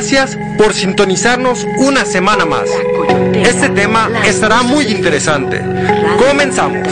Gracias 0.00 0.38
por 0.56 0.72
sintonizarnos 0.72 1.66
una 1.76 2.06
semana 2.06 2.46
más. 2.46 2.70
Este 3.34 3.68
tema 3.68 4.08
estará 4.24 4.62
muy 4.62 4.86
interesante. 4.86 5.60
Comenzamos. 6.26 6.88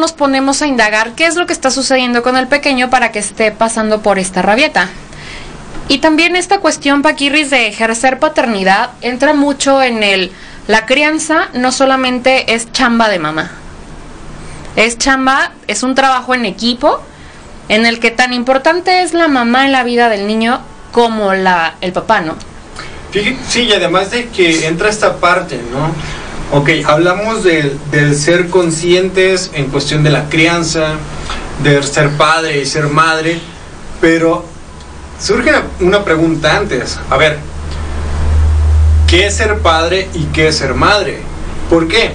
Nos 0.00 0.12
ponemos 0.12 0.62
a 0.62 0.66
indagar 0.66 1.12
qué 1.12 1.26
es 1.26 1.36
lo 1.36 1.46
que 1.46 1.52
está 1.52 1.70
sucediendo 1.70 2.22
con 2.22 2.36
el 2.36 2.48
pequeño 2.48 2.90
para 2.90 3.12
que 3.12 3.20
esté 3.20 3.52
pasando 3.52 4.02
por 4.02 4.18
esta 4.18 4.42
rabieta. 4.42 4.88
Y 5.88 5.98
también 5.98 6.36
esta 6.36 6.58
cuestión, 6.60 7.02
Paquirris, 7.02 7.50
de 7.50 7.66
ejercer 7.66 8.18
paternidad 8.18 8.90
entra 9.00 9.34
mucho 9.34 9.82
en 9.82 10.02
el... 10.02 10.32
La 10.66 10.86
crianza 10.86 11.48
no 11.52 11.72
solamente 11.72 12.54
es 12.54 12.70
chamba 12.72 13.08
de 13.08 13.18
mamá. 13.18 13.50
Es 14.76 14.98
chamba, 14.98 15.52
es 15.66 15.82
un 15.82 15.94
trabajo 15.94 16.34
en 16.34 16.44
equipo 16.44 17.00
en 17.68 17.86
el 17.86 17.98
que 17.98 18.10
tan 18.10 18.32
importante 18.32 19.02
es 19.02 19.14
la 19.14 19.28
mamá 19.28 19.66
en 19.66 19.72
la 19.72 19.82
vida 19.82 20.08
del 20.08 20.26
niño 20.26 20.60
como 20.92 21.34
la, 21.34 21.74
el 21.80 21.92
papá, 21.92 22.20
¿no? 22.20 22.36
Sí, 23.48 23.62
y 23.62 23.72
además 23.72 24.12
de 24.12 24.28
que 24.28 24.66
entra 24.66 24.88
esta 24.88 25.16
parte, 25.16 25.60
¿no? 25.72 25.92
Ok, 26.52 26.68
hablamos 26.84 27.44
del, 27.44 27.78
ser 28.16 28.48
conscientes 28.48 29.52
en 29.54 29.66
cuestión 29.66 30.02
de 30.02 30.10
la 30.10 30.28
crianza, 30.28 30.94
de 31.62 31.80
ser 31.84 32.10
padre 32.16 32.60
y 32.60 32.66
ser 32.66 32.88
madre, 32.88 33.38
pero 34.00 34.44
surge 35.20 35.52
una 35.78 36.02
pregunta 36.02 36.56
antes. 36.56 36.98
A 37.08 37.16
ver, 37.16 37.38
¿qué 39.06 39.26
es 39.26 39.36
ser 39.36 39.58
padre 39.58 40.08
y 40.12 40.24
qué 40.32 40.48
es 40.48 40.56
ser 40.56 40.74
madre? 40.74 41.20
¿Por 41.68 41.86
qué? 41.86 42.14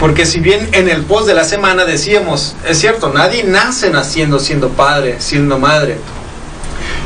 Porque 0.00 0.26
si 0.26 0.40
bien 0.40 0.68
en 0.72 0.88
el 0.88 1.04
post 1.04 1.28
de 1.28 1.34
la 1.34 1.44
semana 1.44 1.84
decíamos, 1.84 2.56
es 2.66 2.76
cierto, 2.76 3.12
nadie 3.12 3.44
nace 3.44 3.90
naciendo 3.90 4.40
siendo 4.40 4.70
padre, 4.70 5.20
siendo 5.20 5.60
madre. 5.60 5.96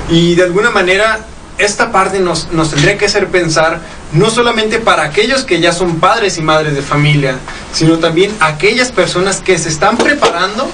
Y 0.08 0.34
de 0.34 0.44
alguna 0.44 0.70
manera 0.70 1.26
esta 1.58 1.92
parte 1.92 2.20
nos, 2.20 2.50
nos 2.52 2.70
tendría 2.70 2.96
que 2.96 3.04
hacer 3.04 3.28
pensar 3.28 3.80
no 4.12 4.30
solamente 4.30 4.78
para 4.78 5.04
aquellos 5.04 5.44
que 5.44 5.60
ya 5.60 5.72
son 5.72 5.98
padres 6.00 6.38
y 6.38 6.42
madres 6.42 6.74
de 6.74 6.82
familia, 6.82 7.36
sino 7.72 7.98
también 7.98 8.34
aquellas 8.40 8.92
personas 8.92 9.40
que 9.40 9.58
se 9.58 9.68
están 9.68 9.96
preparando 9.96 10.70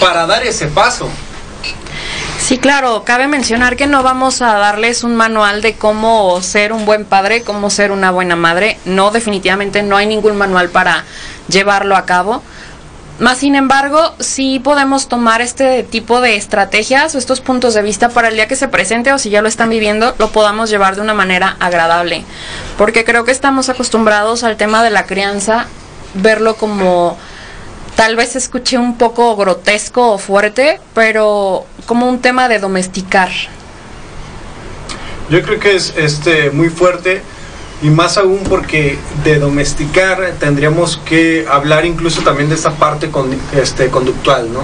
para 0.00 0.26
dar 0.26 0.44
ese 0.44 0.66
paso. 0.66 1.10
Sí, 2.38 2.58
claro, 2.58 3.04
cabe 3.04 3.26
mencionar 3.26 3.74
que 3.74 3.86
no 3.86 4.02
vamos 4.02 4.42
a 4.42 4.58
darles 4.58 5.02
un 5.02 5.16
manual 5.16 5.62
de 5.62 5.76
cómo 5.76 6.42
ser 6.42 6.74
un 6.74 6.84
buen 6.84 7.06
padre, 7.06 7.42
cómo 7.42 7.70
ser 7.70 7.90
una 7.90 8.10
buena 8.10 8.36
madre. 8.36 8.78
No, 8.84 9.10
definitivamente 9.10 9.82
no 9.82 9.96
hay 9.96 10.06
ningún 10.06 10.36
manual 10.36 10.68
para 10.68 11.04
llevarlo 11.48 11.96
a 11.96 12.04
cabo. 12.04 12.42
Más 13.20 13.38
sin 13.38 13.54
embargo, 13.54 14.12
sí 14.18 14.58
podemos 14.58 15.06
tomar 15.08 15.40
este 15.40 15.84
tipo 15.84 16.20
de 16.20 16.34
estrategias 16.34 17.14
o 17.14 17.18
estos 17.18 17.40
puntos 17.40 17.72
de 17.74 17.82
vista 17.82 18.08
para 18.08 18.28
el 18.28 18.34
día 18.34 18.48
que 18.48 18.56
se 18.56 18.66
presente 18.66 19.12
o 19.12 19.18
si 19.18 19.30
ya 19.30 19.40
lo 19.40 19.46
están 19.46 19.70
viviendo, 19.70 20.16
lo 20.18 20.30
podamos 20.30 20.68
llevar 20.68 20.96
de 20.96 21.02
una 21.02 21.14
manera 21.14 21.56
agradable. 21.60 22.24
Porque 22.76 23.04
creo 23.04 23.24
que 23.24 23.30
estamos 23.30 23.68
acostumbrados 23.68 24.42
al 24.42 24.56
tema 24.56 24.82
de 24.82 24.90
la 24.90 25.06
crianza, 25.06 25.66
verlo 26.14 26.56
como 26.56 27.16
tal 27.94 28.16
vez 28.16 28.34
escuche 28.34 28.78
un 28.78 28.98
poco 28.98 29.36
grotesco 29.36 30.12
o 30.12 30.18
fuerte, 30.18 30.80
pero 30.92 31.66
como 31.86 32.08
un 32.08 32.20
tema 32.20 32.48
de 32.48 32.58
domesticar. 32.58 33.30
Yo 35.30 35.40
creo 35.42 35.60
que 35.60 35.76
es 35.76 35.94
este 35.96 36.50
muy 36.50 36.68
fuerte 36.68 37.22
y 37.84 37.90
más 37.90 38.16
aún 38.16 38.38
porque 38.48 38.98
de 39.24 39.38
domesticar 39.38 40.36
tendríamos 40.40 40.98
que 41.04 41.44
hablar 41.46 41.84
incluso 41.84 42.22
también 42.22 42.48
de 42.48 42.54
esa 42.54 42.70
parte 42.76 43.10
este, 43.54 43.88
conductual, 43.90 44.50
¿no? 44.50 44.62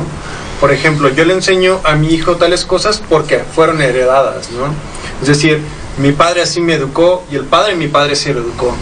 Por 0.58 0.72
ejemplo, 0.72 1.10
yo 1.10 1.26
le 1.26 1.34
enseño 1.34 1.80
a 1.84 1.97
mi 1.97 2.14
hijo 2.14 2.36
tales 2.36 2.64
cosas 2.64 3.03
porque 3.10 3.41
fueron 3.54 3.82
heredadas, 3.82 4.50
¿no? 4.53 4.72
Es 5.20 5.28
decir, 5.28 5.60
mi 5.98 6.12
padre 6.12 6.41
así 6.41 6.62
me 6.62 6.72
educó 6.72 7.22
y 7.30 7.36
el 7.36 7.44
padre 7.44 7.72
de 7.72 7.78
mi 7.78 7.88
padre 7.88 8.14
lo 8.32 8.41
educó. 8.41 8.75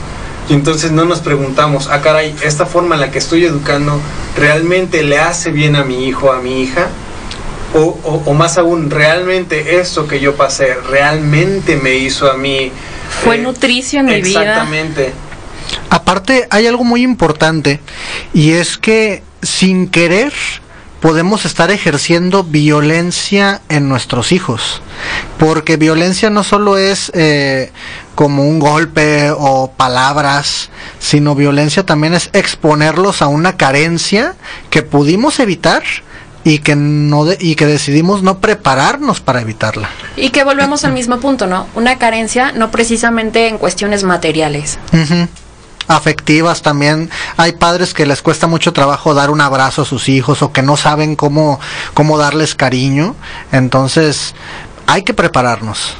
Y 0.48 0.54
entonces 0.54 0.92
no 0.92 1.04
nos 1.04 1.18
preguntamos, 1.18 1.88
ah 1.88 2.00
caray, 2.00 2.32
esta 2.40 2.64
forma 2.64 2.94
en 2.94 3.00
la 3.00 3.10
que 3.10 3.18
estoy 3.18 3.44
educando 3.44 4.00
realmente 4.36 5.02
le 5.02 5.18
hace 5.18 5.50
bien 5.50 5.74
a 5.74 5.82
mi 5.82 6.06
hijo, 6.06 6.32
a 6.32 6.38
mi 6.38 6.62
hija. 6.62 6.86
O, 7.74 7.98
o, 8.04 8.22
o 8.24 8.34
más 8.34 8.56
aún, 8.56 8.88
realmente 8.88 9.80
eso 9.80 10.06
que 10.06 10.20
yo 10.20 10.36
pasé, 10.36 10.74
realmente 10.88 11.74
me 11.76 11.96
hizo 11.96 12.30
a 12.30 12.34
mí 12.34 12.70
fue 13.08 13.36
eh, 13.36 13.38
nutricio 13.38 14.00
en 14.00 14.06
mi 14.06 14.22
vida. 14.22 14.40
Exactamente. 14.40 15.12
Aparte, 15.90 16.46
hay 16.50 16.66
algo 16.66 16.84
muy 16.84 17.02
importante 17.02 17.80
y 18.32 18.52
es 18.52 18.78
que 18.78 19.22
sin 19.42 19.88
querer 19.88 20.32
podemos 21.00 21.44
estar 21.44 21.70
ejerciendo 21.70 22.42
violencia 22.42 23.60
en 23.68 23.88
nuestros 23.88 24.32
hijos. 24.32 24.82
Porque 25.38 25.76
violencia 25.76 26.30
no 26.30 26.42
solo 26.42 26.76
es 26.76 27.12
eh, 27.14 27.70
como 28.14 28.48
un 28.48 28.58
golpe 28.58 29.30
o 29.30 29.70
palabras, 29.70 30.70
sino 30.98 31.34
violencia 31.34 31.86
también 31.86 32.14
es 32.14 32.30
exponerlos 32.32 33.22
a 33.22 33.28
una 33.28 33.56
carencia 33.56 34.34
que 34.70 34.82
pudimos 34.82 35.38
evitar 35.38 35.82
y 36.48 36.60
que 36.60 36.76
no 36.76 37.26
y 37.38 37.56
que 37.56 37.66
decidimos 37.66 38.22
no 38.22 38.38
prepararnos 38.38 39.20
para 39.20 39.42
evitarla. 39.42 39.90
Y 40.16 40.30
que 40.30 40.44
volvemos 40.44 40.82
al 40.84 40.92
mismo 40.92 41.20
punto, 41.20 41.46
¿no? 41.46 41.66
Una 41.74 41.98
carencia 41.98 42.52
no 42.52 42.70
precisamente 42.70 43.48
en 43.48 43.58
cuestiones 43.58 44.02
materiales. 44.02 44.78
afectivas 45.88 46.62
también. 46.62 47.10
Hay 47.36 47.52
padres 47.52 47.92
que 47.92 48.06
les 48.06 48.22
cuesta 48.22 48.46
mucho 48.46 48.72
trabajo 48.72 49.12
dar 49.12 49.28
un 49.30 49.42
abrazo 49.42 49.82
a 49.82 49.84
sus 49.84 50.08
hijos 50.08 50.40
o 50.40 50.50
que 50.50 50.62
no 50.62 50.78
saben 50.78 51.16
cómo, 51.16 51.60
cómo 51.92 52.16
darles 52.16 52.54
cariño. 52.54 53.14
Entonces, 53.52 54.34
hay 54.86 55.02
que 55.02 55.12
prepararnos. 55.12 55.96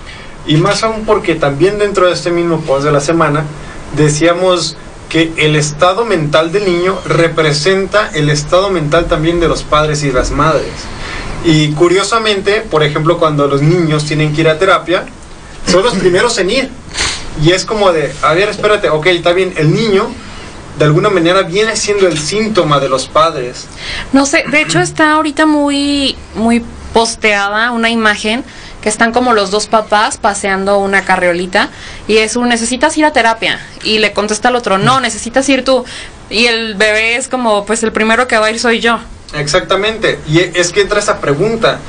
Y 0.46 0.56
más 0.56 0.82
aún 0.82 1.04
porque 1.04 1.34
también 1.34 1.78
dentro 1.78 2.06
de 2.06 2.14
este 2.14 2.30
mismo 2.30 2.60
post 2.60 2.86
de 2.86 2.92
la 2.92 3.00
semana 3.00 3.44
decíamos 3.96 4.78
que 5.08 5.32
el 5.36 5.56
estado 5.56 6.04
mental 6.04 6.52
del 6.52 6.66
niño 6.66 6.98
representa 7.06 8.10
el 8.14 8.28
estado 8.30 8.70
mental 8.70 9.06
también 9.06 9.40
de 9.40 9.48
los 9.48 9.62
padres 9.62 10.02
y 10.02 10.12
las 10.12 10.30
madres. 10.30 10.72
Y 11.44 11.72
curiosamente, 11.72 12.60
por 12.60 12.82
ejemplo, 12.82 13.18
cuando 13.18 13.46
los 13.46 13.62
niños 13.62 14.04
tienen 14.04 14.34
que 14.34 14.42
ir 14.42 14.48
a 14.48 14.58
terapia, 14.58 15.06
son 15.66 15.82
los 15.82 15.94
primeros 15.94 16.36
en 16.38 16.50
ir. 16.50 16.70
Y 17.42 17.52
es 17.52 17.64
como 17.64 17.92
de, 17.92 18.12
a 18.22 18.34
ver, 18.34 18.48
espérate, 18.48 18.90
ok, 18.90 19.06
está 19.06 19.32
bien, 19.32 19.54
el 19.56 19.72
niño 19.74 20.08
de 20.78 20.84
alguna 20.84 21.08
manera 21.08 21.42
viene 21.42 21.76
siendo 21.76 22.06
el 22.06 22.18
síntoma 22.18 22.78
de 22.80 22.88
los 22.88 23.08
padres. 23.08 23.66
No 24.12 24.26
sé, 24.26 24.44
de 24.50 24.62
hecho 24.62 24.80
está 24.80 25.12
ahorita 25.12 25.46
muy, 25.46 26.16
muy 26.34 26.62
posteada 26.92 27.72
una 27.72 27.90
imagen 27.90 28.44
que 28.82 28.88
están 28.88 29.12
como 29.12 29.32
los 29.32 29.50
dos 29.50 29.66
papás 29.66 30.18
paseando 30.18 30.78
una 30.78 31.04
carriolita 31.04 31.70
y 32.06 32.18
es 32.18 32.36
un 32.36 32.48
necesitas 32.48 32.96
ir 32.96 33.04
a 33.04 33.12
terapia 33.12 33.60
y 33.82 33.98
le 33.98 34.12
contesta 34.12 34.48
al 34.48 34.56
otro, 34.56 34.78
no, 34.78 35.00
necesitas 35.00 35.48
ir 35.48 35.64
tú. 35.64 35.84
Y 36.30 36.46
el 36.46 36.74
bebé 36.74 37.16
es 37.16 37.28
como, 37.28 37.64
pues 37.64 37.82
el 37.82 37.92
primero 37.92 38.28
que 38.28 38.36
va 38.38 38.46
a 38.46 38.50
ir 38.50 38.60
soy 38.60 38.80
yo. 38.80 38.98
Exactamente, 39.34 40.18
y 40.26 40.38
es 40.38 40.72
que 40.72 40.82
entra 40.82 41.00
esa 41.00 41.20
pregunta. 41.20 41.80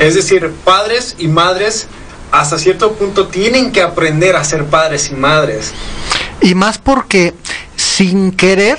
Es 0.00 0.14
decir, 0.14 0.50
padres 0.64 1.16
y 1.18 1.28
madres 1.28 1.86
hasta 2.30 2.58
cierto 2.58 2.92
punto 2.92 3.28
tienen 3.28 3.72
que 3.72 3.82
aprender 3.82 4.36
a 4.36 4.44
ser 4.44 4.64
padres 4.64 5.10
y 5.10 5.14
madres. 5.14 5.72
Y 6.40 6.54
más 6.54 6.78
porque 6.78 7.34
sin 7.76 8.32
querer 8.32 8.78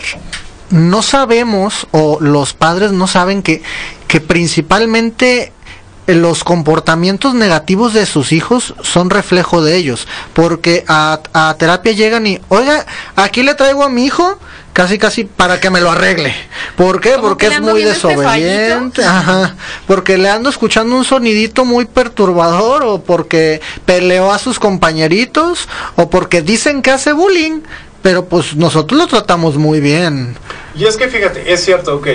no 0.70 1.04
sabemos 1.04 1.88
o 1.92 2.18
los 2.20 2.54
padres 2.54 2.92
no 2.92 3.08
saben 3.08 3.44
que, 3.44 3.62
que 4.08 4.20
principalmente 4.22 5.52
los 6.08 6.44
comportamientos 6.44 7.34
negativos 7.34 7.94
de 7.94 8.06
sus 8.06 8.32
hijos 8.32 8.74
son 8.82 9.10
reflejo 9.10 9.62
de 9.62 9.78
ellos, 9.78 10.08
porque 10.34 10.84
a, 10.88 11.20
a, 11.34 11.56
terapia 11.58 11.94
llegan 11.94 12.28
y, 12.28 12.40
oiga, 12.50 12.86
aquí 13.16 13.44
le 13.44 13.56
traigo 13.56 13.84
a 13.84 13.90
mi 13.90 14.06
hijo 14.06 14.38
casi 14.74 14.98
casi 14.98 15.24
para 15.24 15.60
que 15.60 15.70
me 15.70 15.80
lo 15.80 15.92
arregle. 15.92 16.34
¿Por 16.76 17.00
qué? 17.00 17.16
Porque 17.22 17.48
es 17.48 17.62
muy 17.62 17.84
este 17.84 18.08
desobediente, 18.08 19.06
ajá, 19.06 19.56
porque 19.88 20.18
le 20.18 20.30
ando 20.30 20.50
escuchando 20.50 20.96
un 20.96 21.06
sonidito 21.06 21.64
muy 21.64 21.86
perturbador 21.86 22.84
o 22.84 23.02
porque 23.02 23.62
peleó 23.86 24.32
a 24.32 24.40
sus 24.40 24.60
compañeritos 24.60 25.70
o 25.96 26.10
porque 26.10 26.42
dicen 26.42 26.82
que 26.82 26.92
hace 26.92 27.14
bullying, 27.14 27.62
pero 28.02 28.26
pues 28.26 28.56
nosotros 28.56 29.00
lo 29.00 29.08
tratamos 29.08 29.56
muy 29.58 29.80
bien. 29.80 30.36
Y 30.76 30.86
es 30.86 30.98
que 30.98 31.08
fíjate, 31.08 31.54
es 31.54 31.64
cierto, 31.64 31.96
ok, 31.96 32.08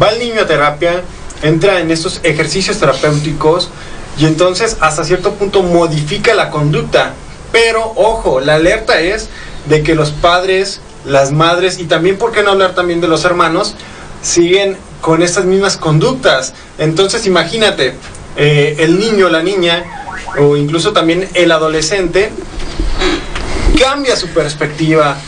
va 0.00 0.10
el 0.10 0.18
niño 0.18 0.42
a 0.42 0.46
terapia, 0.46 1.02
entra 1.42 1.80
en 1.80 1.90
estos 1.90 2.20
ejercicios 2.22 2.78
terapéuticos 2.78 3.70
y 4.18 4.26
entonces 4.26 4.76
hasta 4.80 5.04
cierto 5.04 5.34
punto 5.34 5.62
modifica 5.62 6.34
la 6.34 6.50
conducta. 6.50 7.14
Pero 7.50 7.92
ojo, 7.96 8.40
la 8.40 8.54
alerta 8.54 9.00
es 9.00 9.28
de 9.68 9.82
que 9.82 9.94
los 9.94 10.10
padres, 10.10 10.80
las 11.04 11.32
madres 11.32 11.78
y 11.78 11.84
también, 11.84 12.16
¿por 12.16 12.32
qué 12.32 12.42
no 12.42 12.52
hablar 12.52 12.74
también 12.74 13.00
de 13.00 13.08
los 13.08 13.24
hermanos? 13.24 13.74
siguen 14.22 14.76
con 15.00 15.22
estas 15.22 15.44
mismas 15.44 15.76
conductas. 15.76 16.54
Entonces 16.78 17.26
imagínate, 17.26 17.94
eh, 18.36 18.76
el 18.78 18.98
niño, 18.98 19.28
la 19.28 19.42
niña, 19.42 19.84
o 20.38 20.56
incluso 20.56 20.92
también 20.92 21.28
el 21.34 21.52
adolescente 21.52 22.30
cambia 23.78 24.16
su 24.16 24.28
perspectiva, 24.28 25.18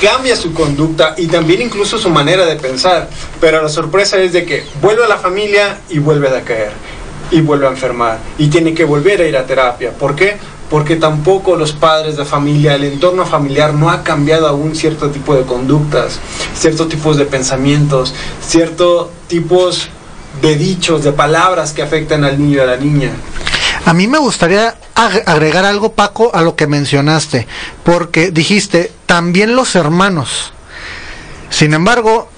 cambia 0.00 0.36
su 0.36 0.52
conducta 0.52 1.14
y 1.16 1.26
también 1.26 1.62
incluso 1.62 1.98
su 1.98 2.10
manera 2.10 2.46
de 2.46 2.56
pensar. 2.56 3.08
Pero 3.40 3.62
la 3.62 3.68
sorpresa 3.68 4.18
es 4.18 4.32
de 4.32 4.44
que 4.44 4.64
vuelve 4.80 5.04
a 5.04 5.08
la 5.08 5.18
familia 5.18 5.80
y 5.90 5.98
vuelve 5.98 6.28
a 6.28 6.32
decaer 6.32 6.72
y 7.30 7.40
vuelve 7.40 7.66
a 7.66 7.70
enfermar 7.70 8.18
y 8.38 8.48
tiene 8.48 8.74
que 8.74 8.84
volver 8.84 9.20
a 9.20 9.26
ir 9.26 9.36
a 9.36 9.46
terapia. 9.46 9.92
¿Por 9.92 10.14
qué? 10.14 10.36
Porque 10.70 10.96
tampoco 10.96 11.56
los 11.56 11.72
padres 11.72 12.16
de 12.16 12.24
familia, 12.24 12.74
el 12.74 12.84
entorno 12.84 13.26
familiar 13.26 13.74
no 13.74 13.90
ha 13.90 14.02
cambiado 14.02 14.48
aún 14.48 14.74
cierto 14.74 15.10
tipo 15.10 15.34
de 15.34 15.42
conductas, 15.42 16.18
ciertos 16.54 16.88
tipos 16.88 17.16
de 17.16 17.26
pensamientos, 17.26 18.14
ciertos 18.40 19.08
tipos 19.28 19.88
de 20.42 20.56
dichos, 20.56 21.04
de 21.04 21.12
palabras 21.12 21.72
que 21.72 21.82
afectan 21.82 22.24
al 22.24 22.38
niño 22.38 22.56
y 22.56 22.60
a 22.60 22.66
la 22.66 22.76
niña. 22.76 23.10
A 23.86 23.92
mí 23.92 24.06
me 24.06 24.18
gustaría 24.18 24.74
agregar 24.94 25.64
algo, 25.64 25.92
Paco, 25.92 26.30
a 26.34 26.42
lo 26.42 26.56
que 26.56 26.66
mencionaste, 26.66 27.46
porque 27.84 28.30
dijiste, 28.30 28.90
también 29.06 29.56
los 29.56 29.74
hermanos. 29.74 30.52
Sin 31.50 31.74
embargo, 31.74 32.30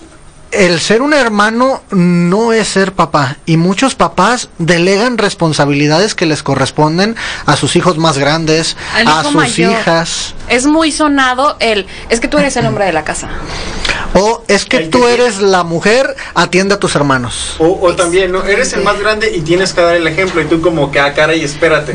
el 0.51 0.81
ser 0.81 1.03
un 1.03 1.13
hermano 1.13 1.83
no 1.91 2.53
es 2.53 2.69
ser 2.69 2.93
papá 2.93 3.37
y 3.47 3.57
muchos 3.57 3.95
papás 3.95 4.49
delegan 4.59 5.19
responsabilidades 5.19 6.15
que 6.15 6.27
les 6.27 6.43
corresponden 6.43 7.17
a 7.47 7.57
sus 7.57 7.77
hijos 7.77 7.99
más 7.99 8.19
grandes, 8.19 8.77
a 9.07 9.23
sus 9.23 9.59
hijas. 9.59 10.35
Es 10.49 10.67
muy 10.67 10.93
sonado 10.93 11.57
el, 11.61 11.87
es 12.09 12.21
que 12.21 12.29
tú 12.29 12.39
eres 12.39 12.57
el 12.57 12.67
hombre 12.67 12.87
de 12.87 12.93
la 12.93 13.05
casa. 13.05 13.29
O 14.19 14.43
es 14.49 14.65
que 14.65 14.81
tú 14.81 15.07
eres 15.07 15.41
la 15.41 15.63
mujer, 15.63 16.17
atiende 16.35 16.75
a 16.75 16.81
tus 16.81 16.97
hermanos. 16.97 17.57
O, 17.59 17.95
también, 17.95 18.33
¿no? 18.33 18.45
Eres 18.45 18.73
el 18.73 18.83
más 18.83 18.99
grande 18.99 19.31
y 19.35 19.43
tienes 19.43 19.73
que 19.75 19.83
dar 19.83 19.95
el 19.95 20.07
ejemplo 20.07 20.41
y 20.41 20.47
tú 20.47 20.61
como 20.61 20.91
que 20.91 20.99
a 20.99 21.07
ah, 21.07 21.15
cara 21.15 21.35
y 21.35 21.45
espérate. 21.45 21.93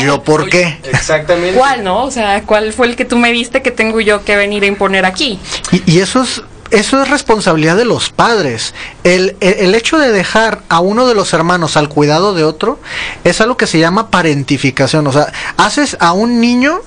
¿Yo 0.00 0.22
por 0.22 0.48
qué? 0.48 0.78
Exactamente. 0.84 1.58
¿Cuál, 1.58 1.82
no? 1.82 2.04
O 2.04 2.10
sea, 2.10 2.42
¿cuál 2.44 2.72
fue 2.72 2.86
el 2.86 2.96
que 2.96 3.04
tú 3.04 3.16
me 3.16 3.32
diste 3.32 3.62
que 3.62 3.72
tengo 3.72 4.00
yo 4.00 4.24
que 4.24 4.36
venir 4.36 4.62
a 4.62 4.66
imponer 4.66 5.04
aquí? 5.04 5.40
y, 5.72 5.90
y 5.90 5.98
eso 5.98 6.22
es 6.22 6.42
eso 6.70 7.02
es 7.02 7.10
responsabilidad 7.10 7.76
de 7.76 7.84
los 7.84 8.10
padres. 8.10 8.74
El, 9.02 9.36
el, 9.40 9.74
hecho 9.74 9.98
de 9.98 10.12
dejar 10.12 10.60
a 10.68 10.80
uno 10.80 11.08
de 11.08 11.14
los 11.14 11.32
hermanos 11.32 11.76
al 11.76 11.88
cuidado 11.88 12.32
de 12.32 12.44
otro 12.44 12.78
es 13.24 13.40
algo 13.40 13.56
que 13.56 13.66
se 13.66 13.78
llama 13.78 14.10
parentificación. 14.10 15.06
O 15.06 15.12
sea, 15.12 15.32
haces 15.56 15.96
a 16.00 16.12
un 16.12 16.40
niño 16.40 16.80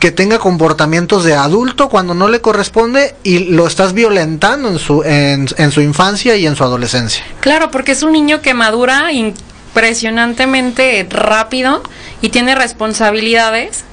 que 0.00 0.10
tenga 0.10 0.38
comportamientos 0.38 1.24
de 1.24 1.34
adulto 1.34 1.90
cuando 1.90 2.14
no 2.14 2.28
le 2.28 2.40
corresponde 2.40 3.14
y 3.22 3.50
lo 3.50 3.66
estás 3.66 3.92
violentando 3.92 4.70
en 4.70 4.78
su, 4.78 5.02
en, 5.04 5.46
en 5.58 5.70
su 5.70 5.82
infancia 5.82 6.36
y 6.36 6.46
en 6.46 6.56
su 6.56 6.64
adolescencia. 6.64 7.22
Claro, 7.40 7.70
porque 7.70 7.92
es 7.92 8.02
un 8.02 8.12
niño 8.12 8.40
que 8.40 8.54
madura 8.54 9.12
impresionantemente 9.12 11.06
rápido 11.10 11.82
y 12.22 12.30
tiene 12.30 12.54
responsabilidades 12.54 13.84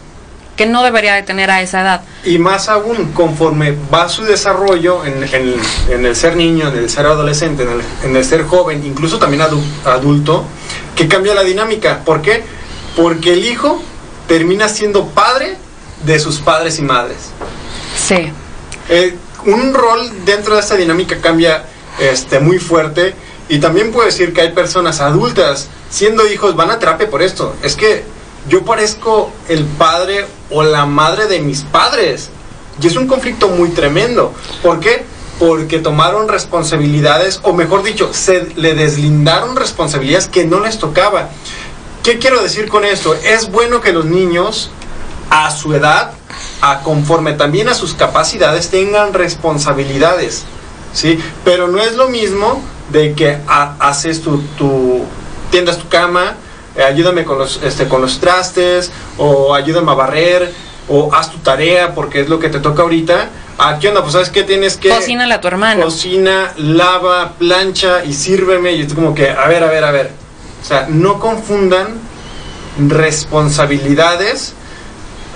que 0.55 0.65
no 0.65 0.83
debería 0.83 1.13
de 1.13 1.23
tener 1.23 1.51
a 1.51 1.61
esa 1.61 1.81
edad. 1.81 2.01
Y 2.25 2.39
más 2.39 2.67
aún, 2.67 3.11
conforme 3.13 3.77
va 3.93 4.09
su 4.09 4.23
desarrollo 4.23 5.05
en, 5.05 5.23
el 5.23 6.15
ser 6.15 6.35
niño, 6.35 6.69
en 6.69 6.77
el 6.77 6.89
ser 6.89 7.05
adolescente, 7.05 7.65
en 8.03 8.15
el, 8.15 8.25
ser 8.25 8.43
joven, 8.43 8.83
incluso 8.83 9.19
también 9.19 9.43
adulto, 9.85 10.45
que 10.95 11.07
cambia 11.07 11.35
la 11.35 11.43
dinámica. 11.43 11.99
¿Por 12.03 12.23
qué? 12.23 12.43
Porque 12.95 13.33
el 13.33 13.45
hijo 13.45 13.81
termina 14.27 14.67
siendo 14.67 15.05
padre 15.09 15.57
de 16.03 16.19
sus 16.19 16.39
padres 16.39 16.79
y 16.79 16.81
madres. 16.81 17.17
Sí. 18.07 18.31
Eh, 18.89 19.15
un 19.45 19.73
rol 19.73 20.25
dentro 20.25 20.55
de 20.55 20.61
esta 20.61 20.75
dinámica 20.75 21.19
cambia 21.19 21.65
este, 21.99 22.39
muy 22.39 22.59
fuerte 22.59 23.15
y 23.49 23.59
también 23.59 23.91
puedo 23.91 24.05
decir 24.05 24.33
que 24.33 24.41
hay 24.41 24.51
personas 24.51 24.99
adultas 25.01 25.69
siendo 25.89 26.27
hijos 26.27 26.55
van 26.55 26.71
a 26.71 26.79
terapia 26.79 27.09
por 27.09 27.21
esto. 27.21 27.55
Es 27.63 27.75
que 27.75 28.03
yo 28.49 28.63
parezco 28.63 29.31
el 29.49 29.65
padre 29.65 30.25
o 30.49 30.63
la 30.63 30.85
madre 30.85 31.27
de 31.27 31.39
mis 31.39 31.61
padres. 31.61 32.29
Y 32.81 32.87
es 32.87 32.95
un 32.95 33.07
conflicto 33.07 33.49
muy 33.49 33.69
tremendo. 33.69 34.33
¿Por 34.61 34.79
qué? 34.79 35.03
Porque 35.39 35.79
tomaron 35.79 36.27
responsabilidades, 36.27 37.39
o 37.43 37.53
mejor 37.53 37.83
dicho, 37.83 38.13
se 38.13 38.47
le 38.55 38.73
deslindaron 38.73 39.55
responsabilidades 39.55 40.27
que 40.27 40.45
no 40.45 40.59
les 40.59 40.77
tocaba. 40.77 41.29
¿Qué 42.03 42.19
quiero 42.19 42.41
decir 42.41 42.69
con 42.69 42.85
esto? 42.85 43.13
Es 43.15 43.51
bueno 43.51 43.81
que 43.81 43.91
los 43.91 44.05
niños, 44.05 44.71
a 45.37 45.51
su 45.51 45.71
edad, 45.75 46.13
a 46.61 46.79
conforme 46.79 47.33
también 47.33 47.69
a 47.69 47.75
sus 47.75 47.93
capacidades, 47.93 48.69
tengan 48.69 49.13
responsabilidades. 49.13 50.45
¿sí? 50.93 51.19
Pero 51.45 51.67
no 51.67 51.79
es 51.79 51.95
lo 51.95 52.09
mismo 52.09 52.59
de 52.89 53.13
que 53.13 53.37
haces 53.47 54.23
tu, 54.23 54.41
tu, 54.57 55.03
tiendas 55.51 55.77
tu 55.77 55.87
cama, 55.89 56.37
eh, 56.75 56.81
ayúdame 56.81 57.23
con 57.23 57.37
los, 57.37 57.61
este, 57.61 57.87
con 57.87 58.01
los 58.01 58.19
trastes, 58.19 58.91
o 59.19 59.53
ayúdame 59.53 59.91
a 59.91 59.93
barrer, 59.93 60.51
o 60.89 61.13
haz 61.13 61.29
tu 61.31 61.37
tarea 61.37 61.93
porque 61.93 62.21
es 62.21 62.29
lo 62.29 62.39
que 62.39 62.49
te 62.49 62.59
toca 62.59 62.81
ahorita. 62.81 63.29
Ah, 63.59 63.77
¿qué 63.79 63.89
onda? 63.89 64.01
Pues 64.01 64.13
sabes 64.13 64.29
que 64.29 64.43
tienes 64.43 64.77
que... 64.77 64.89
Cocina 64.89 65.31
a 65.31 65.41
tu 65.41 65.47
hermano. 65.47 65.83
Cocina, 65.83 66.53
lava, 66.57 67.33
plancha 67.37 68.03
y 68.03 68.13
sírveme. 68.13 68.71
Y 68.71 68.81
es 68.81 68.93
como 68.93 69.13
que, 69.13 69.29
a 69.29 69.47
ver, 69.47 69.63
a 69.63 69.67
ver, 69.67 69.83
a 69.83 69.91
ver. 69.91 70.11
O 70.63 70.65
sea, 70.65 70.87
no 70.89 71.19
confundan 71.19 71.99
responsabilidades 72.79 74.55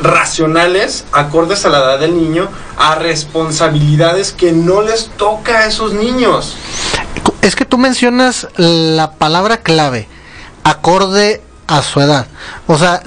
racionales, 0.02 1.06
acordes 1.12 1.66
a 1.66 1.70
la 1.70 1.80
edad 1.80 2.00
del 2.00 2.16
niño, 2.16 2.50
a 2.78 2.96
responsabilidades 2.96 4.32
que 4.32 4.52
no 4.52 4.82
les 4.82 5.10
toca 5.18 5.60
a 5.60 5.66
esos 5.66 5.94
niños. 5.94 6.58
Es 7.42 7.56
que 7.56 7.66
tú 7.66 7.78
mencionas 7.78 8.48
la 8.58 9.14
palabra 9.14 9.58
clave 9.58 10.08
acorde 10.64 11.42
a 11.68 11.82
su 11.82 12.02
edad. 12.02 12.28
O 12.68 12.78
sea, 12.78 13.02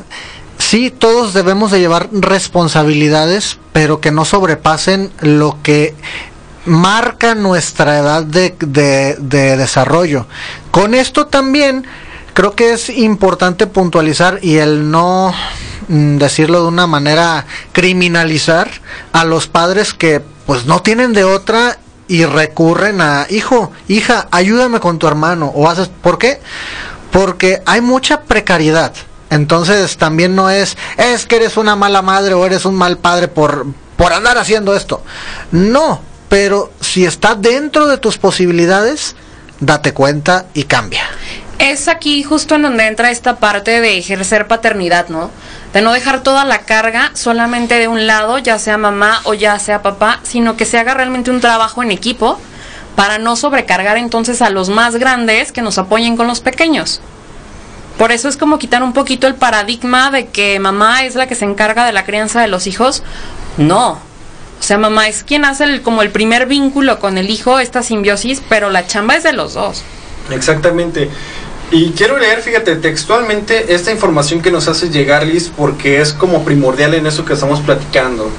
sí, 0.58 0.90
todos 0.90 1.34
debemos 1.34 1.70
de 1.70 1.80
llevar 1.80 2.08
responsabilidades, 2.12 3.58
pero 3.72 4.00
que 4.00 4.10
no 4.10 4.24
sobrepasen 4.24 5.12
lo 5.20 5.58
que 5.62 5.94
marca 6.64 7.34
nuestra 7.34 7.98
edad 7.98 8.24
de, 8.24 8.54
de, 8.58 9.56
desarrollo. 9.56 10.26
Con 10.70 10.94
esto 10.94 11.26
también 11.26 11.86
creo 12.32 12.54
que 12.54 12.72
es 12.72 12.88
importante 12.88 13.66
puntualizar 13.66 14.38
y 14.42 14.56
el 14.56 14.90
no 14.90 15.34
decirlo 15.88 16.62
de 16.62 16.68
una 16.68 16.86
manera 16.86 17.46
criminalizar 17.72 18.70
a 19.12 19.24
los 19.24 19.46
padres 19.46 19.94
que 19.94 20.20
pues 20.46 20.66
no 20.66 20.82
tienen 20.82 21.12
de 21.12 21.24
otra 21.24 21.78
y 22.06 22.24
recurren 22.24 23.00
a 23.00 23.26
hijo, 23.30 23.72
hija, 23.88 24.28
ayúdame 24.30 24.80
con 24.80 24.98
tu 24.98 25.06
hermano 25.06 25.46
o 25.54 25.68
haces 25.68 25.88
¿por 25.88 26.18
qué? 26.18 26.40
porque 27.14 27.62
hay 27.64 27.80
mucha 27.80 28.22
precariedad. 28.22 28.92
Entonces 29.30 29.96
también 29.96 30.34
no 30.34 30.50
es, 30.50 30.76
es 30.96 31.26
que 31.26 31.36
eres 31.36 31.56
una 31.56 31.76
mala 31.76 32.02
madre 32.02 32.34
o 32.34 32.44
eres 32.44 32.64
un 32.64 32.74
mal 32.74 32.98
padre 32.98 33.28
por, 33.28 33.66
por 33.96 34.12
andar 34.12 34.36
haciendo 34.36 34.74
esto. 34.74 35.02
No, 35.52 36.00
pero 36.28 36.72
si 36.80 37.04
está 37.04 37.36
dentro 37.36 37.86
de 37.86 37.98
tus 37.98 38.18
posibilidades, 38.18 39.14
date 39.60 39.94
cuenta 39.94 40.46
y 40.54 40.64
cambia. 40.64 41.04
Es 41.64 41.88
aquí 41.88 42.22
justo 42.22 42.56
en 42.56 42.62
donde 42.62 42.86
entra 42.86 43.10
esta 43.10 43.36
parte 43.36 43.80
de 43.80 43.96
ejercer 43.96 44.46
paternidad, 44.46 45.08
¿no? 45.08 45.30
De 45.72 45.80
no 45.80 45.94
dejar 45.94 46.22
toda 46.22 46.44
la 46.44 46.58
carga 46.58 47.10
solamente 47.14 47.78
de 47.78 47.88
un 47.88 48.06
lado, 48.06 48.36
ya 48.36 48.58
sea 48.58 48.76
mamá 48.76 49.22
o 49.24 49.32
ya 49.32 49.58
sea 49.58 49.80
papá, 49.80 50.20
sino 50.24 50.58
que 50.58 50.66
se 50.66 50.76
haga 50.76 50.92
realmente 50.92 51.30
un 51.30 51.40
trabajo 51.40 51.82
en 51.82 51.90
equipo 51.90 52.38
para 52.96 53.16
no 53.16 53.34
sobrecargar 53.34 53.96
entonces 53.96 54.42
a 54.42 54.50
los 54.50 54.68
más 54.68 54.96
grandes 54.96 55.52
que 55.52 55.62
nos 55.62 55.78
apoyen 55.78 56.18
con 56.18 56.26
los 56.26 56.40
pequeños. 56.40 57.00
Por 57.96 58.12
eso 58.12 58.28
es 58.28 58.36
como 58.36 58.58
quitar 58.58 58.82
un 58.82 58.92
poquito 58.92 59.26
el 59.26 59.34
paradigma 59.34 60.10
de 60.10 60.26
que 60.26 60.58
mamá 60.58 61.04
es 61.04 61.14
la 61.14 61.26
que 61.26 61.34
se 61.34 61.46
encarga 61.46 61.86
de 61.86 61.94
la 61.94 62.04
crianza 62.04 62.42
de 62.42 62.48
los 62.48 62.66
hijos. 62.66 63.02
No. 63.56 63.92
O 63.92 64.62
sea, 64.62 64.76
mamá 64.76 65.08
es 65.08 65.24
quien 65.24 65.46
hace 65.46 65.64
el, 65.64 65.80
como 65.80 66.02
el 66.02 66.10
primer 66.10 66.44
vínculo 66.44 66.98
con 66.98 67.16
el 67.16 67.30
hijo, 67.30 67.58
esta 67.58 67.82
simbiosis, 67.82 68.42
pero 68.50 68.68
la 68.68 68.86
chamba 68.86 69.16
es 69.16 69.22
de 69.22 69.32
los 69.32 69.54
dos. 69.54 69.82
Exactamente. 70.30 71.10
Y 71.74 71.90
quiero 71.90 72.18
leer, 72.18 72.40
fíjate, 72.40 72.76
textualmente 72.76 73.74
esta 73.74 73.90
información 73.90 74.40
que 74.40 74.52
nos 74.52 74.68
hace 74.68 74.90
llegar 74.90 75.26
Liz, 75.26 75.50
porque 75.56 76.00
es 76.00 76.12
como 76.12 76.44
primordial 76.44 76.94
en 76.94 77.04
eso 77.04 77.24
que 77.24 77.32
estamos 77.32 77.58
platicando. 77.62 78.30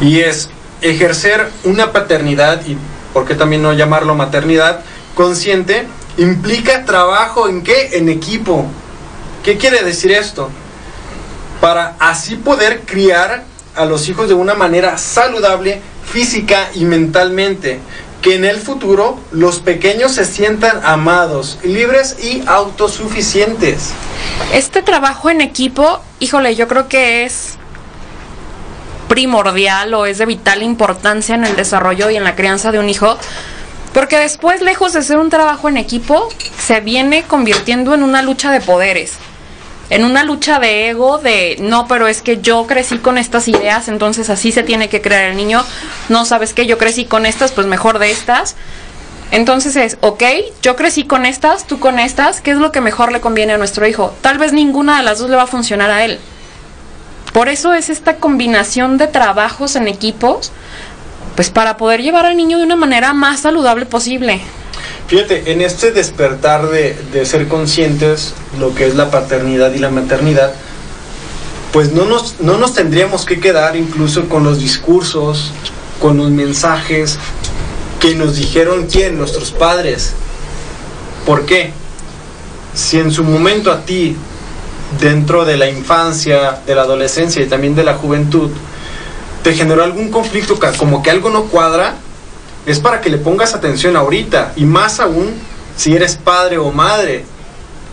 Y 0.00 0.20
es 0.20 0.48
ejercer 0.80 1.50
una 1.64 1.92
paternidad 1.92 2.66
y 2.66 2.78
¿por 3.12 3.26
qué 3.26 3.34
también 3.34 3.60
no 3.60 3.74
llamarlo 3.74 4.14
maternidad? 4.14 4.80
Consciente 5.14 5.86
implica 6.16 6.86
trabajo 6.86 7.50
en 7.50 7.62
qué? 7.62 7.98
En 7.98 8.08
equipo. 8.08 8.64
¿Qué 9.42 9.58
quiere 9.58 9.82
decir 9.82 10.12
esto? 10.12 10.48
Para 11.60 11.96
así 11.98 12.36
poder 12.36 12.80
criar 12.86 13.44
a 13.76 13.84
los 13.84 14.08
hijos 14.08 14.26
de 14.26 14.34
una 14.34 14.54
manera 14.54 14.96
saludable 14.96 15.82
física 16.10 16.70
y 16.74 16.86
mentalmente. 16.86 17.80
Que 18.24 18.36
en 18.36 18.46
el 18.46 18.56
futuro 18.56 19.18
los 19.32 19.60
pequeños 19.60 20.12
se 20.12 20.24
sientan 20.24 20.80
amados, 20.82 21.58
libres 21.62 22.16
y 22.24 22.42
autosuficientes. 22.46 23.90
Este 24.54 24.80
trabajo 24.80 25.28
en 25.28 25.42
equipo, 25.42 26.00
híjole, 26.20 26.56
yo 26.56 26.66
creo 26.66 26.88
que 26.88 27.26
es 27.26 27.58
primordial 29.08 29.92
o 29.92 30.06
es 30.06 30.16
de 30.16 30.24
vital 30.24 30.62
importancia 30.62 31.34
en 31.34 31.44
el 31.44 31.54
desarrollo 31.54 32.08
y 32.08 32.16
en 32.16 32.24
la 32.24 32.34
crianza 32.34 32.72
de 32.72 32.78
un 32.78 32.88
hijo, 32.88 33.18
porque 33.92 34.16
después, 34.16 34.62
lejos 34.62 34.94
de 34.94 35.02
ser 35.02 35.18
un 35.18 35.28
trabajo 35.28 35.68
en 35.68 35.76
equipo, 35.76 36.30
se 36.58 36.80
viene 36.80 37.24
convirtiendo 37.24 37.92
en 37.92 38.02
una 38.02 38.22
lucha 38.22 38.50
de 38.50 38.62
poderes. 38.62 39.18
En 39.90 40.04
una 40.04 40.24
lucha 40.24 40.58
de 40.58 40.88
ego 40.88 41.18
de 41.18 41.56
no, 41.60 41.86
pero 41.86 42.08
es 42.08 42.22
que 42.22 42.40
yo 42.40 42.66
crecí 42.66 42.98
con 42.98 43.18
estas 43.18 43.48
ideas, 43.48 43.88
entonces 43.88 44.30
así 44.30 44.50
se 44.52 44.62
tiene 44.62 44.88
que 44.88 45.02
crear 45.02 45.24
el 45.24 45.36
niño. 45.36 45.62
No 46.08 46.24
sabes 46.24 46.54
que 46.54 46.66
yo 46.66 46.78
crecí 46.78 47.04
con 47.04 47.26
estas, 47.26 47.52
pues 47.52 47.66
mejor 47.66 47.98
de 47.98 48.10
estas. 48.10 48.56
Entonces 49.30 49.76
es, 49.76 49.98
ok, 50.00 50.22
yo 50.62 50.76
crecí 50.76 51.04
con 51.04 51.26
estas, 51.26 51.66
tú 51.66 51.80
con 51.80 51.98
estas, 51.98 52.40
¿qué 52.40 52.52
es 52.52 52.58
lo 52.58 52.72
que 52.72 52.80
mejor 52.80 53.10
le 53.10 53.20
conviene 53.20 53.54
a 53.54 53.58
nuestro 53.58 53.86
hijo? 53.86 54.14
Tal 54.20 54.38
vez 54.38 54.52
ninguna 54.52 54.98
de 54.98 55.02
las 55.02 55.18
dos 55.18 55.28
le 55.28 55.36
va 55.36 55.42
a 55.42 55.46
funcionar 55.48 55.90
a 55.90 56.04
él. 56.04 56.18
Por 57.32 57.48
eso 57.48 57.74
es 57.74 57.90
esta 57.90 58.16
combinación 58.18 58.96
de 58.96 59.08
trabajos 59.08 59.74
en 59.74 59.88
equipos, 59.88 60.52
pues 61.34 61.50
para 61.50 61.76
poder 61.76 62.02
llevar 62.02 62.26
al 62.26 62.36
niño 62.36 62.58
de 62.58 62.64
una 62.64 62.76
manera 62.76 63.12
más 63.12 63.40
saludable 63.40 63.86
posible. 63.86 64.40
Fíjate, 65.06 65.52
en 65.52 65.60
este 65.60 65.90
despertar 65.90 66.68
de, 66.68 67.26
ser 67.26 67.48
conscientes 67.48 68.34
lo 68.58 68.74
que 68.74 68.86
es 68.86 68.94
la 68.94 69.10
paternidad 69.10 69.72
y 69.74 69.78
la 69.78 69.90
maternidad, 69.90 70.54
pues 71.72 71.92
no 71.92 72.04
nos, 72.04 72.40
no 72.40 72.56
nos 72.56 72.74
tendríamos 72.74 73.24
que 73.24 73.40
quedar 73.40 73.76
incluso 73.76 74.28
con 74.28 74.44
los 74.44 74.58
discursos, 74.58 75.52
con 76.00 76.16
los 76.16 76.30
mensajes 76.30 77.18
que 78.00 78.14
nos 78.14 78.36
dijeron 78.36 78.86
quién, 78.90 79.18
nuestros 79.18 79.50
padres. 79.50 80.12
¿Por 81.26 81.46
qué? 81.46 81.72
Si 82.74 82.98
en 82.98 83.10
su 83.10 83.24
momento 83.24 83.72
a 83.72 83.84
ti, 83.84 84.16
dentro 85.00 85.44
de 85.44 85.56
la 85.56 85.68
infancia, 85.68 86.60
de 86.66 86.74
la 86.74 86.82
adolescencia 86.82 87.42
y 87.42 87.46
también 87.46 87.74
de 87.74 87.84
la 87.84 87.94
juventud, 87.94 88.50
te 89.44 89.52
generó 89.52 89.84
algún 89.84 90.10
conflicto, 90.10 90.58
como 90.78 91.02
que 91.02 91.10
algo 91.10 91.28
no 91.28 91.44
cuadra, 91.44 91.96
es 92.64 92.80
para 92.80 93.02
que 93.02 93.10
le 93.10 93.18
pongas 93.18 93.54
atención 93.54 93.94
ahorita 93.94 94.54
y 94.56 94.64
más 94.64 95.00
aún 95.00 95.34
si 95.76 95.94
eres 95.94 96.16
padre 96.16 96.56
o 96.56 96.72
madre. 96.72 97.26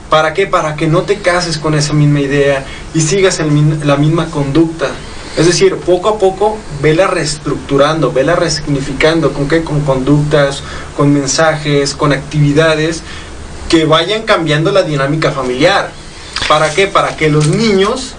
¿Para 0.10 0.34
qué? 0.34 0.48
Para 0.48 0.78
que 0.78 0.88
no 0.88 1.02
te 1.02 1.18
cases 1.18 1.58
con 1.58 1.74
esa 1.76 1.92
misma 1.92 2.22
idea 2.22 2.66
y 2.94 3.02
sigas 3.02 3.42
el, 3.42 3.86
la 3.86 3.98
misma 3.98 4.28
conducta. 4.28 4.88
Es 5.36 5.46
decir, 5.46 5.76
poco 5.76 6.08
a 6.08 6.20
poco 6.20 6.58
vela 6.82 7.08
reestructurando, 7.08 8.14
vela 8.14 8.38
resignificando, 8.38 9.34
¿con 9.34 9.50
qué? 9.50 9.62
Con 9.62 9.82
conductas, 9.82 10.64
con 10.96 11.14
mensajes, 11.14 11.96
con 11.96 12.14
actividades 12.14 13.04
que 13.68 13.84
vayan 13.84 14.24
cambiando 14.24 14.72
la 14.72 14.84
dinámica 14.84 15.32
familiar. 15.32 15.92
¿Para 16.48 16.74
qué? 16.74 16.88
Para 16.88 17.18
que 17.18 17.30
los 17.30 17.48
niños 17.48 18.16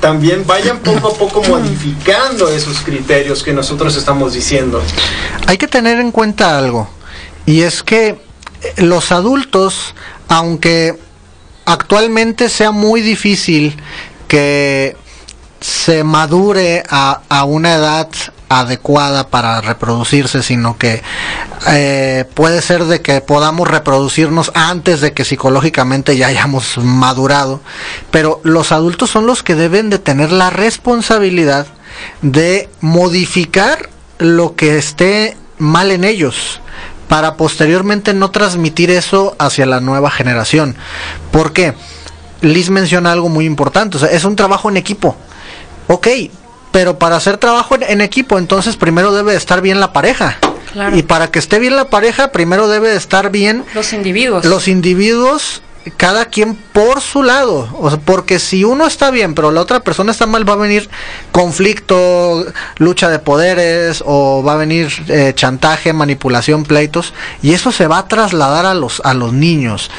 también 0.00 0.46
vayan 0.46 0.78
poco 0.84 1.08
a 1.08 1.14
poco 1.14 1.42
modificando 1.42 2.48
esos 2.48 2.78
criterios 2.78 3.42
que 3.42 3.52
nosotros 3.52 3.96
estamos 3.96 4.34
diciendo. 4.34 4.82
Hay 5.46 5.58
que 5.58 5.68
tener 5.68 5.98
en 5.98 6.12
cuenta 6.12 6.58
algo, 6.58 6.88
y 7.46 7.62
es 7.62 7.82
que 7.82 8.08
eh, 8.08 8.18
los 8.78 9.12
adultos, 9.12 9.94
aunque 10.28 10.98
actualmente 11.64 12.48
sea 12.48 12.70
muy 12.70 13.00
difícil 13.00 13.76
que 14.26 14.96
se 15.60 16.04
madure 16.04 16.82
a, 16.88 17.22
a 17.28 17.44
una 17.44 17.74
edad 17.74 18.08
adecuada 18.48 19.28
para 19.28 19.60
reproducirse, 19.60 20.42
sino 20.42 20.78
que 20.78 21.02
eh, 21.68 22.24
puede 22.34 22.62
ser 22.62 22.84
de 22.84 23.02
que 23.02 23.20
podamos 23.20 23.68
reproducirnos 23.68 24.50
antes 24.54 25.00
de 25.00 25.12
que 25.12 25.24
psicológicamente 25.24 26.16
ya 26.16 26.28
hayamos 26.28 26.78
madurado, 26.78 27.60
pero 28.10 28.40
los 28.44 28.72
adultos 28.72 29.10
son 29.10 29.26
los 29.26 29.42
que 29.42 29.54
deben 29.54 29.90
de 29.90 29.98
tener 29.98 30.32
la 30.32 30.50
responsabilidad 30.50 31.66
de 32.22 32.68
modificar 32.80 33.90
lo 34.18 34.56
que 34.56 34.78
esté 34.78 35.36
mal 35.58 35.90
en 35.90 36.04
ellos 36.04 36.60
para 37.08 37.36
posteriormente 37.36 38.14
no 38.14 38.30
transmitir 38.30 38.90
eso 38.90 39.34
hacia 39.38 39.66
la 39.66 39.80
nueva 39.80 40.10
generación. 40.10 40.76
¿Por 41.30 41.52
qué? 41.52 41.74
Liz 42.40 42.70
menciona 42.70 43.12
algo 43.12 43.28
muy 43.28 43.46
importante, 43.46 43.98
es 44.12 44.24
un 44.24 44.36
trabajo 44.36 44.68
en 44.68 44.76
equipo. 44.76 45.16
Ok, 45.88 46.06
pero 46.70 46.98
para 46.98 47.16
hacer 47.16 47.38
trabajo 47.38 47.76
en, 47.80 48.00
equipo, 48.00 48.38
entonces 48.38 48.76
primero 48.76 49.12
debe 49.12 49.34
estar 49.34 49.60
bien 49.60 49.80
la 49.80 49.92
pareja. 49.92 50.38
Y 50.94 51.02
para 51.02 51.30
que 51.30 51.38
esté 51.38 51.58
bien 51.58 51.76
la 51.76 51.86
pareja, 51.86 52.30
primero 52.30 52.68
debe 52.68 52.94
estar 52.94 53.30
bien 53.30 53.64
los 53.74 53.92
individuos. 53.92 54.44
Los 54.44 54.68
individuos, 54.68 55.62
cada 55.96 56.26
quien 56.26 56.54
por 56.54 57.00
su 57.00 57.22
lado. 57.22 57.68
O 57.80 57.88
sea, 57.88 57.98
porque 57.98 58.38
si 58.38 58.64
uno 58.64 58.86
está 58.86 59.10
bien, 59.10 59.34
pero 59.34 59.50
la 59.50 59.62
otra 59.62 59.80
persona 59.80 60.12
está 60.12 60.26
mal, 60.26 60.48
va 60.48 60.52
a 60.52 60.56
venir 60.56 60.88
conflicto, 61.32 62.46
lucha 62.76 63.08
de 63.08 63.18
poderes, 63.18 64.02
o 64.06 64.42
va 64.46 64.52
a 64.52 64.56
venir 64.56 64.92
eh, 65.08 65.32
chantaje, 65.34 65.92
manipulación, 65.92 66.64
pleitos. 66.64 67.14
Y 67.42 67.54
eso 67.54 67.72
se 67.72 67.86
va 67.86 67.98
a 67.98 68.08
trasladar 68.08 68.66
a 68.66 68.74
los, 68.74 69.00
a 69.04 69.14
los 69.14 69.32
niños. 69.32 69.90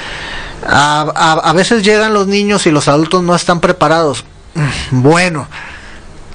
A, 0.68 1.42
a 1.44 1.54
veces 1.54 1.84
llegan 1.84 2.14
los 2.14 2.28
niños 2.28 2.68
y 2.68 2.72
los 2.72 2.88
adultos 2.88 3.24
no 3.24 3.36
están 3.36 3.60
preparados. 3.60 4.24
Bueno 4.92 5.48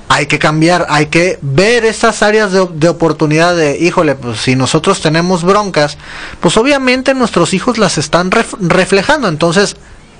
hay 0.09 0.27
que 0.27 0.39
cambiar, 0.39 0.87
hay 0.89 1.07
que 1.07 1.39
ver 1.43 1.85
esas 1.85 2.23
áreas 2.23 2.53
de, 2.53 2.89
oportunidad 2.89 3.57
de, 3.57 3.79
híjole, 3.79 4.15
pues 4.15 4.41
si 4.41 4.55
nosotros 4.55 5.01
tenemos 5.01 5.43
broncas, 5.45 5.97
pues 6.41 6.57
obviamente 6.57 7.15
nuestros 7.15 7.55
hijos 7.55 7.79
las 7.79 7.99
están 7.99 8.31
reflejando, 8.31 9.29
entonces 9.29 9.77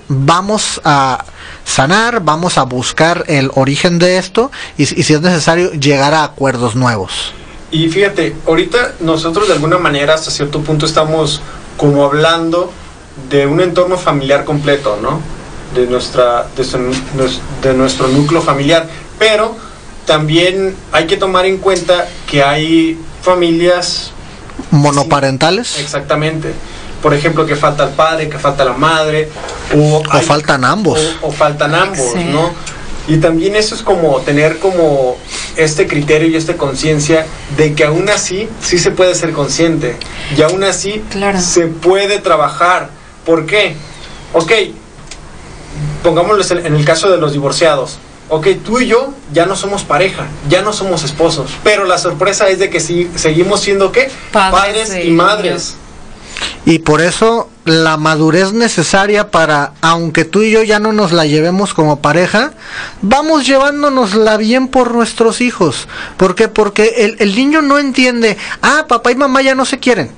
vamos 0.07 0.81
a 0.83 1.23
sanar, 1.63 2.21
vamos 2.21 2.57
a 2.57 2.63
buscar 2.63 3.23
el 3.27 3.51
origen 3.55 3.99
de 3.99 4.17
esto 4.17 4.51
y, 4.77 4.85
si 4.85 5.13
es 5.13 5.21
necesario 5.21 5.71
llegar 5.71 6.13
a 6.13 6.23
acuerdos 6.23 6.75
nuevos. 6.75 7.33
Y 7.71 7.89
fíjate, 7.89 8.35
ahorita 8.47 8.95
nosotros 9.01 9.47
de 9.47 9.53
alguna 9.53 9.77
manera 9.77 10.13
hasta 10.13 10.31
cierto 10.31 10.61
punto 10.61 10.85
estamos 10.85 11.41
como 11.77 12.05
hablando 12.05 12.71
de 13.29 13.47
un 13.47 13.61
entorno 13.61 13.97
familiar 13.97 14.45
completo, 14.45 14.97
¿no? 15.01 15.21
De, 15.73 15.87
nuestra, 15.87 16.47
de 16.55 17.73
nuestro 17.73 18.07
núcleo 18.07 18.41
familiar, 18.41 18.87
pero 19.19 19.57
también 20.05 20.75
hay 20.91 21.07
que 21.07 21.17
tomar 21.17 21.45
en 21.45 21.57
cuenta 21.57 22.07
que 22.29 22.43
hay 22.43 22.97
familias 23.21 24.11
monoparentales. 24.71 25.79
exactamente. 25.79 26.53
Por 27.01 27.13
ejemplo, 27.13 27.45
que 27.45 27.55
falta 27.55 27.83
el 27.83 27.89
padre, 27.91 28.29
que 28.29 28.39
falta 28.39 28.65
la 28.65 28.73
madre, 28.73 29.29
o, 29.75 30.01
faltan 30.21 30.65
ambos. 30.65 31.17
O, 31.21 31.31
faltan 31.31 31.75
ambos, 31.75 32.15
¿no? 32.15 32.51
Y 33.07 33.17
también 33.17 33.55
eso 33.55 33.75
es 33.75 33.83
como 33.83 34.19
tener 34.21 34.57
como 34.57 35.15
este 35.55 35.85
criterio 35.85 36.27
y 36.27 36.35
esta 36.35 36.57
conciencia 36.57 37.27
de 37.55 37.75
que 37.75 37.83
aún 37.83 38.09
así 38.09 38.49
sí 38.61 38.79
se 38.79 38.89
puede 38.89 39.13
ser 39.13 39.33
consciente 39.33 39.97
y 40.35 40.41
aún 40.41 40.63
así 40.63 41.03
se 41.39 41.67
puede 41.67 42.17
trabajar. 42.17 42.89
¿Por 43.23 43.45
qué? 43.45 43.75
Ok, 44.33 44.51
pongámoslo 46.01 46.43
en 46.57 46.75
el 46.75 46.85
caso 46.85 47.11
de 47.11 47.17
los 47.17 47.33
divorciados 47.33 47.99
ok, 48.29 48.47
tú 48.63 48.79
y 48.79 48.87
yo 48.87 49.13
ya 49.33 49.45
no 49.45 49.55
somos 49.55 49.83
pareja, 49.83 50.27
ya 50.49 50.61
no 50.61 50.73
somos 50.73 51.03
esposos, 51.03 51.51
pero 51.63 51.85
la 51.85 51.97
sorpresa 51.97 52.49
es 52.49 52.59
de 52.59 52.69
que 52.69 52.79
sí, 52.79 53.09
seguimos 53.15 53.61
siendo 53.61 53.91
qué? 53.91 54.09
Padres, 54.31 54.93
y 55.03 55.11
madres. 55.11 55.75
Y 56.65 56.79
por 56.79 57.01
eso 57.01 57.49
la 57.63 57.95
madurez 57.97 58.51
necesaria 58.51 59.29
para, 59.29 59.73
aunque 59.81 60.25
tú 60.25 60.41
y 60.41 60.51
yo 60.51 60.63
ya 60.63 60.79
no 60.79 60.93
nos 60.93 61.11
la 61.11 61.25
llevemos 61.25 61.75
como 61.75 62.01
pareja, 62.01 62.53
vamos 63.01 63.45
llevándonosla 63.45 64.37
bien 64.37 64.67
por 64.67 64.93
nuestros 64.93 65.41
hijos. 65.41 65.87
¿Por 66.17 66.33
qué? 66.33 66.47
Porque 66.47 67.15
el, 67.19 67.35
niño 67.35 67.61
no 67.61 67.77
entiende, 67.77 68.37
ah, 68.63 68.85
papá 68.87 69.11
y 69.11 69.15
mamá 69.15 69.43
ya 69.43 69.53
no 69.53 69.65
se 69.65 69.77
quieren. 69.77 70.09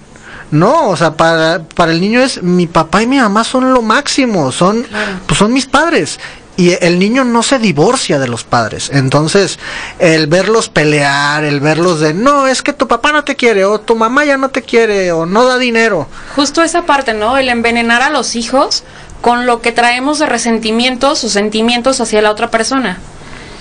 No, 0.50 0.88
o 0.88 0.96
sea, 0.96 1.18
para, 1.18 1.64
para 1.76 1.92
el 1.92 2.00
niño 2.00 2.22
es 2.22 2.42
mi 2.42 2.68
papá 2.68 3.04
y 3.04 3.08
mi 3.08 3.18
mamá 3.18 3.44
son 3.44 3.74
lo 3.74 3.82
máximo, 3.82 4.54
son, 4.54 4.88
pues 5.28 5.38
son 5.38 5.52
mis 5.52 5.66
padres 5.66 6.18
y 6.58 6.76
el 6.84 6.98
niño 6.98 7.24
no 7.24 7.44
se 7.44 7.60
divorcia 7.60 8.18
de 8.18 8.28
los 8.28 8.44
padres. 8.44 8.90
Entonces, 8.92 9.60
el 10.00 10.26
verlos 10.26 10.70
pelear, 10.70 11.44
el 11.44 11.60
verlos 11.60 12.00
de, 12.00 12.16
no, 12.16 12.48
es 12.48 12.64
que 12.64 12.74
tu 12.74 12.88
papá 12.88 13.12
no 13.12 13.24
te 13.24 13.36
quiere, 13.36 13.64
o 13.64 13.80
tu 13.80 13.96
mamá 13.96 14.26
ya 14.26 14.38
no 14.38 14.50
te 14.50 14.64
quiere, 14.64 15.12
o 15.12 15.28
no 15.28 15.46
da 15.46 15.60
dinero. 15.60 16.08
Justo 16.36 16.64
esa 16.64 16.82
parte, 16.82 17.14
¿no? 17.14 17.38
El 17.38 17.50
envenenar 17.50 18.02
a 18.02 18.10
los 18.10 18.36
hijos 18.36 18.84
con 19.22 19.46
lo 19.46 19.62
que 19.62 19.72
traemos 19.72 20.18
de 20.18 20.26
resentimientos 20.26 21.24
o 21.24 21.30
sentimientos 21.30 22.02
hacia 22.02 22.24
la 22.24 22.32
otra 22.32 22.50
persona. 22.50 22.98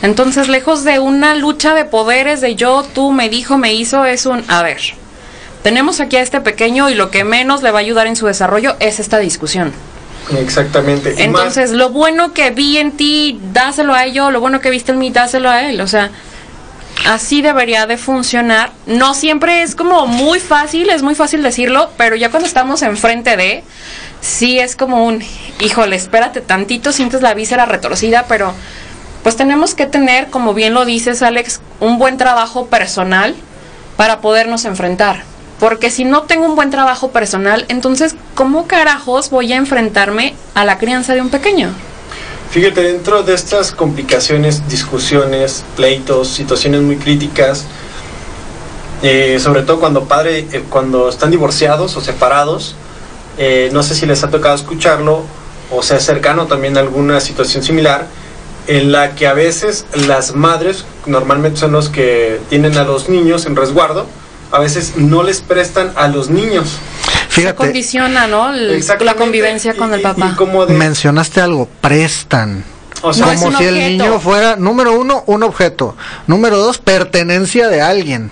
Entonces, 0.01 0.49
lejos 0.49 0.85
de 0.85 0.99
una 0.99 1.35
lucha 1.35 1.75
de 1.75 1.85
poderes 1.85 2.41
de 2.41 2.55
yo, 2.55 2.83
tú, 2.83 3.13
me 3.13 3.29
dijo, 3.29 3.59
me 3.59 3.75
hizo, 3.75 4.07
es 4.07 4.25
un, 4.25 4.43
a 4.49 4.63
ver, 4.63 4.81
tenemos 5.63 6.01
aquí 6.01 6.17
a 6.17 6.23
este 6.23 6.41
pequeño 6.41 6.89
y 6.89 6.95
lo 6.95 7.11
que 7.11 7.25
menos 7.25 7.63
le 7.63 7.73
va 7.73 7.79
a 7.79 7.83
ayudar 7.83 8.07
en 8.07 8.17
su 8.17 8.27
desarrollo 8.27 8.77
es 8.81 9.01
esta 9.01 9.19
discusión. 9.19 9.73
Exactamente. 10.39 11.15
Entonces, 11.23 11.71
lo 11.71 11.91
bueno 11.91 12.33
que 12.33 12.51
vi 12.51 12.79
en 12.79 12.93
ti, 12.93 13.39
dáselo 13.53 13.95
a 13.95 14.05
ello, 14.05 14.31
lo 14.31 14.41
bueno 14.41 14.61
que 14.61 14.71
viste 14.71 14.93
en 14.93 14.99
mí, 14.99 15.11
dáselo 15.11 15.49
a 15.51 15.69
él. 15.69 15.81
O 15.81 15.87
sea, 15.87 16.11
así 17.07 17.43
debería 17.43 17.87
de 17.87 17.97
funcionar. 17.97 18.73
No 18.87 19.15
siempre 19.15 19.63
es 19.63 19.75
como 19.75 20.07
muy 20.07 20.41
fácil, 20.41 20.91
es 20.91 21.03
muy 21.03 21.15
fácil 21.15 21.43
decirlo, 21.43 21.91
pero 21.97 22.17
ya 22.17 22.31
cuando 22.31 22.47
estamos 22.49 22.83
enfrente 22.83 23.37
de, 23.37 23.63
sí 24.21 24.59
es 24.59 24.77
como 24.77 25.05
un, 25.05 25.23
híjole, 25.61 25.97
espérate 25.97 26.41
tantito, 26.41 26.93
sientes 26.93 27.23
la 27.23 27.35
víscera 27.35 27.67
retorcida, 27.67 28.25
pero 28.29 28.53
pues 29.23 29.37
tenemos 29.37 29.75
que 29.75 29.87
tener, 29.87 30.29
como 30.29 30.55
bien 30.55 30.75
lo 30.75 30.85
dices 30.85 31.23
Alex, 31.23 31.61
un 31.81 31.99
buen 31.99 32.17
trabajo 32.17 32.67
personal 32.67 33.35
para 33.97 34.21
podernos 34.21 34.65
enfrentar. 34.65 35.25
Porque 35.59 35.91
si 35.91 36.05
no 36.05 36.23
tengo 36.23 36.47
un 36.47 36.55
buen 36.55 36.71
trabajo 36.71 37.11
personal, 37.11 37.65
entonces, 37.69 38.15
¿cómo 38.35 38.67
carajos 38.67 39.31
voy 39.31 39.53
a 39.53 39.57
enfrentarme 39.57 40.35
a 40.55 40.65
la 40.65 40.79
crianza 40.79 41.15
de 41.15 41.23
un 41.23 41.31
pequeño? 41.31 41.71
Fíjate, 42.51 42.83
dentro 42.83 43.23
de 43.23 43.35
estas 43.35 43.73
complicaciones, 43.73 44.69
discusiones, 44.69 45.65
pleitos, 45.75 46.29
situaciones 46.29 46.83
muy 46.83 46.97
críticas, 46.97 47.65
eh, 49.03 49.39
sobre 49.41 49.63
todo 49.63 49.81
cuando 49.81 50.05
padre, 50.05 50.47
eh, 50.53 50.65
cuando 50.69 51.09
están 51.09 51.31
divorciados 51.31 51.97
o 51.97 52.01
separados, 52.01 52.77
eh, 53.39 53.69
no 53.73 53.83
sé 53.83 53.95
si 53.95 54.07
les 54.07 54.25
ha 54.25 54.31
tocado 54.31 54.55
escucharlo 54.55 55.25
o 55.71 55.83
sea 55.83 56.01
cercano 56.01 56.47
también 56.47 56.77
a 56.77 56.81
alguna 56.81 57.21
situación 57.21 57.63
similar, 57.63 58.07
en 58.69 58.93
la 58.93 59.15
que 59.15 59.27
a 59.27 59.35
veces 59.35 59.87
las 60.07 60.35
madres, 60.35 60.85
normalmente 61.07 61.61
son 61.61 61.73
los 61.73 61.89
que 61.89 62.41
tienen 62.49 62.79
a 62.79 62.85
los 62.85 63.09
niños 63.09 63.47
en 63.47 63.57
resguardo, 63.57 64.07
a 64.51 64.59
veces 64.59 64.95
no 64.97 65.23
les 65.23 65.41
prestan 65.41 65.93
a 65.97 66.09
los 66.09 66.31
niños. 66.31 66.79
Fíjate, 67.29 67.51
se 67.51 67.55
condiciona, 67.55 68.27
¿no? 68.27 68.53
la 68.53 69.15
convivencia 69.15 69.75
con 69.75 69.93
el 69.93 70.01
papá. 70.01 70.37
Mencionaste 70.69 71.41
algo, 71.41 71.69
prestan. 71.81 72.65
O 73.03 73.13
sea, 73.13 73.35
como 73.35 73.59
si 73.59 73.65
el 73.65 73.99
niño 73.99 74.19
fuera, 74.19 74.57
número 74.57 74.99
uno, 74.99 75.23
un 75.27 75.43
objeto. 75.43 75.97
Número 76.27 76.59
dos, 76.59 76.79
pertenencia 76.79 77.69
de 77.69 77.83
alguien. 77.83 78.31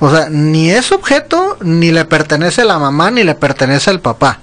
O 0.00 0.10
sea, 0.10 0.28
ni 0.30 0.70
es 0.70 0.92
objeto, 0.92 1.58
ni 1.60 1.92
le 1.92 2.06
pertenece 2.06 2.62
a 2.62 2.64
la 2.64 2.78
mamá, 2.78 3.10
ni 3.10 3.22
le 3.22 3.34
pertenece 3.34 3.90
al 3.90 4.00
papá. 4.00 4.40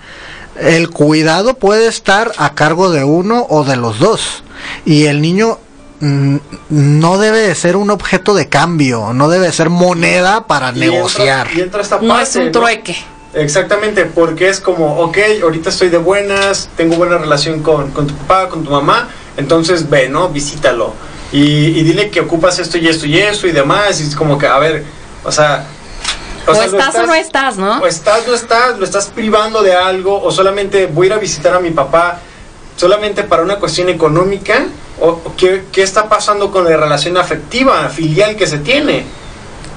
El 0.59 0.89
cuidado 0.89 1.55
puede 1.55 1.87
estar 1.87 2.31
a 2.37 2.53
cargo 2.53 2.91
de 2.91 3.03
uno 3.03 3.45
o 3.49 3.63
de 3.63 3.75
los 3.75 3.99
dos. 3.99 4.43
Y 4.85 5.05
el 5.05 5.21
niño 5.21 5.59
no 5.99 7.17
debe 7.17 7.39
de 7.39 7.55
ser 7.55 7.75
un 7.75 7.89
objeto 7.89 8.33
de 8.33 8.49
cambio, 8.49 9.13
no 9.13 9.29
debe 9.29 9.51
ser 9.51 9.69
moneda 9.69 10.47
para 10.47 10.71
negociar. 10.71 11.49
no 12.01 12.19
es 12.19 12.35
un 12.35 12.51
trueque. 12.51 12.97
Exactamente, 13.33 14.05
porque 14.05 14.49
es 14.49 14.59
como, 14.59 14.99
ok, 14.99 15.17
ahorita 15.43 15.69
estoy 15.69 15.89
de 15.89 15.97
buenas, 15.97 16.69
tengo 16.75 16.95
buena 16.95 17.17
relación 17.17 17.61
con, 17.61 17.91
tu 17.91 18.13
papá, 18.15 18.49
con 18.49 18.63
tu 18.63 18.71
mamá, 18.71 19.09
entonces 19.35 19.89
ve, 19.89 20.09
¿no? 20.09 20.29
Visítalo. 20.29 20.93
Y, 21.31 21.39
y, 21.39 21.83
dile 21.83 22.09
que 22.09 22.21
ocupas 22.21 22.57
esto 22.57 22.77
y 22.77 22.87
esto 22.87 23.05
y 23.05 23.17
esto 23.17 23.47
y 23.47 23.51
demás. 23.51 23.99
Y 23.99 24.03
es 24.03 24.15
como 24.15 24.37
que, 24.37 24.47
a 24.47 24.57
ver, 24.59 24.85
o 25.23 25.31
sea... 25.31 25.67
O, 26.47 26.53
estás, 26.53 26.95
o 26.95 27.05
no 27.05 27.13
estás, 27.13 27.57
¿no? 27.57 27.79
O 27.79 27.85
estás, 27.85 28.25
no 28.25 28.33
estás, 28.33 28.79
lo 28.79 28.85
estás 28.85 29.07
privando 29.07 29.61
de 29.61 29.75
algo, 29.75 30.23
o 30.23 30.31
solamente 30.31 30.87
voy 30.87 31.07
a 31.07 31.07
ir 31.07 31.13
a 31.13 31.17
visitar 31.17 31.53
a 31.53 31.59
mi 31.59 31.71
papá 31.71 32.21
solamente 32.77 33.23
para 33.23 33.43
una 33.43 33.57
cuestión 33.57 33.89
económica, 33.89 34.67
o 34.99 35.21
qué, 35.37 35.65
qué 35.71 35.83
está 35.83 36.09
pasando 36.09 36.51
con 36.51 36.63
la 36.65 36.75
relación 36.75 37.17
afectiva, 37.17 37.87
filial 37.89 38.35
que 38.35 38.47
se 38.47 38.59
tiene 38.59 39.05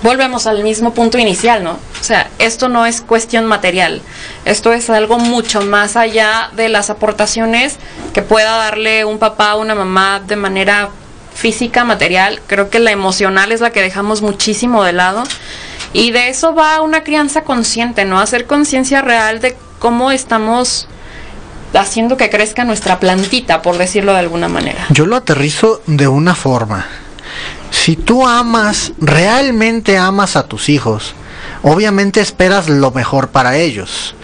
volvemos 0.02 0.46
al 0.46 0.62
mismo 0.62 0.94
punto 0.94 1.18
inicial, 1.18 1.62
¿no? 1.62 1.72
O 1.72 2.02
sea, 2.04 2.30
esto 2.38 2.68
no 2.68 2.86
es 2.86 3.00
cuestión 3.00 3.46
material, 3.46 4.00
esto 4.44 4.72
es 4.72 4.88
algo 4.88 5.18
mucho 5.18 5.60
más 5.62 5.96
allá 5.96 6.50
de 6.54 6.68
las 6.68 6.90
aportaciones 6.90 7.76
que 8.14 8.22
pueda 8.22 8.56
darle 8.56 9.04
un 9.04 9.18
papá 9.18 9.54
o 9.54 9.60
una 9.60 9.74
mamá 9.74 10.20
de 10.26 10.36
manera 10.36 10.90
física, 11.34 11.84
material. 11.84 12.40
Creo 12.46 12.70
que 12.70 12.78
la 12.78 12.90
emocional 12.90 13.52
es 13.52 13.60
la 13.60 13.70
que 13.70 13.82
dejamos 13.82 14.22
muchísimo 14.22 14.84
de 14.84 14.92
lado. 14.92 15.22
Y 15.92 16.12
de 16.12 16.28
eso 16.28 16.54
va 16.54 16.80
una 16.82 17.02
crianza 17.02 17.42
consciente, 17.42 18.04
¿no? 18.04 18.20
Hacer 18.20 18.46
conciencia 18.46 19.02
real 19.02 19.40
de 19.40 19.56
cómo 19.78 20.10
estamos 20.10 20.86
haciendo 21.74 22.16
que 22.16 22.30
crezca 22.30 22.64
nuestra 22.64 22.98
plantita, 22.98 23.62
por 23.62 23.78
decirlo 23.78 24.12
de 24.12 24.18
alguna 24.18 24.48
manera. 24.48 24.86
Yo 24.90 25.06
lo 25.06 25.16
aterrizo 25.16 25.82
de 25.86 26.08
una 26.08 26.34
forma 26.34 26.86
si 27.70 27.96
tú 27.96 28.26
amas, 28.26 28.92
realmente 28.98 29.96
amas 29.96 30.36
a 30.36 30.44
tus 30.44 30.68
hijos, 30.68 31.14
obviamente 31.62 32.20
esperas 32.20 32.68
lo 32.68 32.90
mejor 32.90 33.28
para 33.28 33.56
ellos. 33.56 34.14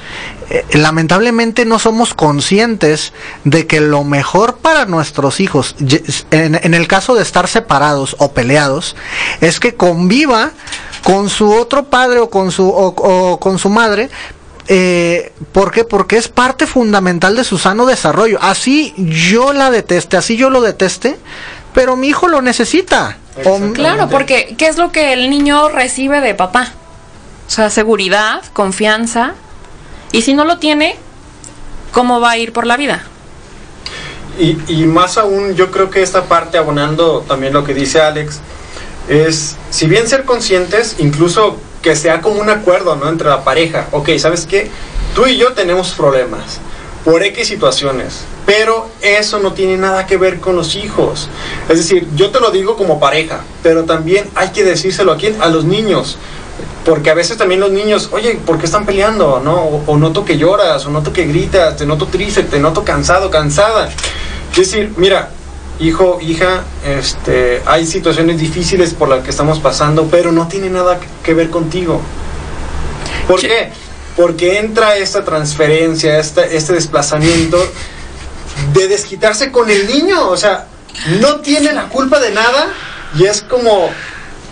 Eh, 0.50 0.64
lamentablemente 0.74 1.64
no 1.64 1.78
somos 1.78 2.14
conscientes 2.14 3.12
de 3.44 3.66
que 3.66 3.80
lo 3.80 4.04
mejor 4.04 4.58
para 4.58 4.84
nuestros 4.84 5.40
hijos, 5.40 5.74
en, 6.30 6.74
el 6.74 6.86
caso 6.86 7.14
de 7.14 7.22
estar 7.22 7.48
separados 7.48 8.14
o 8.18 8.32
peleados, 8.32 8.94
es 9.40 9.58
que 9.58 9.74
conviva 9.74 10.52
con 11.02 11.30
su 11.30 11.52
otro 11.52 11.84
padre 11.84 12.20
o 12.20 12.30
con 12.30 12.52
su, 12.52 12.68
o, 12.68 13.40
con 13.40 13.58
su 13.58 13.70
madre, 13.70 14.10
eh, 14.68 15.32
¿Por 15.52 15.70
qué? 15.70 15.84
Porque 15.84 16.16
es 16.16 16.28
parte 16.28 16.66
fundamental 16.66 17.36
de 17.36 17.44
su 17.44 17.58
sano 17.58 17.86
desarrollo. 17.86 18.38
Así 18.40 18.94
yo 18.96 19.52
la 19.52 19.70
deteste, 19.70 20.16
así 20.16 20.36
yo 20.36 20.50
lo 20.50 20.60
deteste, 20.60 21.16
pero 21.74 21.96
mi 21.96 22.08
hijo 22.08 22.28
lo 22.28 22.42
necesita. 22.42 23.18
Claro, 23.74 24.08
porque 24.08 24.54
¿qué 24.56 24.66
es 24.66 24.78
lo 24.78 24.92
que 24.92 25.12
el 25.12 25.28
niño 25.28 25.68
recibe 25.68 26.20
de 26.20 26.34
papá? 26.34 26.72
O 27.46 27.50
sea, 27.50 27.70
seguridad, 27.70 28.42
confianza. 28.52 29.34
Y 30.10 30.22
si 30.22 30.34
no 30.34 30.44
lo 30.44 30.58
tiene, 30.58 30.96
¿cómo 31.92 32.20
va 32.20 32.30
a 32.30 32.38
ir 32.38 32.52
por 32.52 32.66
la 32.66 32.76
vida? 32.76 33.04
Y, 34.38 34.58
y 34.68 34.86
más 34.86 35.18
aún, 35.18 35.54
yo 35.54 35.70
creo 35.70 35.90
que 35.90 36.02
esta 36.02 36.24
parte, 36.24 36.58
abonando 36.58 37.24
también 37.28 37.52
lo 37.52 37.64
que 37.64 37.74
dice 37.74 38.00
Alex, 38.00 38.40
es, 39.08 39.56
si 39.70 39.86
bien 39.86 40.08
ser 40.08 40.24
conscientes, 40.24 40.96
incluso 40.98 41.60
que 41.86 41.94
sea 41.94 42.20
como 42.20 42.40
un 42.40 42.50
acuerdo, 42.50 42.96
¿no? 42.96 43.08
Entre 43.08 43.28
la 43.28 43.44
pareja. 43.44 43.86
Ok, 43.92 44.10
¿sabes 44.18 44.44
qué? 44.44 44.68
Tú 45.14 45.28
y 45.28 45.36
yo 45.36 45.52
tenemos 45.52 45.92
problemas 45.92 46.58
por 47.04 47.22
X 47.22 47.46
situaciones. 47.46 48.24
Pero 48.44 48.88
eso 49.02 49.38
no 49.38 49.52
tiene 49.52 49.76
nada 49.76 50.04
que 50.04 50.16
ver 50.16 50.40
con 50.40 50.56
los 50.56 50.74
hijos. 50.74 51.28
Es 51.68 51.78
decir, 51.78 52.08
yo 52.16 52.30
te 52.30 52.40
lo 52.40 52.50
digo 52.50 52.76
como 52.76 52.98
pareja, 52.98 53.44
pero 53.62 53.84
también 53.84 54.28
hay 54.34 54.48
que 54.48 54.64
decírselo 54.64 55.12
a 55.12 55.16
quién, 55.16 55.40
a 55.40 55.46
los 55.46 55.64
niños. 55.64 56.18
Porque 56.84 57.08
a 57.10 57.14
veces 57.14 57.36
también 57.36 57.60
los 57.60 57.70
niños, 57.70 58.08
oye, 58.10 58.34
¿por 58.44 58.58
qué 58.58 58.66
están 58.66 58.84
peleando? 58.84 59.40
¿No? 59.44 59.54
O, 59.86 59.96
noto 59.96 60.24
que 60.24 60.36
lloras, 60.36 60.84
o 60.86 60.90
noto 60.90 61.12
que 61.12 61.24
gritas, 61.26 61.76
te 61.76 61.86
noto 61.86 62.06
triste, 62.08 62.42
te 62.42 62.58
noto 62.58 62.82
cansado, 62.82 63.30
cansada. 63.30 63.90
Es 64.50 64.56
decir, 64.56 64.92
mira, 64.96 65.30
hijo, 65.80 66.18
hija, 66.20 66.64
este, 66.84 67.62
hay 67.66 67.86
situaciones 67.86 68.38
difíciles 68.38 68.94
por 68.94 69.08
las 69.08 69.22
que 69.22 69.30
estamos 69.30 69.58
pasando, 69.60 70.08
pero 70.10 70.32
no 70.32 70.48
tiene 70.48 70.70
nada 70.70 70.98
que 71.22 71.34
ver 71.34 71.50
contigo. 71.50 72.00
¿Por 73.26 73.40
qué? 73.40 73.70
porque 74.16 74.58
entra 74.58 74.96
esta 74.96 75.24
transferencia, 75.24 76.18
este 76.18 76.72
desplazamiento 76.72 77.58
de 78.72 78.88
desquitarse 78.88 79.52
con 79.52 79.68
el 79.68 79.86
niño, 79.86 80.30
o 80.30 80.36
sea, 80.36 80.66
no 81.20 81.40
tiene 81.40 81.72
la 81.72 81.88
culpa 81.90 82.18
de 82.18 82.30
nada 82.30 82.68
y 83.14 83.24
es 83.24 83.42
como 83.42 83.90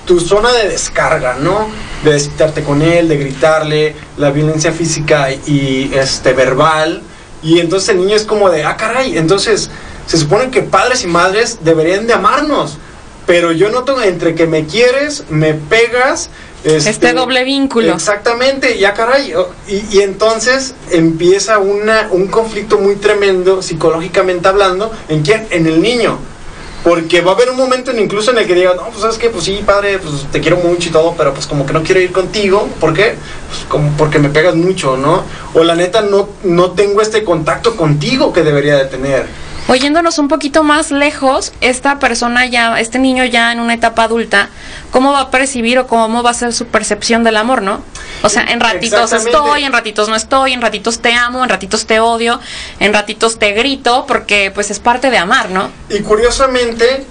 tu 0.06 0.20
zona 0.20 0.52
de 0.52 0.68
descarga, 0.68 1.36
¿no? 1.40 1.68
De 2.04 2.12
desquitarte 2.12 2.62
con 2.62 2.82
él, 2.82 3.08
de 3.08 3.16
gritarle, 3.16 3.96
la 4.18 4.30
violencia 4.30 4.70
física 4.70 5.30
y 5.32 5.90
este 5.94 6.34
verbal 6.34 7.02
y 7.42 7.58
entonces 7.58 7.88
el 7.88 7.98
niño 7.98 8.16
es 8.16 8.24
como 8.24 8.50
de, 8.50 8.64
ah, 8.64 8.76
caray, 8.76 9.16
entonces 9.16 9.70
se 10.06 10.18
supone 10.18 10.50
que 10.50 10.62
padres 10.62 11.04
y 11.04 11.06
madres 11.06 11.58
deberían 11.62 12.06
de 12.06 12.14
amarnos, 12.14 12.78
pero 13.26 13.52
yo 13.52 13.70
noto 13.70 14.02
entre 14.02 14.34
que 14.34 14.46
me 14.46 14.66
quieres, 14.66 15.24
me 15.30 15.54
pegas, 15.54 16.30
este, 16.64 17.12
doble 17.12 17.44
vínculo. 17.44 17.92
Exactamente, 17.92 18.78
ya 18.78 18.94
caray. 18.94 19.34
Y, 19.68 19.98
y, 19.98 20.00
entonces 20.00 20.74
empieza 20.90 21.58
una, 21.58 22.08
un 22.10 22.28
conflicto 22.28 22.78
muy 22.78 22.96
tremendo, 22.96 23.60
psicológicamente 23.60 24.48
hablando, 24.48 24.90
¿en 25.08 25.22
quién? 25.22 25.46
En 25.50 25.66
el 25.66 25.82
niño. 25.82 26.18
Porque 26.82 27.22
va 27.22 27.32
a 27.32 27.34
haber 27.34 27.48
un 27.50 27.56
momento 27.56 27.90
en, 27.90 27.98
incluso 27.98 28.30
en 28.30 28.38
el 28.38 28.46
que 28.46 28.54
diga, 28.54 28.74
no, 28.74 28.84
pues 28.88 29.00
sabes 29.00 29.16
que, 29.16 29.30
pues 29.30 29.44
sí, 29.44 29.62
padre, 29.64 29.98
pues 29.98 30.26
te 30.30 30.40
quiero 30.40 30.58
mucho 30.58 30.88
y 30.88 30.92
todo, 30.92 31.14
pero 31.16 31.32
pues 31.32 31.46
como 31.46 31.64
que 31.64 31.72
no 31.72 31.82
quiero 31.82 32.00
ir 32.00 32.12
contigo. 32.12 32.68
¿Por 32.78 32.92
qué? 32.92 33.14
Pues 33.48 33.64
como 33.68 33.90
porque 33.96 34.18
me 34.18 34.28
pegas 34.28 34.54
mucho, 34.54 34.96
¿no? 34.96 35.24
O 35.54 35.64
la 35.64 35.74
neta, 35.74 36.02
no, 36.02 36.28
no 36.44 36.72
tengo 36.72 37.00
este 37.00 37.24
contacto 37.24 37.76
contigo 37.76 38.32
que 38.32 38.42
debería 38.42 38.76
de 38.76 38.84
tener. 38.84 39.26
Oyéndonos 39.66 40.18
un 40.18 40.28
poquito 40.28 40.62
más 40.62 40.90
lejos, 40.90 41.52
esta 41.62 41.98
persona 41.98 42.44
ya, 42.44 42.78
este 42.78 42.98
niño 42.98 43.24
ya 43.24 43.50
en 43.50 43.60
una 43.60 43.72
etapa 43.72 44.04
adulta, 44.04 44.50
¿cómo 44.90 45.12
va 45.12 45.20
a 45.20 45.30
percibir 45.30 45.78
o 45.78 45.86
cómo 45.86 46.22
va 46.22 46.30
a 46.30 46.34
ser 46.34 46.52
su 46.52 46.66
percepción 46.66 47.24
del 47.24 47.38
amor, 47.38 47.62
no? 47.62 47.82
O 48.22 48.28
sea, 48.28 48.44
en 48.44 48.60
ratitos 48.60 49.12
estoy, 49.14 49.64
en 49.64 49.72
ratitos 49.72 50.08
no 50.10 50.16
estoy, 50.16 50.52
en 50.52 50.60
ratitos 50.60 50.98
te 51.00 51.14
amo, 51.14 51.42
en 51.42 51.48
ratitos 51.48 51.86
te 51.86 51.98
odio, 51.98 52.40
en 52.78 52.92
ratitos 52.92 53.38
te 53.38 53.52
grito, 53.52 54.04
porque 54.06 54.50
pues 54.54 54.70
es 54.70 54.80
parte 54.80 55.10
de 55.10 55.16
amar, 55.16 55.50
¿no? 55.50 55.70
Y 55.88 56.00
curiosamente, 56.00 57.06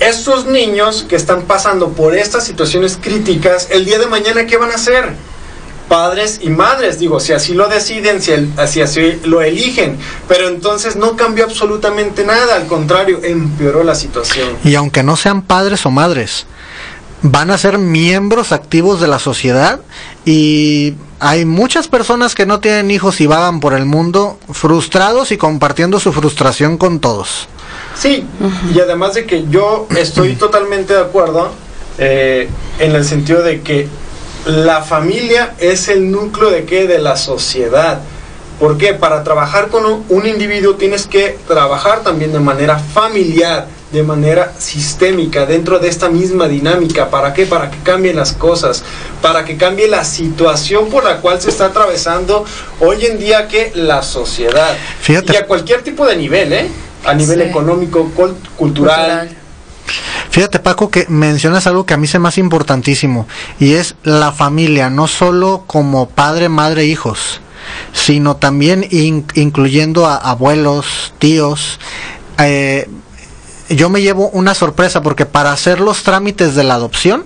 estos 0.00 0.46
niños 0.46 1.06
que 1.08 1.14
están 1.14 1.42
pasando 1.42 1.90
por 1.90 2.16
estas 2.16 2.44
situaciones 2.44 2.98
críticas, 3.00 3.68
el 3.70 3.84
día 3.84 4.00
de 4.00 4.06
mañana, 4.06 4.46
¿qué 4.46 4.56
van 4.56 4.72
a 4.72 4.74
hacer? 4.74 5.12
Padres 5.88 6.40
y 6.42 6.50
madres, 6.50 6.98
digo, 6.98 7.18
si 7.20 7.32
así 7.32 7.54
lo 7.54 7.68
deciden, 7.68 8.20
si, 8.22 8.80
así 8.80 9.20
lo 9.24 9.42
eligen, 9.42 9.96
pero 10.28 10.48
entonces 10.48 10.96
no 10.96 11.16
cambió 11.16 11.44
absolutamente 11.44 12.24
nada, 12.24 12.56
al 12.56 12.66
contrario, 12.66 13.20
empeoró 13.22 13.82
la 13.82 13.94
situación. 13.94 14.48
Y 14.64 14.74
aunque 14.74 15.02
no 15.02 15.16
sean 15.16 15.42
padres 15.42 15.86
o 15.86 15.90
madres, 15.90 16.46
van 17.22 17.50
a 17.50 17.58
ser 17.58 17.78
miembros 17.78 18.52
activos 18.52 19.00
de 19.00 19.08
la 19.08 19.18
sociedad 19.18 19.80
y 20.24 20.94
hay 21.20 21.44
muchas 21.44 21.88
personas 21.88 22.34
que 22.34 22.46
no 22.46 22.60
tienen 22.60 22.90
hijos 22.90 23.20
y 23.20 23.26
vagan 23.26 23.60
por 23.60 23.74
el 23.74 23.86
mundo 23.86 24.38
frustrados 24.52 25.32
y 25.32 25.36
compartiendo 25.36 25.98
su 25.98 26.12
frustración 26.12 26.76
con 26.76 27.00
todos. 27.00 27.48
Sí, 27.96 28.24
y 28.72 28.78
además 28.78 29.14
de 29.14 29.26
que 29.26 29.46
yo 29.48 29.88
estoy 29.96 30.34
totalmente 30.38 30.94
de 30.94 31.00
acuerdo 31.00 31.50
eh, 31.98 32.48
en 32.78 32.94
el 32.94 33.04
sentido 33.04 33.42
de 33.42 33.62
que 33.62 33.88
la 34.48 34.80
familia 34.82 35.52
es 35.58 35.88
el 35.88 36.10
núcleo 36.10 36.50
de 36.50 36.64
qué? 36.64 36.86
De 36.86 36.98
la 36.98 37.16
sociedad. 37.18 38.00
¿Por 38.58 38.78
qué? 38.78 38.94
Para 38.94 39.22
trabajar 39.22 39.68
con 39.68 39.84
un, 40.08 40.26
individuo 40.26 40.74
tienes 40.74 41.06
que 41.06 41.38
trabajar 41.46 42.00
también 42.02 42.32
de 42.32 42.40
manera 42.40 42.78
familiar, 42.78 43.66
de 43.92 44.02
manera 44.02 44.52
sistémica, 44.58 45.44
dentro 45.46 45.78
de 45.78 45.88
esta 45.88 46.08
misma 46.08 46.48
dinámica. 46.48 47.10
¿Para 47.10 47.34
qué? 47.34 47.44
Para 47.46 47.70
que 47.70 47.76
cambien 47.82 48.16
las 48.16 48.32
cosas, 48.32 48.82
para 49.22 49.44
que 49.44 49.56
cambie 49.58 49.86
la 49.86 50.02
situación 50.02 50.88
por 50.88 51.04
la 51.04 51.18
cual 51.20 51.40
se 51.40 51.50
está 51.50 51.66
atravesando 51.66 52.44
hoy 52.80 53.04
en 53.04 53.18
día 53.18 53.46
que 53.48 53.70
la 53.74 54.02
sociedad. 54.02 54.74
Fíjate. 55.02 55.34
Y 55.34 55.36
a 55.36 55.46
cualquier 55.46 55.82
tipo 55.82 56.04
de 56.06 56.16
nivel, 56.16 56.52
¿eh? 56.54 56.68
A 57.04 57.14
nivel 57.14 57.40
Sí. 57.42 57.48
económico, 57.48 58.10
cul- 58.16 58.34
cultural. 58.56 59.28
Cultural. 59.28 59.37
Fíjate 60.30 60.58
Paco 60.58 60.90
que 60.90 61.06
mencionas 61.08 61.66
algo 61.66 61.86
que 61.86 61.94
a 61.94 61.96
mí 61.96 62.06
se 62.06 62.18
me 62.18 62.28
hace 62.28 62.40
importantísimo 62.40 63.26
y 63.58 63.74
es 63.74 63.94
la 64.02 64.32
familia, 64.32 64.90
no 64.90 65.06
solo 65.08 65.64
como 65.66 66.08
padre, 66.08 66.48
madre, 66.48 66.84
hijos, 66.86 67.40
sino 67.92 68.36
también 68.36 68.86
in- 68.90 69.26
incluyendo 69.34 70.06
a 70.06 70.16
abuelos, 70.16 71.12
tíos. 71.18 71.78
Eh, 72.38 72.88
yo 73.70 73.90
me 73.90 74.00
llevo 74.00 74.28
una 74.30 74.54
sorpresa 74.54 75.02
porque 75.02 75.26
para 75.26 75.52
hacer 75.52 75.80
los 75.80 76.02
trámites 76.02 76.54
de 76.54 76.64
la 76.64 76.74
adopción 76.74 77.24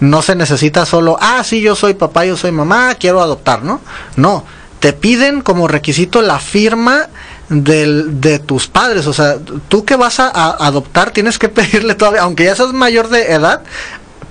no 0.00 0.22
se 0.22 0.34
necesita 0.34 0.84
solo, 0.86 1.16
ah, 1.20 1.42
sí, 1.44 1.60
yo 1.60 1.76
soy 1.76 1.94
papá, 1.94 2.24
yo 2.24 2.36
soy 2.36 2.50
mamá, 2.52 2.94
quiero 2.98 3.20
adoptar, 3.22 3.62
¿no? 3.62 3.80
No, 4.16 4.44
te 4.80 4.92
piden 4.92 5.42
como 5.42 5.68
requisito 5.68 6.22
la 6.22 6.38
firma 6.38 7.08
del, 7.50 8.20
de 8.20 8.38
tus 8.38 8.66
padres, 8.68 9.06
o 9.06 9.12
sea, 9.12 9.36
tú 9.68 9.84
que 9.84 9.96
vas 9.96 10.18
a, 10.20 10.30
adoptar 10.64 11.10
tienes 11.10 11.38
que 11.38 11.48
pedirle 11.58 11.94
todavía, 11.94 12.22
aunque 12.22 12.44
ya 12.44 12.56
seas 12.56 12.72
mayor 12.72 13.08
de 13.10 13.32
edad, 13.32 13.62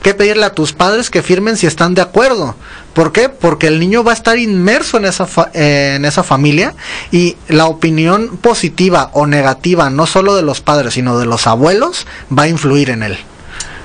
que 0.01 0.13
pedirle 0.13 0.45
a 0.45 0.53
tus 0.53 0.71
padres 0.71 1.09
que 1.09 1.21
firmen 1.21 1.57
si 1.57 1.67
están 1.67 1.93
de 1.93 2.01
acuerdo. 2.01 2.55
¿Por 2.93 3.11
qué? 3.11 3.27
Porque 3.27 3.67
el 3.67 3.79
niño 3.79 4.01
va 4.03 4.11
a 4.11 4.15
estar 4.15 4.37
inmerso 4.39 4.95
en 4.97 5.03
esa, 5.05 5.25
fa- 5.25 5.51
eh, 5.53 5.95
en 5.97 6.05
esa 6.05 6.23
familia 6.23 6.73
y 7.11 7.35
la 7.49 7.65
opinión 7.67 8.37
positiva 8.37 9.09
o 9.13 9.27
negativa, 9.27 9.89
no 9.89 10.05
solo 10.07 10.35
de 10.35 10.41
los 10.41 10.61
padres, 10.61 10.93
sino 10.93 11.19
de 11.19 11.25
los 11.25 11.47
abuelos, 11.47 12.07
va 12.35 12.43
a 12.43 12.47
influir 12.47 12.89
en 12.91 13.03
él. 13.03 13.17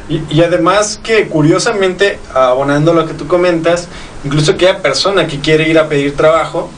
Y, 0.08 0.22
y 0.30 0.42
además 0.42 1.00
que 1.02 1.26
curiosamente, 1.28 2.20
abonando 2.32 2.94
lo 2.94 3.06
que 3.06 3.14
tú 3.14 3.26
comentas, 3.26 3.88
incluso 4.24 4.52
aquella 4.52 4.82
persona 4.82 5.26
que 5.26 5.40
quiere 5.40 5.68
ir 5.68 5.78
a 5.80 5.88
pedir 5.88 6.14
trabajo, 6.16 6.70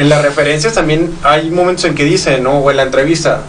en 0.00 0.08
las 0.08 0.22
referencias 0.22 0.74
también 0.74 1.12
hay 1.22 1.50
momentos 1.50 1.84
en 1.84 1.94
que 1.94 2.04
dice, 2.04 2.40
¿no? 2.40 2.58
O 2.58 2.70
en 2.70 2.76
la 2.78 2.82
entrevista, 2.84 3.42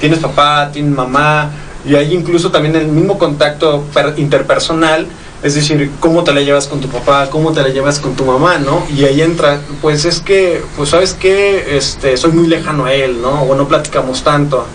tienes 0.00 0.18
papá, 0.20 0.70
tienes 0.72 0.92
mamá, 0.92 1.50
y 1.84 1.94
hay 1.94 2.12
incluso 2.12 2.50
también 2.50 2.76
el 2.76 2.86
mismo 2.88 3.18
contacto 3.18 3.84
per- 3.94 4.14
interpersonal, 4.16 5.06
es 5.42 5.54
decir, 5.54 5.90
cómo 6.00 6.24
te 6.24 6.32
la 6.32 6.40
llevas 6.40 6.66
con 6.66 6.80
tu 6.80 6.88
papá, 6.88 7.28
cómo 7.30 7.52
te 7.52 7.62
la 7.62 7.68
llevas 7.68 7.98
con 7.98 8.14
tu 8.16 8.24
mamá, 8.24 8.58
¿no? 8.58 8.84
Y 8.94 9.04
ahí 9.04 9.20
entra, 9.22 9.60
pues 9.82 10.04
es 10.04 10.20
que, 10.20 10.62
pues 10.76 10.90
sabes 10.90 11.14
que, 11.14 11.76
este, 11.76 12.16
soy 12.16 12.32
muy 12.32 12.46
lejano 12.46 12.86
a 12.86 12.92
él, 12.92 13.20
¿no? 13.22 13.42
O 13.42 13.54
no 13.54 13.68
platicamos 13.68 14.22
tanto. 14.24 14.66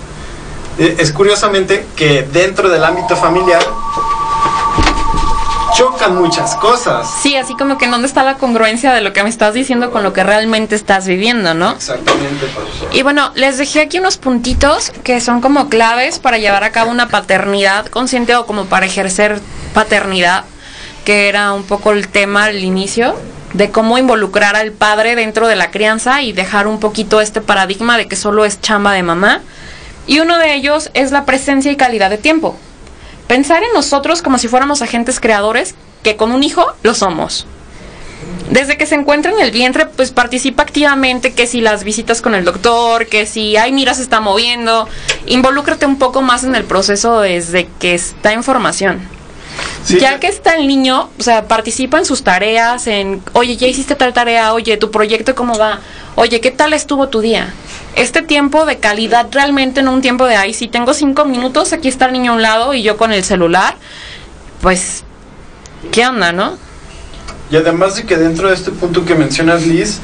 Eh, 0.79 0.95
Es 0.99 1.11
curiosamente 1.11 1.85
que 1.95 2.23
dentro 2.31 2.69
del 2.69 2.83
ámbito 2.83 3.15
familiar 3.17 3.61
chocan 5.73 6.15
muchas 6.15 6.55
cosas. 6.55 7.09
Sí, 7.21 7.35
así 7.35 7.55
como 7.55 7.77
que 7.77 7.85
en 7.85 7.91
dónde 7.91 8.07
está 8.07 8.23
la 8.23 8.35
congruencia 8.35 8.93
de 8.93 9.01
lo 9.01 9.13
que 9.13 9.23
me 9.23 9.29
estás 9.29 9.53
diciendo 9.53 9.91
con 9.91 10.03
lo 10.03 10.13
que 10.13 10.23
realmente 10.23 10.75
estás 10.75 11.07
viviendo, 11.07 11.53
¿no? 11.53 11.71
Exactamente, 11.71 12.45
profesor. 12.47 12.89
Y 12.91 13.01
bueno, 13.03 13.31
les 13.35 13.57
dejé 13.57 13.81
aquí 13.81 13.99
unos 13.99 14.17
puntitos 14.17 14.91
que 15.03 15.21
son 15.21 15.41
como 15.41 15.69
claves 15.69 16.19
para 16.19 16.37
llevar 16.37 16.63
a 16.63 16.71
cabo 16.71 16.91
una 16.91 17.09
paternidad 17.09 17.85
consciente 17.87 18.35
o 18.35 18.45
como 18.45 18.65
para 18.65 18.85
ejercer 18.85 19.41
paternidad, 19.73 20.45
que 21.05 21.29
era 21.29 21.53
un 21.53 21.63
poco 21.63 21.91
el 21.91 22.07
tema 22.07 22.45
al 22.45 22.63
inicio, 22.63 23.15
de 23.53 23.69
cómo 23.71 23.97
involucrar 23.97 24.55
al 24.55 24.71
padre 24.71 25.15
dentro 25.15 25.47
de 25.47 25.55
la 25.55 25.71
crianza 25.71 26.21
y 26.21 26.31
dejar 26.31 26.67
un 26.67 26.79
poquito 26.79 27.21
este 27.21 27.41
paradigma 27.41 27.97
de 27.97 28.07
que 28.07 28.15
solo 28.15 28.45
es 28.45 28.61
chamba 28.61 28.93
de 28.93 29.03
mamá. 29.03 29.41
Y 30.07 30.19
uno 30.19 30.37
de 30.37 30.55
ellos 30.55 30.89
es 30.93 31.11
la 31.11 31.25
presencia 31.25 31.71
y 31.71 31.75
calidad 31.75 32.09
de 32.09 32.17
tiempo. 32.17 32.57
Pensar 33.31 33.63
en 33.63 33.71
nosotros 33.73 34.21
como 34.21 34.37
si 34.37 34.49
fuéramos 34.49 34.81
agentes 34.81 35.21
creadores, 35.21 35.73
que 36.03 36.17
con 36.17 36.33
un 36.33 36.43
hijo 36.43 36.65
lo 36.83 36.93
somos. 36.93 37.47
Desde 38.49 38.77
que 38.77 38.85
se 38.85 38.95
encuentra 38.95 39.31
en 39.31 39.39
el 39.39 39.51
vientre, 39.51 39.85
pues 39.85 40.11
participa 40.11 40.63
activamente, 40.63 41.31
que 41.31 41.47
si 41.47 41.61
las 41.61 41.85
visitas 41.85 42.21
con 42.21 42.35
el 42.35 42.43
doctor, 42.43 43.07
que 43.07 43.25
si, 43.25 43.55
ay, 43.55 43.71
mira, 43.71 43.93
se 43.93 44.01
está 44.01 44.19
moviendo, 44.19 44.85
involúcrate 45.27 45.85
un 45.85 45.97
poco 45.97 46.21
más 46.21 46.43
en 46.43 46.57
el 46.57 46.65
proceso 46.65 47.21
desde 47.21 47.69
que 47.79 47.93
está 47.93 48.33
en 48.33 48.43
formación. 48.43 48.99
Sí, 49.83 49.99
ya 49.99 50.19
que 50.19 50.27
está 50.27 50.55
el 50.55 50.67
niño, 50.67 51.09
o 51.19 51.23
sea, 51.23 51.47
participa 51.47 51.97
en 51.97 52.05
sus 52.05 52.23
tareas, 52.23 52.87
en, 52.87 53.21
oye, 53.33 53.57
ya 53.57 53.67
hiciste 53.67 53.95
tal 53.95 54.13
tarea, 54.13 54.53
oye, 54.53 54.77
tu 54.77 54.91
proyecto 54.91 55.33
cómo 55.33 55.57
va, 55.57 55.79
oye, 56.15 56.39
¿qué 56.39 56.51
tal 56.51 56.73
estuvo 56.73 57.09
tu 57.09 57.19
día? 57.21 57.53
Este 57.95 58.21
tiempo 58.21 58.65
de 58.65 58.77
calidad 58.77 59.27
realmente 59.31 59.81
no 59.81 59.91
un 59.91 60.01
tiempo 60.01 60.25
de, 60.25 60.35
ay, 60.35 60.53
si 60.53 60.67
tengo 60.67 60.93
cinco 60.93 61.25
minutos, 61.25 61.73
aquí 61.73 61.87
está 61.87 62.05
el 62.05 62.13
niño 62.13 62.33
a 62.33 62.35
un 62.35 62.41
lado 62.41 62.73
y 62.73 62.83
yo 62.83 62.95
con 62.95 63.11
el 63.11 63.23
celular, 63.23 63.75
pues, 64.61 65.03
¿qué 65.91 66.05
onda, 66.05 66.31
no? 66.31 66.57
Y 67.49 67.57
además 67.57 67.95
de 67.95 68.05
que 68.05 68.17
dentro 68.17 68.47
de 68.47 68.53
este 68.53 68.71
punto 68.71 69.03
que 69.03 69.15
mencionas, 69.15 69.65
Liz, 69.65 69.99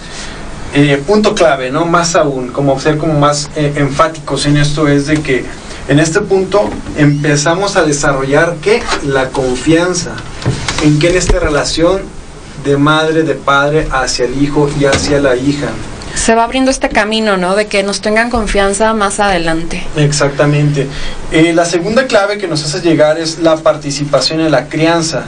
eh, 0.73 1.01
punto 1.05 1.33
clave, 1.33 1.71
¿no? 1.71 1.86
Más 1.86 2.15
aún, 2.15 2.49
como 2.49 2.79
ser 2.79 2.97
como 2.97 3.13
más 3.13 3.49
eh, 3.55 3.73
enfáticos 3.77 4.45
en 4.45 4.57
esto 4.57 4.88
es 4.88 5.07
de 5.07 5.21
que 5.21 5.45
en 5.88 6.00
este 6.00 6.21
punto 6.21 6.69
empezamos 6.97 7.78
a 7.78 7.84
desarrollar 7.84 8.56
¿qué? 8.62 8.82
La 9.06 9.30
confianza. 9.30 10.12
¿En 10.84 11.00
qué? 11.00 11.10
En 11.10 11.15
esta 11.15 11.39
relación 11.39 12.02
de 12.65 12.78
madre, 12.78 13.23
de 13.23 13.36
padre 13.36 13.88
hacia 13.91 14.26
el 14.26 14.41
hijo 14.41 14.69
y 14.80 14.86
hacia 14.86 15.19
la 15.19 15.36
hija. 15.36 15.67
Se 16.15 16.36
va 16.36 16.43
abriendo 16.43 16.71
este 16.71 16.89
camino, 16.89 17.38
¿no? 17.38 17.56
De 17.56 17.67
que 17.67 17.84
nos 17.84 18.02
tengan 18.02 18.30
confianza 18.30 18.93
más 18.93 19.19
adelante. 19.19 19.86
Exactamente. 19.95 20.88
Eh, 21.32 21.54
la 21.54 21.63
segunda 21.63 22.08
clave 22.08 22.38
que 22.38 22.47
nos 22.47 22.65
hace 22.65 22.82
llegar 22.82 23.19
es 23.19 23.39
la 23.39 23.58
participación 23.58 24.41
en 24.41 24.52
la 24.52 24.67
crianza, 24.67 25.26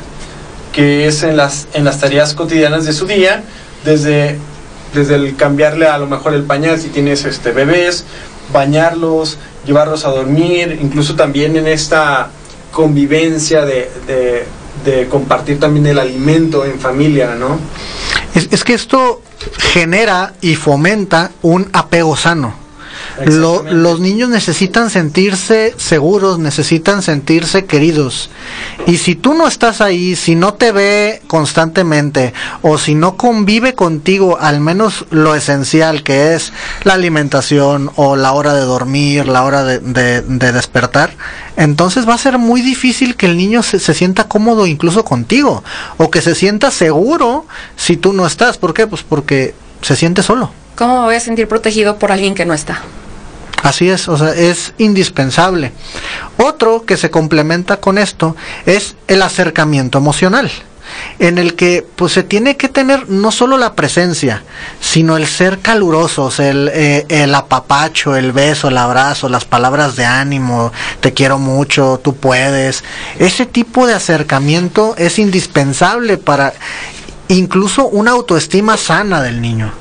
que 0.74 1.08
es 1.08 1.24
en 1.24 1.38
las, 1.38 1.68
en 1.74 1.86
las 1.86 2.00
tareas 2.00 2.34
cotidianas 2.34 2.86
de 2.86 2.94
su 2.94 3.06
día, 3.06 3.44
desde, 3.86 4.40
desde 4.94 5.16
el 5.16 5.36
cambiarle 5.36 5.88
a 5.88 5.98
lo 6.00 6.08
mejor 6.08 6.34
el 6.34 6.44
pañal 6.44 6.80
si 6.80 6.90
tienes 6.90 7.24
este, 7.24 7.52
bebés, 7.52 8.04
bañarlos, 8.52 9.38
llevarlos 9.66 10.06
a 10.06 10.10
dormir, 10.10 10.80
incluso 10.82 11.16
también 11.16 11.56
en 11.56 11.68
esta 11.68 12.30
convivencia 12.72 13.66
de, 13.66 13.90
de, 14.86 15.08
compartir 15.08 15.60
también 15.60 15.86
el 15.88 16.00
alimento 16.00 16.66
en 16.66 16.80
familia, 16.80 17.36
¿no? 17.36 17.60
Es 18.34 18.64
que 18.64 18.74
esto 18.74 19.22
genera 19.58 20.34
y 20.42 20.56
fomenta 20.56 21.32
un 21.42 21.70
apego 21.74 22.16
sano. 22.16 22.69
Lo- 23.26 23.64
los 23.64 24.00
niños 24.00 24.30
necesitan 24.30 24.90
sentirse 24.90 25.74
seguros, 25.78 26.40
necesitan 26.40 27.02
sentirse 27.02 27.66
queridos. 27.66 28.30
Y 28.88 28.98
si 28.98 29.16
tú 29.16 29.34
no 29.34 29.48
estás 29.48 29.82
ahí, 29.82 30.16
si 30.16 30.36
no 30.36 30.54
te 30.54 30.72
ve 30.72 31.22
constantemente 31.28 32.34
o 32.62 32.78
si 32.78 32.96
no 32.96 33.16
convive 33.18 33.74
contigo 33.76 34.38
al 34.40 34.60
menos 34.62 35.06
lo 35.12 35.36
esencial 35.36 36.04
que 36.04 36.34
es 36.36 36.54
la 36.84 36.94
alimentación 36.94 37.92
o 37.96 38.16
la 38.16 38.32
hora 38.32 38.54
de 38.54 38.62
dormir, 38.62 39.28
la 39.28 39.44
hora 39.44 39.64
de, 39.64 39.80
de- 39.80 40.22
de 40.22 40.52
despertar, 40.52 41.12
entonces 41.58 42.08
va 42.08 42.14
a 42.14 42.18
ser 42.18 42.38
muy 42.38 42.62
difícil 42.62 43.16
que 43.16 43.26
el 43.26 43.38
niño 43.38 43.64
se, 43.64 43.80
se 43.80 43.94
sienta 43.94 44.26
cómodo 44.26 44.66
incluso 44.68 45.04
contigo 45.04 45.64
o 45.98 46.10
que 46.10 46.22
se 46.22 46.36
sienta 46.36 46.72
seguro 46.72 47.46
si 47.76 47.98
tú 47.98 48.14
no 48.14 48.26
estás. 48.26 48.58
¿Por 48.58 48.74
qué? 48.74 48.88
Pues 48.88 49.04
porque 49.04 49.54
se 49.82 49.96
siente 49.96 50.24
solo. 50.24 50.52
¿Cómo 50.76 51.00
me 51.00 51.06
voy 51.08 51.16
a 51.16 51.20
sentir 51.20 51.48
protegido 51.48 51.98
por 51.98 52.12
alguien 52.12 52.36
que 52.36 52.46
no 52.46 52.54
está? 52.54 52.82
Así 53.64 53.90
es, 53.90 54.08
o 54.08 54.18
sea, 54.18 54.34
es 54.34 54.74
indispensable. 54.78 55.72
Otro 56.38 56.86
que 56.86 56.98
se 56.98 57.12
complementa 57.12 57.78
con 57.78 57.98
esto 57.98 58.36
es 58.66 58.96
el 59.08 59.22
acercamiento 59.22 59.98
emocional, 59.98 60.50
en 61.20 61.38
el 61.38 61.56
que 61.56 61.86
pues 61.96 62.14
se 62.14 62.24
tiene 62.24 62.56
que 62.56 62.70
tener 62.70 63.10
no 63.10 63.32
solo 63.32 63.58
la 63.58 63.74
presencia, 63.74 64.44
sino 64.80 65.18
el 65.18 65.28
ser 65.28 65.60
calurosos, 65.60 66.40
el, 66.40 66.70
eh, 66.74 67.06
el 67.10 67.36
apapacho, 67.36 68.16
el 68.16 68.32
beso, 68.32 68.70
el 68.70 68.78
abrazo, 68.78 69.28
las 69.28 69.46
palabras 69.46 69.96
de 69.96 70.06
ánimo, 70.06 70.72
te 71.02 71.14
quiero 71.14 71.38
mucho, 71.38 72.00
tú 72.02 72.16
puedes. 72.16 72.84
Ese 73.18 73.46
tipo 73.46 73.88
de 73.88 73.94
acercamiento 73.94 74.96
es 74.98 75.20
indispensable 75.20 76.18
para 76.18 76.54
incluso 77.28 77.88
una 77.88 78.12
autoestima 78.12 78.78
sana 78.78 79.22
del 79.22 79.42
niño. 79.42 79.72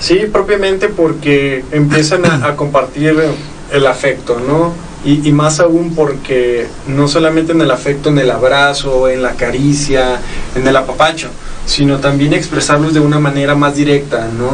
Sí, 0.00 0.26
propiamente 0.32 0.88
porque 0.88 1.62
empiezan 1.72 2.24
a, 2.24 2.56
compartir 2.56 3.14
el 3.70 3.86
afecto, 3.86 4.40
¿no? 4.40 4.72
Y, 5.04 5.28
y 5.28 5.32
más 5.32 5.60
aún 5.60 5.94
porque 5.94 6.66
no 6.86 7.06
solamente 7.06 7.52
en 7.52 7.60
el 7.60 7.70
afecto, 7.70 8.08
en 8.08 8.18
el 8.18 8.30
abrazo, 8.30 9.08
en 9.08 9.22
la 9.22 9.32
caricia, 9.32 10.20
en 10.54 10.66
el 10.66 10.74
apapacho, 10.74 11.28
sino 11.66 11.98
también 11.98 12.32
expresarlos 12.32 12.94
de 12.94 13.00
una 13.00 13.20
manera 13.20 13.54
más 13.54 13.76
directa, 13.76 14.28
¿no? 14.36 14.50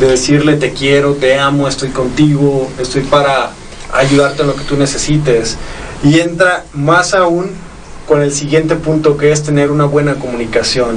De 0.00 0.10
decirle 0.10 0.56
te 0.56 0.72
quiero, 0.72 1.12
te 1.14 1.38
amo, 1.38 1.68
estoy 1.68 1.90
contigo, 1.90 2.70
estoy 2.78 3.02
para 3.02 3.50
ayudarte 3.92 4.42
en 4.42 4.48
lo 4.48 4.56
que 4.56 4.64
tú 4.64 4.76
necesites. 4.76 5.58
Y 6.02 6.20
entra 6.20 6.64
más 6.72 7.12
aún 7.12 7.50
con 8.08 8.22
el 8.22 8.32
siguiente 8.32 8.76
punto 8.76 9.16
que 9.16 9.30
es 9.30 9.42
tener 9.42 9.70
una 9.70 9.84
buena 9.84 10.14
comunicación. 10.14 10.96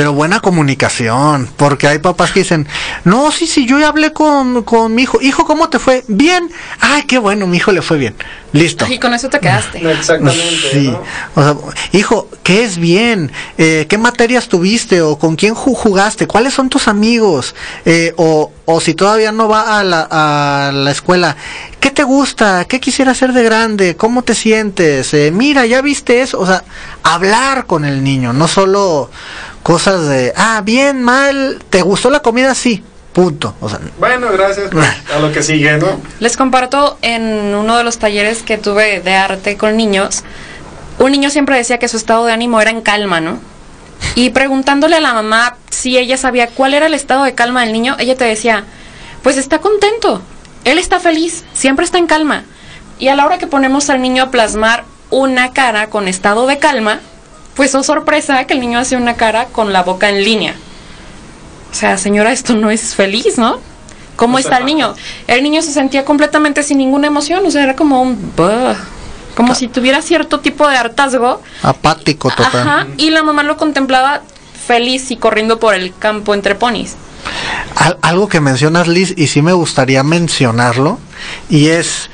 Pero 0.00 0.14
buena 0.14 0.40
comunicación, 0.40 1.46
porque 1.58 1.86
hay 1.86 1.98
papás 1.98 2.30
que 2.32 2.40
dicen, 2.40 2.66
no, 3.04 3.30
sí, 3.30 3.46
sí, 3.46 3.66
yo 3.66 3.78
ya 3.78 3.88
hablé 3.88 4.14
con, 4.14 4.62
con 4.62 4.94
mi 4.94 5.02
hijo, 5.02 5.20
hijo, 5.20 5.44
¿cómo 5.44 5.68
te 5.68 5.78
fue? 5.78 6.04
Bien, 6.08 6.50
ay, 6.80 7.02
qué 7.02 7.18
bueno, 7.18 7.46
mi 7.46 7.58
hijo 7.58 7.70
le 7.70 7.82
fue 7.82 7.98
bien, 7.98 8.14
listo. 8.54 8.86
Y 8.88 8.98
con 8.98 9.12
eso 9.12 9.28
te 9.28 9.38
quedaste. 9.40 9.76
Exactamente. 9.92 10.70
Sí, 10.72 10.88
¿no? 10.88 11.02
o 11.34 11.42
sea, 11.42 11.54
hijo, 11.92 12.30
¿qué 12.42 12.64
es 12.64 12.78
bien? 12.78 13.30
Eh, 13.58 13.84
¿Qué 13.90 13.98
materias 13.98 14.48
tuviste? 14.48 15.02
¿O 15.02 15.18
con 15.18 15.36
quién 15.36 15.54
ju- 15.54 15.74
jugaste? 15.74 16.26
¿Cuáles 16.26 16.54
son 16.54 16.70
tus 16.70 16.88
amigos? 16.88 17.54
Eh, 17.84 18.14
o, 18.16 18.50
o 18.64 18.80
si 18.80 18.94
todavía 18.94 19.32
no 19.32 19.48
va 19.50 19.80
a 19.80 19.84
la, 19.84 20.08
a 20.10 20.72
la 20.72 20.90
escuela, 20.92 21.36
¿qué 21.78 21.90
te 21.90 22.04
gusta? 22.04 22.64
¿Qué 22.64 22.80
quisiera 22.80 23.10
hacer 23.12 23.34
de 23.34 23.42
grande? 23.42 23.96
¿Cómo 23.96 24.22
te 24.22 24.34
sientes? 24.34 25.12
Eh, 25.12 25.30
mira, 25.30 25.66
¿ya 25.66 25.82
viste 25.82 26.22
eso? 26.22 26.40
O 26.40 26.46
sea, 26.46 26.64
hablar 27.02 27.66
con 27.66 27.84
el 27.84 28.02
niño, 28.02 28.32
no 28.32 28.48
solo 28.48 29.10
cosas 29.62 30.08
de, 30.08 30.32
ah, 30.36 30.62
bien, 30.64 31.02
mal, 31.02 31.62
¿te 31.70 31.82
gustó 31.82 32.10
la 32.10 32.20
comida? 32.20 32.54
Sí, 32.54 32.82
punto. 33.12 33.54
O 33.60 33.68
sea, 33.68 33.80
Bueno, 33.98 34.28
gracias. 34.32 34.68
pues, 34.70 34.86
a 35.14 35.18
lo 35.18 35.32
que 35.32 35.42
sigue, 35.42 35.76
¿no? 35.78 36.00
Les 36.20 36.36
comparto 36.36 36.98
en 37.02 37.54
uno 37.54 37.76
de 37.76 37.84
los 37.84 37.98
talleres 37.98 38.42
que 38.42 38.58
tuve 38.58 39.00
de 39.00 39.14
arte 39.14 39.56
con 39.56 39.76
niños, 39.76 40.22
un 40.98 41.12
niño 41.12 41.30
siempre 41.30 41.56
decía 41.56 41.78
que 41.78 41.88
su 41.88 41.96
estado 41.96 42.26
de 42.26 42.32
ánimo 42.32 42.60
era 42.60 42.70
en 42.70 42.82
calma, 42.82 43.20
¿no? 43.20 43.38
Y 44.14 44.30
preguntándole 44.30 44.96
a 44.96 45.00
la 45.00 45.14
mamá 45.14 45.56
si 45.70 45.96
ella 45.98 46.16
sabía 46.16 46.48
cuál 46.48 46.74
era 46.74 46.86
el 46.86 46.94
estado 46.94 47.24
de 47.24 47.34
calma 47.34 47.62
del 47.62 47.72
niño, 47.72 47.96
ella 47.98 48.16
te 48.16 48.24
decía, 48.24 48.64
pues 49.22 49.36
está 49.36 49.58
contento, 49.58 50.22
él 50.64 50.78
está 50.78 51.00
feliz, 51.00 51.44
siempre 51.52 51.84
está 51.84 51.98
en 51.98 52.06
calma. 52.06 52.44
Y 52.98 53.08
a 53.08 53.14
la 53.14 53.24
hora 53.24 53.38
que 53.38 53.46
ponemos 53.46 53.88
al 53.88 54.02
niño 54.02 54.24
a 54.24 54.30
plasmar 54.30 54.84
una 55.10 55.52
cara 55.52 55.88
con 55.88 56.06
estado 56.08 56.46
de 56.46 56.58
calma, 56.58 57.00
pues 57.60 57.74
oh 57.74 57.82
sorpresa 57.82 58.42
que 58.46 58.54
el 58.54 58.60
niño 58.60 58.78
hace 58.78 58.96
una 58.96 59.16
cara 59.16 59.44
con 59.52 59.70
la 59.70 59.82
boca 59.82 60.08
en 60.08 60.24
línea. 60.24 60.54
O 61.70 61.74
sea, 61.74 61.98
señora, 61.98 62.32
esto 62.32 62.54
no 62.54 62.70
es 62.70 62.94
feliz, 62.94 63.36
¿no? 63.36 63.58
¿Cómo 64.16 64.32
No 64.32 64.38
está 64.38 64.56
el 64.56 64.64
niño? 64.64 64.94
El 65.26 65.42
niño 65.42 65.60
se 65.60 65.70
sentía 65.70 66.06
completamente 66.06 66.62
sin 66.62 66.78
ninguna 66.78 67.08
emoción, 67.08 67.44
o 67.44 67.50
sea, 67.50 67.62
era 67.62 67.76
como 67.76 68.00
un... 68.00 68.32
"Buh", 68.34 68.74
como 69.36 69.54
si 69.54 69.68
tuviera 69.68 70.00
cierto 70.00 70.40
tipo 70.40 70.66
de 70.66 70.78
hartazgo. 70.78 71.42
apático 71.62 72.30
total. 72.30 72.66
Ajá, 72.66 72.86
y 72.96 73.10
la 73.10 73.22
mamá 73.22 73.42
lo 73.42 73.58
contemplaba 73.58 74.22
feliz 74.66 75.10
y 75.10 75.18
corriendo 75.18 75.60
por 75.60 75.74
el 75.74 75.94
campo 75.94 76.32
entre 76.32 76.54
ponis. 76.54 76.96
Al- 77.76 77.98
algo 78.00 78.26
que 78.30 78.40
mencionas, 78.40 78.88
Liz, 78.88 79.12
y 79.18 79.26
sí 79.26 79.42
me 79.42 79.52
gustaría 79.52 80.02
mencionarlo, 80.02 80.98
y 81.50 81.66
es, 81.66 82.08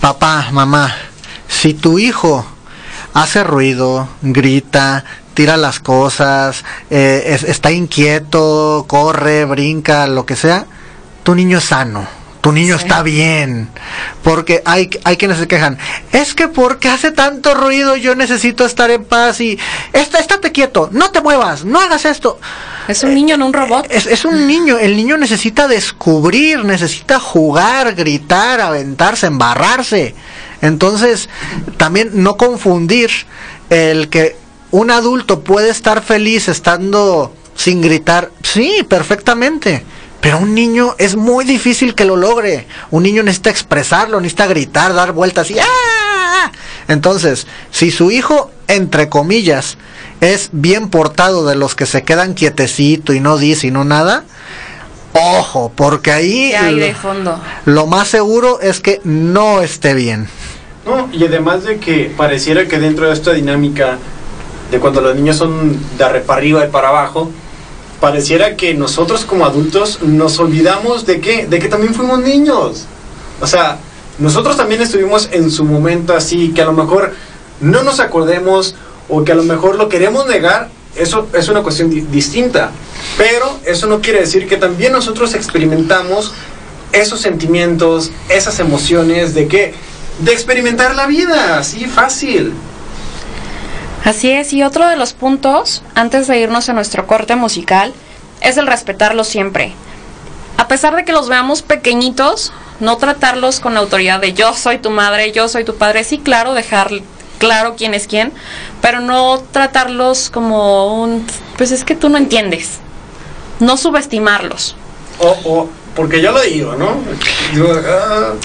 papá, 0.00 0.50
mamá, 0.52 0.94
si 1.48 1.74
tu 1.74 1.98
hijo 1.98 2.46
hace 3.14 3.42
ruido, 3.44 4.08
grita, 4.22 5.04
tira 5.32 5.56
las 5.56 5.80
cosas, 5.80 6.64
eh, 6.90 7.22
es- 7.28 7.42
está 7.44 7.72
inquieto, 7.72 8.84
corre, 8.86 9.44
brinca, 9.46 10.06
lo 10.06 10.26
que 10.26 10.36
sea, 10.36 10.66
tu 11.22 11.34
niño 11.34 11.58
es 11.58 11.64
sano. 11.64 12.06
Tu 12.40 12.52
niño 12.52 12.76
Sí. 12.76 12.84
está 12.84 13.02
bien. 13.02 13.70
Porque 14.22 14.60
hay, 14.66 14.90
hay 15.04 15.16
quienes 15.16 15.38
se 15.38 15.48
quejan. 15.48 15.78
Es 16.12 16.34
que 16.34 16.46
porque 16.48 16.90
hace 16.90 17.10
tanto 17.10 17.54
ruido 17.54 17.96
yo 17.96 18.14
necesito 18.14 18.66
estar 18.66 18.90
en 18.90 19.02
paz 19.06 19.40
y... 19.40 19.58
Está, 19.94 20.18
estate 20.18 20.52
quieto, 20.52 20.90
no 20.92 21.10
te 21.10 21.22
muevas, 21.22 21.64
no 21.64 21.80
hagas 21.80 22.04
esto. 22.04 22.38
Es 22.86 23.02
un 23.02 23.14
niño, 23.14 23.38
no 23.38 23.46
un 23.46 23.54
robot. 23.54 23.86
Es, 23.88 24.04
es 24.04 24.26
un 24.26 24.46
niño, 24.46 24.76
el 24.76 24.94
niño 24.94 25.16
necesita 25.16 25.66
descubrir, 25.68 26.62
necesita 26.66 27.18
jugar, 27.18 27.94
gritar, 27.94 28.60
aventarse, 28.60 29.26
embarrarse. 29.26 30.14
Entonces, 30.64 31.28
también 31.76 32.10
no 32.14 32.38
confundir 32.38 33.10
el 33.68 34.08
que 34.08 34.34
un 34.70 34.90
adulto 34.90 35.40
puede 35.40 35.68
estar 35.68 36.02
feliz 36.02 36.48
estando 36.48 37.34
sin 37.54 37.82
gritar, 37.82 38.30
sí, 38.42 38.84
perfectamente. 38.88 39.84
Pero 40.22 40.38
un 40.38 40.54
niño 40.54 40.94
es 40.96 41.16
muy 41.16 41.44
difícil 41.44 41.94
que 41.94 42.06
lo 42.06 42.16
logre. 42.16 42.66
Un 42.90 43.02
niño 43.02 43.22
necesita 43.22 43.50
expresarlo, 43.50 44.22
necesita 44.22 44.46
gritar, 44.46 44.94
dar 44.94 45.12
vueltas 45.12 45.50
y 45.50 45.58
¡ah! 45.58 46.50
Entonces, 46.88 47.46
si 47.70 47.90
su 47.90 48.10
hijo, 48.10 48.50
entre 48.66 49.10
comillas, 49.10 49.76
es 50.22 50.48
bien 50.52 50.88
portado 50.88 51.44
de 51.46 51.56
los 51.56 51.74
que 51.74 51.84
se 51.84 52.04
quedan 52.04 52.32
quietecito 52.32 53.12
y 53.12 53.20
no 53.20 53.36
dice 53.36 53.66
y 53.66 53.70
no 53.70 53.84
nada, 53.84 54.24
ojo, 55.12 55.70
porque 55.76 56.10
ahí 56.10 56.50
¿Qué 56.52 56.56
hay 56.56 56.78
de 56.80 56.92
lo, 56.92 56.98
fondo? 56.98 57.40
lo 57.66 57.86
más 57.86 58.08
seguro 58.08 58.60
es 58.60 58.80
que 58.80 59.02
no 59.04 59.60
esté 59.60 59.92
bien. 59.92 60.26
No, 60.86 61.08
y 61.12 61.24
además 61.24 61.64
de 61.64 61.78
que 61.78 62.12
pareciera 62.16 62.66
que 62.66 62.78
dentro 62.78 63.06
de 63.06 63.12
esta 63.14 63.32
dinámica 63.32 63.98
de 64.70 64.78
cuando 64.78 65.00
los 65.00 65.16
niños 65.16 65.36
son 65.36 65.78
de 65.96 66.04
arriba 66.04 66.64
y 66.66 66.70
para 66.70 66.88
abajo, 66.88 67.30
pareciera 68.00 68.56
que 68.56 68.74
nosotros 68.74 69.24
como 69.24 69.46
adultos 69.46 70.00
nos 70.02 70.38
olvidamos 70.38 71.06
de 71.06 71.20
que, 71.20 71.46
de 71.46 71.58
que 71.58 71.68
también 71.68 71.94
fuimos 71.94 72.20
niños. 72.20 72.84
O 73.40 73.46
sea, 73.46 73.78
nosotros 74.18 74.56
también 74.56 74.82
estuvimos 74.82 75.28
en 75.32 75.50
su 75.50 75.64
momento 75.64 76.14
así, 76.14 76.52
que 76.54 76.60
a 76.62 76.66
lo 76.66 76.72
mejor 76.74 77.14
no 77.60 77.82
nos 77.82 78.00
acordemos 78.00 78.74
o 79.08 79.24
que 79.24 79.32
a 79.32 79.34
lo 79.34 79.42
mejor 79.44 79.76
lo 79.76 79.88
queremos 79.88 80.26
negar, 80.26 80.68
eso 80.96 81.28
es 81.32 81.48
una 81.48 81.62
cuestión 81.62 81.88
di- 81.88 82.02
distinta. 82.02 82.70
Pero 83.16 83.58
eso 83.64 83.86
no 83.86 84.00
quiere 84.00 84.20
decir 84.20 84.46
que 84.46 84.56
también 84.58 84.92
nosotros 84.92 85.34
experimentamos 85.34 86.32
esos 86.92 87.20
sentimientos, 87.20 88.10
esas 88.28 88.60
emociones 88.60 89.34
de 89.34 89.48
que 89.48 89.74
de 90.18 90.32
experimentar 90.32 90.94
la 90.94 91.06
vida, 91.06 91.58
así 91.58 91.86
fácil. 91.86 92.54
Así 94.04 94.30
es, 94.30 94.52
y 94.52 94.62
otro 94.62 94.86
de 94.86 94.96
los 94.96 95.14
puntos, 95.14 95.82
antes 95.94 96.26
de 96.26 96.38
irnos 96.38 96.68
a 96.68 96.74
nuestro 96.74 97.06
corte 97.06 97.36
musical, 97.36 97.94
es 98.40 98.56
el 98.58 98.66
respetarlos 98.66 99.28
siempre. 99.28 99.72
A 100.58 100.68
pesar 100.68 100.94
de 100.94 101.04
que 101.04 101.12
los 101.12 101.28
veamos 101.28 101.62
pequeñitos, 101.62 102.52
no 102.80 102.96
tratarlos 102.98 103.60
con 103.60 103.74
la 103.74 103.80
autoridad 103.80 104.20
de 104.20 104.34
yo 104.34 104.52
soy 104.54 104.78
tu 104.78 104.90
madre, 104.90 105.32
yo 105.32 105.48
soy 105.48 105.64
tu 105.64 105.76
padre. 105.76 106.04
Sí, 106.04 106.18
claro, 106.18 106.54
dejar 106.54 106.90
claro 107.38 107.74
quién 107.76 107.94
es 107.94 108.06
quién, 108.06 108.32
pero 108.80 109.00
no 109.00 109.42
tratarlos 109.52 110.30
como 110.30 111.02
un, 111.02 111.26
pues 111.56 111.72
es 111.72 111.84
que 111.84 111.96
tú 111.96 112.08
no 112.08 112.18
entiendes. 112.18 112.80
No 113.58 113.76
subestimarlos. 113.76 114.76
O, 115.18 115.36
o 115.44 115.68
porque 115.94 116.20
yo 116.20 116.32
lo 116.32 116.40
digo, 116.40 116.74
¿no? 116.76 117.00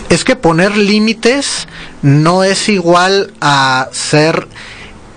Es 0.10 0.24
que 0.24 0.36
poner 0.36 0.78
límites 0.78 1.68
no 2.02 2.44
es 2.44 2.70
igual 2.70 3.34
a 3.42 3.90
ser 3.92 4.48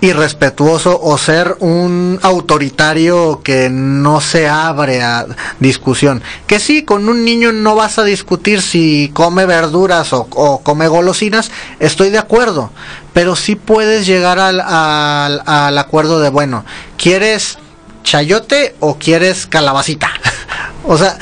irrespetuoso 0.03 0.99
o 1.01 1.17
ser 1.17 1.55
un 1.59 2.19
autoritario 2.21 3.41
que 3.41 3.69
no 3.69 4.19
se 4.19 4.49
abre 4.49 5.01
a 5.01 5.25
discusión. 5.61 6.21
Que 6.45 6.59
sí, 6.59 6.83
con 6.83 7.07
un 7.07 7.23
niño 7.23 7.53
no 7.53 7.75
vas 7.75 7.97
a 7.99 8.03
discutir 8.03 8.61
si 8.61 9.11
come 9.13 9.45
verduras 9.45 10.11
o, 10.11 10.27
o 10.31 10.59
come 10.59 10.89
golosinas, 10.89 11.51
estoy 11.79 12.09
de 12.09 12.17
acuerdo, 12.17 12.69
pero 13.13 13.37
sí 13.37 13.55
puedes 13.55 14.05
llegar 14.05 14.39
al, 14.39 14.59
al, 14.59 15.41
al 15.45 15.77
acuerdo 15.77 16.19
de, 16.19 16.29
bueno, 16.29 16.65
¿quieres 16.97 17.57
chayote 18.03 18.75
o 18.81 18.97
quieres 18.97 19.47
calabacita? 19.47 20.11
o 20.85 20.97
sea, 20.97 21.17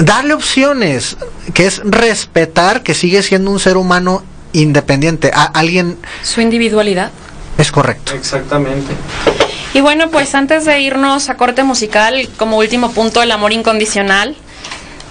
darle 0.00 0.34
opciones, 0.34 1.16
que 1.54 1.66
es 1.66 1.80
respetar 1.84 2.82
que 2.82 2.94
sigue 2.94 3.22
siendo 3.22 3.50
un 3.50 3.60
ser 3.60 3.76
humano 3.76 4.22
independiente. 4.52 5.30
A 5.34 5.44
alguien 5.44 5.98
Su 6.22 6.40
individualidad. 6.40 7.10
es 7.58 7.70
correcto. 7.72 8.12
exactamente. 8.14 8.94
Y 9.74 9.80
bueno, 9.82 10.10
pues 10.10 10.34
antes 10.34 10.64
de 10.64 10.80
irnos 10.80 11.28
a 11.28 11.36
corte 11.36 11.62
musical, 11.62 12.28
como 12.38 12.56
último 12.58 12.92
punto, 12.92 13.22
el 13.22 13.30
amor 13.30 13.52
incondicional, 13.52 14.36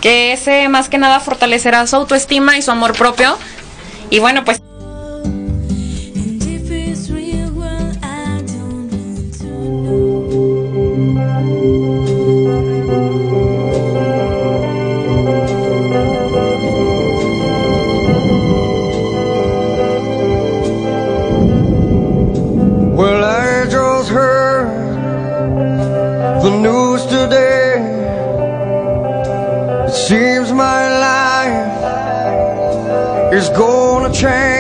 que 0.01 0.33
ese 0.33 0.67
más 0.69 0.89
que 0.89 0.97
nada 0.97 1.19
fortalecerá 1.19 1.85
su 1.85 1.95
autoestima 1.95 2.57
y 2.57 2.61
su 2.63 2.71
amor 2.71 2.93
propio. 2.93 3.37
Y 4.09 4.19
bueno, 4.19 4.43
pues 4.43 4.61
gonna 33.49 34.11
change. 34.11 34.54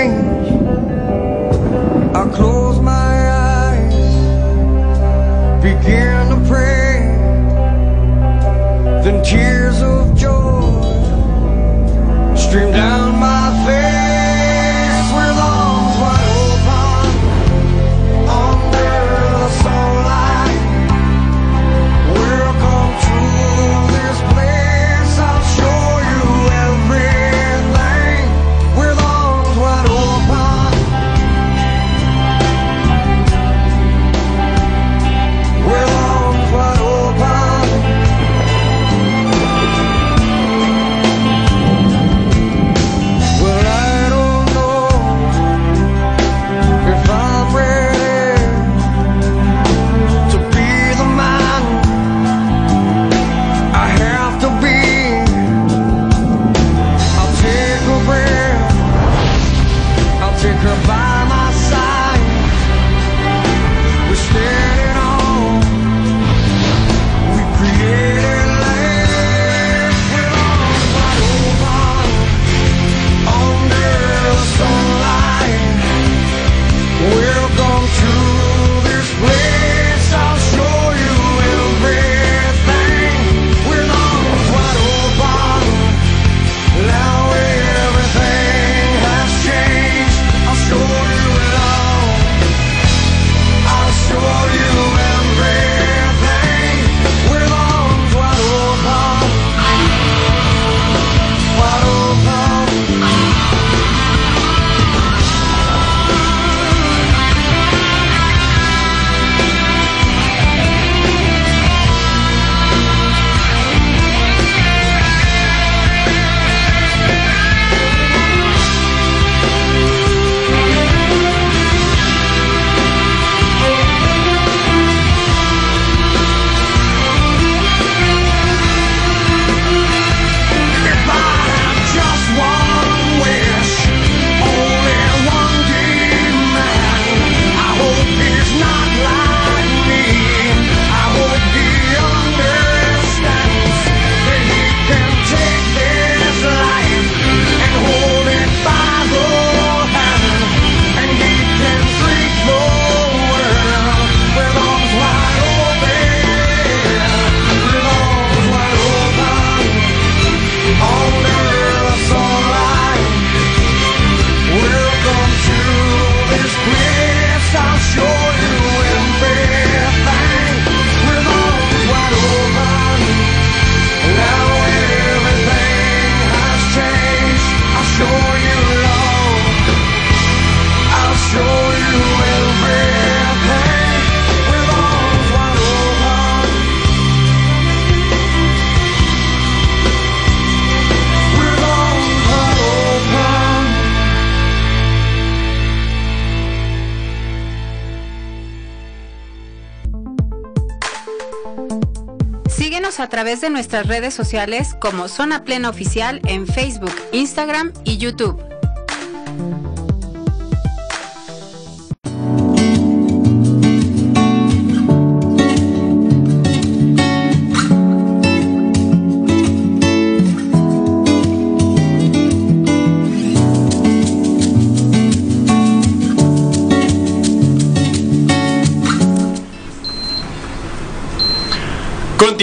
De 203.41 203.49
nuestras 203.49 203.87
redes 203.87 204.13
sociales 204.13 204.75
como 204.79 205.07
Zona 205.07 205.43
Plena 205.43 205.69
Oficial 205.69 206.21
en 206.25 206.47
Facebook, 206.47 206.93
Instagram 207.11 207.73
y 207.83 207.97
YouTube. 207.97 208.54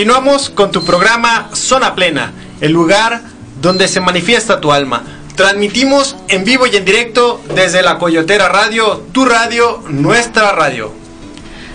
Continuamos 0.02 0.50
con 0.50 0.72
tu 0.72 0.84
programa 0.84 1.48
Zona 1.52 1.94
Plena, 1.94 2.32
el 2.60 2.72
lugar 2.72 3.22
donde 3.60 3.86
se 3.86 4.00
manifiesta 4.00 4.60
tu 4.60 4.72
alma. 4.72 5.04
Transmitimos 5.36 6.16
en 6.26 6.42
vivo 6.44 6.66
y 6.66 6.74
en 6.74 6.84
directo 6.84 7.40
desde 7.54 7.82
la 7.84 7.98
Coyotera 7.98 8.48
Radio, 8.48 9.04
tu 9.12 9.24
radio, 9.24 9.80
nuestra 9.90 10.50
radio. 10.50 10.92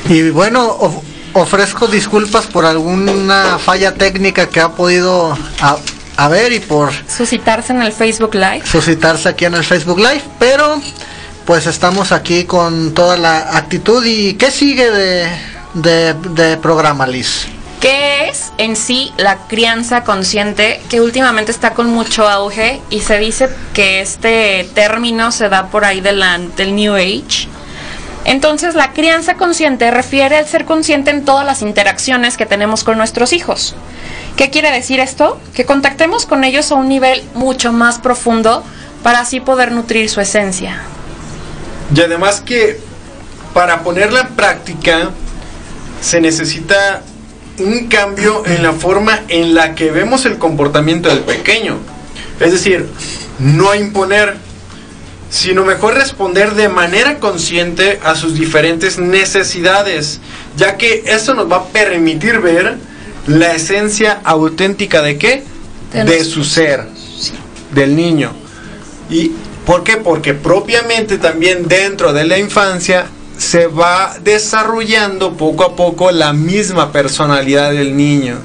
Y 0.10 0.32
bueno, 0.32 0.66
of- 0.66 1.04
ofrezco 1.34 1.86
disculpas 1.86 2.48
por 2.48 2.66
alguna 2.66 3.60
falla 3.60 3.94
técnica 3.94 4.50
que 4.50 4.62
ha 4.62 4.70
podido 4.70 5.38
a- 5.62 5.78
haber 6.18 6.52
y 6.54 6.60
por 6.60 6.92
Suscitarse 7.08 7.72
en 7.74 7.82
el 7.82 7.92
Facebook 7.94 8.34
Live. 8.36 8.64
suscitarse 8.66 9.30
aquí 9.30 9.46
en 9.46 9.54
el 9.56 9.64
Facebook 9.64 10.00
Live, 10.00 10.24
pero 10.40 10.82
pues 11.46 11.66
estamos 11.68 12.12
aquí 12.12 12.44
con 12.44 12.94
toda 12.94 13.16
la 13.18 13.56
actitud 13.58 14.04
y 14.06 14.34
¿qué 14.34 14.52
sigue 14.52 14.92
de, 14.92 15.28
de, 15.76 16.14
de 16.14 16.58
programa, 16.58 17.08
Liz? 17.08 17.48
¿Qué 17.80 18.28
es 18.30 18.52
en 18.58 18.76
sí 18.76 19.14
la 19.18 19.38
crianza 19.48 20.04
consciente 20.04 20.82
que 20.90 21.00
últimamente 21.00 21.52
está 21.52 21.74
con 21.76 21.88
mucho 21.92 22.28
auge 22.28 22.82
y 22.90 23.02
se 23.02 23.20
dice 23.20 23.50
que 23.74 24.02
este 24.02 24.68
término 24.74 25.32
se 25.32 25.48
da 25.48 25.68
por 25.68 25.86
ahí 25.86 26.02
de 26.02 26.12
la- 26.13 26.40
del 26.40 26.76
New 26.76 26.96
Age? 26.96 27.48
Entonces 28.26 28.74
la 28.76 28.92
crianza 28.92 29.36
consciente 29.36 29.90
refiere 29.92 30.38
al 30.38 30.48
ser 30.48 30.65
consciente 30.65 31.12
en 31.12 31.24
todas 31.24 31.46
las 31.46 31.62
interacciones 31.62 32.36
que 32.36 32.46
tenemos 32.46 32.84
con 32.84 32.98
nuestros 32.98 33.32
hijos. 33.32 33.76
¿Qué 34.38 34.52
quiere 34.52 34.71
decir 34.71 35.00
esto? 35.00 35.42
Que 35.56 35.65
contactemos 35.65 36.27
con 36.27 36.44
ellos 36.44 36.71
a 36.71 36.75
un 36.75 36.88
nivel 36.88 37.23
mucho 37.33 37.73
más 37.73 37.98
profundo 37.98 38.63
para 39.02 39.21
así 39.21 39.40
poder 39.40 39.71
nutrir 39.71 40.10
su 40.12 40.21
esencia. 40.21 40.83
Y 41.94 42.00
además 42.02 42.42
que 42.42 42.79
para 43.56 43.81
ponerla 43.81 44.21
en 44.21 44.35
práctica 44.35 45.10
se 46.02 46.21
necesita 46.21 47.02
un 47.58 47.88
cambio 47.88 48.44
en 48.46 48.62
la 48.62 48.73
forma 48.73 49.21
en 49.27 49.56
la 49.56 49.73
que 49.73 49.90
vemos 49.90 50.25
el 50.25 50.38
comportamiento 50.38 51.10
del 51.10 51.21
pequeño. 51.21 51.79
Es 52.40 52.52
decir, 52.52 52.88
no 53.40 53.73
imponer, 53.73 54.38
sino 55.31 55.65
mejor 55.65 55.96
responder 55.96 56.54
de 56.54 56.69
manera 56.69 57.17
consciente 57.17 58.00
a 58.04 58.13
sus 58.13 58.35
diferentes 58.35 59.00
necesidades, 59.00 60.19
ya 60.56 60.77
que 60.77 61.04
eso 61.08 61.33
nos 61.33 61.52
va 61.52 61.58
a 61.58 61.65
permitir 61.69 62.40
ver 62.40 62.77
la 63.28 63.54
esencia 63.54 64.21
auténtica 64.23 65.02
de 65.02 65.17
qué? 65.17 65.44
De 65.94 66.23
su 66.23 66.44
ser, 66.44 66.88
del 67.73 67.96
niño. 67.96 68.32
¿Y 69.10 69.32
por 69.65 69.84
qué? 69.84 69.98
Porque 69.98 70.34
propiamente 70.34 71.17
también 71.17 71.67
dentro 71.67 72.13
de 72.13 72.25
la 72.25 72.38
infancia 72.38 73.08
se 73.38 73.67
va 73.67 74.15
desarrollando 74.21 75.34
poco 75.34 75.63
a 75.63 75.75
poco 75.75 76.12
la 76.12 76.34
misma 76.34 76.92
personalidad 76.92 77.71
del 77.71 77.96
niño. 77.96 78.38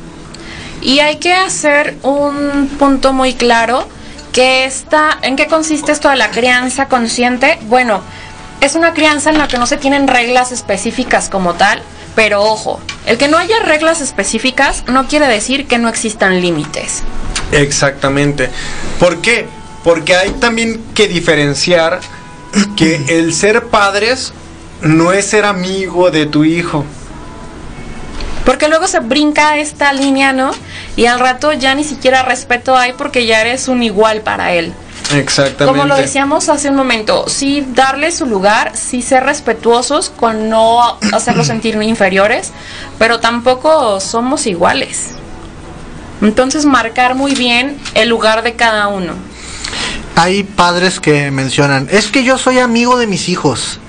Y 0.83 0.99
hay 0.99 1.17
que 1.17 1.33
hacer 1.33 1.97
un 2.03 2.69
punto 2.79 3.13
muy 3.13 3.35
claro 3.35 3.87
que 4.33 4.65
está, 4.65 5.19
¿en 5.23 5.37
qué 5.37 5.47
consiste 5.47 5.93
esto 5.93 6.09
de 6.09 6.17
la 6.17 6.31
crianza 6.31 6.89
consciente? 6.89 7.59
Bueno, 7.69 8.01
es 8.61 8.75
una 8.75 8.93
crianza 8.93 9.31
en 9.31 9.39
la 9.39 9.49
que 9.49 9.59
no 9.59 9.67
se 9.67 9.77
tienen 9.77 10.09
reglas 10.09 10.53
específicas 10.53 11.29
como 11.29 11.55
tal, 11.55 11.83
pero 12.15 12.43
ojo, 12.43 12.81
el 13.07 13.19
que 13.19 13.29
no 13.29 13.39
haya 13.39 13.61
reglas 13.61 14.01
específicas 14.01 14.85
no 14.87 15.07
quiere 15.09 15.27
decir 15.27 15.67
que 15.67 15.79
no 15.79 15.89
existan 15.89 16.41
límites. 16.41 17.03
Exactamente. 17.53 18.51
¿Por 18.99 19.21
qué? 19.21 19.47
Porque 19.85 20.17
hay 20.17 20.31
también 20.33 20.83
que 20.95 21.09
diferenciar 21.09 22.01
que 22.77 23.05
el 23.19 23.33
ser 23.33 23.67
padres 23.69 24.33
no 24.81 25.13
es 25.13 25.27
ser 25.27 25.45
amigo 25.45 26.11
de 26.11 26.27
tu 26.27 26.45
hijo. 26.45 26.85
Porque 28.45 28.69
luego 28.69 28.89
se 28.89 28.99
brinca 28.99 29.57
esta 29.59 29.93
línea, 29.93 30.33
¿no? 30.33 30.51
Y 30.97 31.07
al 31.07 31.21
rato 31.21 31.53
ya 31.53 31.75
ni 31.75 31.85
siquiera 31.85 32.23
respeto 32.23 32.77
hay 32.77 32.93
porque 32.93 33.25
ya 33.25 33.41
eres 33.41 33.69
un 33.69 33.83
igual 33.85 34.23
para 34.23 34.53
él. 34.53 34.75
Exactamente. 35.13 35.65
Como 35.79 35.85
lo 35.85 35.97
decíamos 35.97 36.49
hace 36.49 36.71
un 36.71 36.77
momento, 36.77 37.29
sí 37.29 37.67
darle 37.75 38.13
su 38.13 38.27
lugar, 38.27 38.73
sí 38.75 39.03
ser 39.03 39.25
respetuosos 39.25 40.11
con 40.11 40.49
no 40.49 40.99
hacerlos 41.13 41.47
sentir 41.49 41.81
inferiores, 41.83 42.53
pero 42.99 43.21
tampoco 43.21 44.01
somos 44.01 44.47
iguales. 44.47 45.11
Entonces 46.21 46.65
marcar 46.65 47.15
muy 47.15 47.35
bien 47.35 47.77
el 47.95 48.09
lugar 48.09 48.43
de 48.43 48.55
cada 48.55 48.87
uno. 48.89 49.15
Hay 50.15 50.45
padres 50.45 51.01
que 51.01 51.31
mencionan, 51.31 51.89
es 51.91 52.09
que 52.09 52.23
yo 52.23 52.39
soy 52.39 52.59
amigo 52.59 52.99
de 52.99 53.07
mis 53.07 53.29
hijos. 53.29 53.81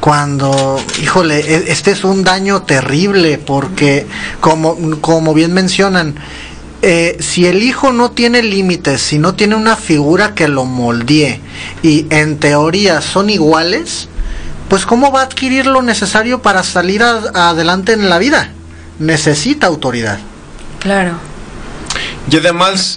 Cuando, 0.00 0.80
híjole, 1.02 1.40
e- 1.40 1.72
este 1.72 1.90
es 1.90 2.04
un 2.04 2.22
daño 2.22 2.62
terrible 2.62 3.38
porque, 3.38 4.06
como, 4.40 4.76
como 5.00 5.34
bien 5.34 5.52
mencionan, 5.52 6.14
eh, 6.86 7.16
si 7.20 7.46
el 7.46 7.62
hijo 7.62 7.92
no 7.92 8.10
tiene 8.10 8.42
límites, 8.42 9.00
si 9.00 9.18
no 9.18 9.34
tiene 9.34 9.54
una 9.56 9.74
figura 9.74 10.34
que 10.34 10.48
lo 10.48 10.66
moldee 10.66 11.40
y 11.82 12.06
en 12.10 12.38
teoría 12.38 13.00
son 13.00 13.30
iguales, 13.30 14.08
pues 14.68 14.84
¿cómo 14.84 15.10
va 15.10 15.20
a 15.20 15.24
adquirir 15.24 15.66
lo 15.66 15.80
necesario 15.80 16.42
para 16.42 16.62
salir 16.62 17.02
a- 17.02 17.48
adelante 17.50 17.94
en 17.94 18.10
la 18.10 18.18
vida? 18.18 18.50
Necesita 18.98 19.66
autoridad. 19.66 20.18
Claro. 20.80 21.12
Y 22.30 22.36
además 22.36 22.96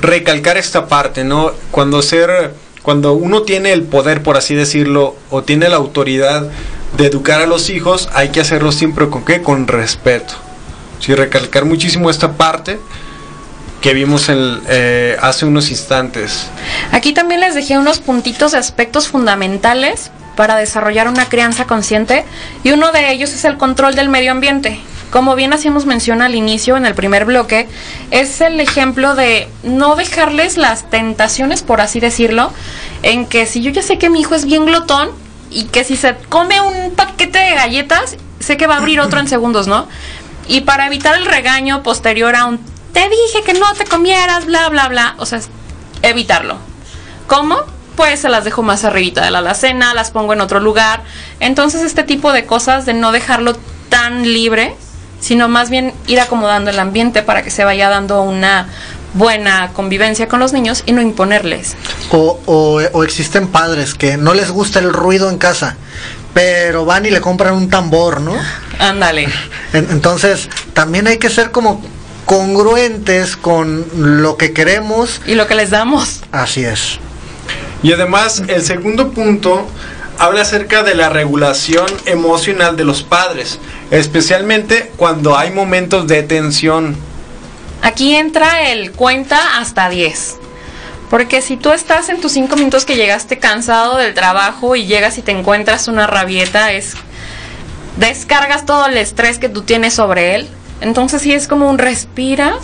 recalcar 0.00 0.56
esta 0.56 0.88
parte, 0.88 1.22
¿no? 1.24 1.52
Cuando 1.70 2.02
ser 2.02 2.54
cuando 2.82 3.12
uno 3.12 3.42
tiene 3.42 3.72
el 3.72 3.82
poder, 3.82 4.22
por 4.22 4.36
así 4.36 4.54
decirlo, 4.54 5.14
o 5.30 5.42
tiene 5.42 5.68
la 5.68 5.76
autoridad 5.76 6.48
de 6.96 7.06
educar 7.06 7.42
a 7.42 7.46
los 7.46 7.68
hijos, 7.70 8.08
hay 8.14 8.30
que 8.30 8.40
hacerlo 8.40 8.72
siempre 8.72 9.08
con 9.10 9.24
qué? 9.24 9.42
Con 9.42 9.66
respeto. 9.68 10.34
Sí, 11.00 11.14
recalcar 11.14 11.64
muchísimo 11.64 12.10
esta 12.10 12.32
parte 12.32 12.78
que 13.80 13.94
vimos 13.94 14.26
eh, 14.28 15.16
hace 15.20 15.46
unos 15.46 15.70
instantes. 15.70 16.48
Aquí 16.92 17.12
también 17.12 17.40
les 17.40 17.54
dejé 17.54 17.78
unos 17.78 18.00
puntitos 18.00 18.52
de 18.52 18.58
aspectos 18.58 19.08
fundamentales 19.08 20.10
para 20.36 20.56
desarrollar 20.56 21.08
una 21.08 21.28
crianza 21.28 21.66
consciente 21.66 22.24
y 22.64 22.72
uno 22.72 22.92
de 22.92 23.12
ellos 23.12 23.32
es 23.32 23.44
el 23.44 23.56
control 23.56 23.94
del 23.94 24.08
medio 24.08 24.32
ambiente. 24.32 24.80
Como 25.10 25.34
bien 25.36 25.52
hacíamos 25.52 25.86
mención 25.86 26.20
al 26.20 26.34
inicio 26.34 26.76
en 26.76 26.84
el 26.84 26.94
primer 26.94 27.24
bloque, 27.24 27.66
es 28.10 28.40
el 28.40 28.60
ejemplo 28.60 29.14
de 29.14 29.48
no 29.62 29.96
dejarles 29.96 30.58
las 30.58 30.90
tentaciones, 30.90 31.62
por 31.62 31.80
así 31.80 31.98
decirlo, 31.98 32.52
en 33.02 33.26
que 33.26 33.46
si 33.46 33.62
yo 33.62 33.70
ya 33.70 33.82
sé 33.82 33.96
que 33.96 34.10
mi 34.10 34.20
hijo 34.20 34.34
es 34.34 34.44
bien 34.44 34.66
glotón 34.66 35.08
y 35.50 35.64
que 35.64 35.82
si 35.82 35.96
se 35.96 36.14
come 36.28 36.60
un 36.60 36.94
paquete 36.94 37.38
de 37.38 37.54
galletas, 37.54 38.16
sé 38.38 38.58
que 38.58 38.66
va 38.66 38.74
a 38.74 38.78
abrir 38.78 39.00
otro 39.00 39.18
en 39.18 39.28
segundos, 39.28 39.66
¿no? 39.66 39.88
Y 40.48 40.62
para 40.62 40.86
evitar 40.86 41.14
el 41.14 41.26
regaño 41.26 41.82
posterior 41.82 42.34
a 42.34 42.46
un 42.46 42.58
te 42.92 43.08
dije 43.08 43.42
que 43.44 43.54
no 43.54 43.72
te 43.74 43.84
comieras, 43.84 44.46
bla, 44.46 44.68
bla, 44.70 44.88
bla, 44.88 45.14
o 45.18 45.26
sea, 45.26 45.40
evitarlo. 46.02 46.56
¿Cómo? 47.26 47.58
Pues 47.96 48.20
se 48.20 48.28
las 48.28 48.44
dejo 48.44 48.62
más 48.62 48.84
arribita 48.84 49.22
de 49.22 49.30
la 49.30 49.38
alacena, 49.38 49.94
las 49.94 50.10
pongo 50.10 50.32
en 50.32 50.40
otro 50.40 50.58
lugar. 50.58 51.02
Entonces 51.38 51.82
este 51.82 52.02
tipo 52.02 52.32
de 52.32 52.46
cosas 52.46 52.86
de 52.86 52.94
no 52.94 53.12
dejarlo 53.12 53.56
tan 53.88 54.22
libre, 54.22 54.74
sino 55.20 55.48
más 55.48 55.68
bien 55.68 55.92
ir 56.06 56.20
acomodando 56.20 56.70
el 56.70 56.78
ambiente 56.78 57.22
para 57.22 57.42
que 57.42 57.50
se 57.50 57.64
vaya 57.64 57.88
dando 57.88 58.22
una 58.22 58.68
buena 59.14 59.70
convivencia 59.72 60.28
con 60.28 60.40
los 60.40 60.52
niños 60.52 60.82
y 60.86 60.92
no 60.92 61.02
imponerles. 61.02 61.76
O, 62.10 62.40
o, 62.46 62.80
o 62.92 63.04
existen 63.04 63.48
padres 63.48 63.94
que 63.94 64.16
no 64.16 64.34
les 64.34 64.50
gusta 64.50 64.78
el 64.78 64.92
ruido 64.92 65.28
en 65.28 65.38
casa, 65.38 65.76
pero 66.34 66.84
van 66.84 67.06
y 67.06 67.10
le 67.10 67.20
compran 67.20 67.54
un 67.54 67.68
tambor, 67.68 68.20
¿no? 68.20 68.34
Ándale. 68.78 69.28
En- 69.72 69.88
Entonces, 69.90 70.48
también 70.72 71.06
hay 71.06 71.18
que 71.18 71.30
ser 71.30 71.50
como 71.50 71.82
congruentes 72.24 73.36
con 73.36 73.86
lo 73.96 74.36
que 74.36 74.52
queremos. 74.52 75.20
Y 75.26 75.34
lo 75.34 75.46
que 75.46 75.54
les 75.54 75.70
damos. 75.70 76.20
Así 76.30 76.64
es. 76.64 76.98
Y 77.82 77.92
además, 77.92 78.42
el 78.48 78.62
segundo 78.62 79.10
punto 79.12 79.66
habla 80.18 80.42
acerca 80.42 80.82
de 80.82 80.94
la 80.94 81.08
regulación 81.08 81.86
emocional 82.06 82.76
de 82.76 82.84
los 82.84 83.02
padres, 83.02 83.58
especialmente 83.90 84.92
cuando 84.96 85.36
hay 85.38 85.50
momentos 85.52 86.06
de 86.06 86.22
tensión. 86.22 86.96
Aquí 87.82 88.14
entra 88.16 88.70
el 88.72 88.92
cuenta 88.92 89.58
hasta 89.58 89.88
10. 89.88 90.36
Porque 91.10 91.40
si 91.40 91.56
tú 91.56 91.72
estás 91.72 92.08
en 92.10 92.20
tus 92.20 92.32
cinco 92.32 92.56
minutos 92.56 92.84
que 92.84 92.96
llegaste 92.96 93.38
cansado 93.38 93.96
del 93.96 94.12
trabajo 94.12 94.76
y 94.76 94.84
llegas 94.86 95.16
y 95.16 95.22
te 95.22 95.30
encuentras 95.32 95.88
una 95.88 96.06
rabieta, 96.06 96.72
es 96.72 96.94
descargas 97.98 98.64
todo 98.64 98.86
el 98.86 98.96
estrés 98.96 99.38
que 99.38 99.48
tú 99.48 99.62
tienes 99.62 99.94
sobre 99.94 100.34
él. 100.34 100.48
Entonces 100.80 101.22
sí 101.22 101.32
es 101.32 101.48
como 101.48 101.68
un 101.68 101.78
respira, 101.78 102.54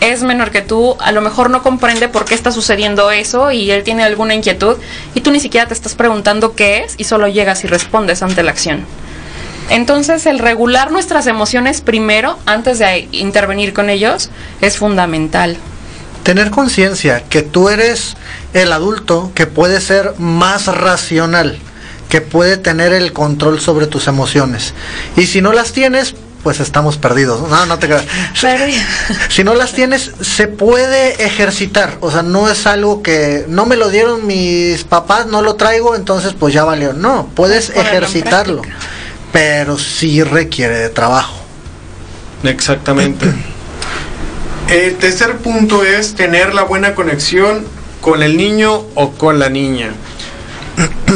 es 0.00 0.22
menor 0.22 0.50
que 0.50 0.62
tú, 0.62 0.96
a 1.00 1.12
lo 1.12 1.20
mejor 1.20 1.50
no 1.50 1.62
comprende 1.62 2.08
por 2.08 2.24
qué 2.24 2.34
está 2.34 2.52
sucediendo 2.52 3.10
eso 3.10 3.50
y 3.50 3.70
él 3.70 3.82
tiene 3.82 4.04
alguna 4.04 4.34
inquietud 4.34 4.76
y 5.14 5.20
tú 5.20 5.30
ni 5.30 5.40
siquiera 5.40 5.66
te 5.66 5.74
estás 5.74 5.94
preguntando 5.94 6.54
qué 6.54 6.84
es 6.84 6.94
y 6.96 7.04
solo 7.04 7.28
llegas 7.28 7.64
y 7.64 7.66
respondes 7.66 8.22
ante 8.22 8.42
la 8.42 8.52
acción. 8.52 8.86
Entonces 9.68 10.26
el 10.26 10.38
regular 10.38 10.90
nuestras 10.90 11.26
emociones 11.26 11.80
primero, 11.80 12.38
antes 12.46 12.78
de 12.78 13.08
intervenir 13.12 13.72
con 13.72 13.90
ellos, 13.90 14.30
es 14.60 14.78
fundamental. 14.78 15.56
Tener 16.22 16.50
conciencia 16.50 17.22
que 17.28 17.42
tú 17.42 17.68
eres 17.68 18.16
el 18.52 18.72
adulto 18.72 19.32
que 19.34 19.46
puede 19.46 19.80
ser 19.80 20.14
más 20.18 20.66
racional, 20.66 21.58
que 22.10 22.20
puede 22.20 22.56
tener 22.58 22.92
el 22.92 23.12
control 23.12 23.60
sobre 23.60 23.86
tus 23.86 24.08
emociones. 24.08 24.74
Y 25.16 25.26
si 25.26 25.40
no 25.40 25.52
las 25.52 25.72
tienes, 25.72 26.14
pues 26.42 26.60
estamos 26.60 26.96
perdidos. 26.96 27.48
No, 27.48 27.66
no 27.66 27.78
te 27.78 27.86
creas. 27.86 28.04
Pero- 28.40 28.64
Si 29.30 29.44
no 29.44 29.54
las 29.54 29.72
tienes, 29.72 30.10
se 30.20 30.48
puede 30.48 31.24
ejercitar. 31.24 31.98
O 32.00 32.10
sea, 32.10 32.22
no 32.22 32.50
es 32.50 32.66
algo 32.66 33.02
que 33.02 33.44
no 33.48 33.64
me 33.64 33.76
lo 33.76 33.88
dieron 33.90 34.26
mis 34.26 34.84
papás, 34.84 35.26
no 35.26 35.40
lo 35.40 35.54
traigo, 35.54 35.94
entonces 35.94 36.34
pues 36.38 36.52
ya 36.52 36.64
valió. 36.64 36.92
No, 36.92 37.30
puedes 37.34 37.70
ejercitarlo. 37.70 38.62
Pero 39.32 39.78
sí 39.78 40.22
requiere 40.24 40.76
de 40.78 40.88
trabajo. 40.90 41.36
Exactamente. 42.42 43.26
El 44.68 44.96
tercer 44.96 45.36
punto 45.38 45.84
es 45.84 46.14
tener 46.14 46.54
la 46.54 46.62
buena 46.62 46.94
conexión 46.94 47.64
con 48.00 48.22
el 48.22 48.36
niño 48.36 48.84
o 48.94 49.10
con 49.12 49.38
la 49.38 49.48
niña. 49.48 49.90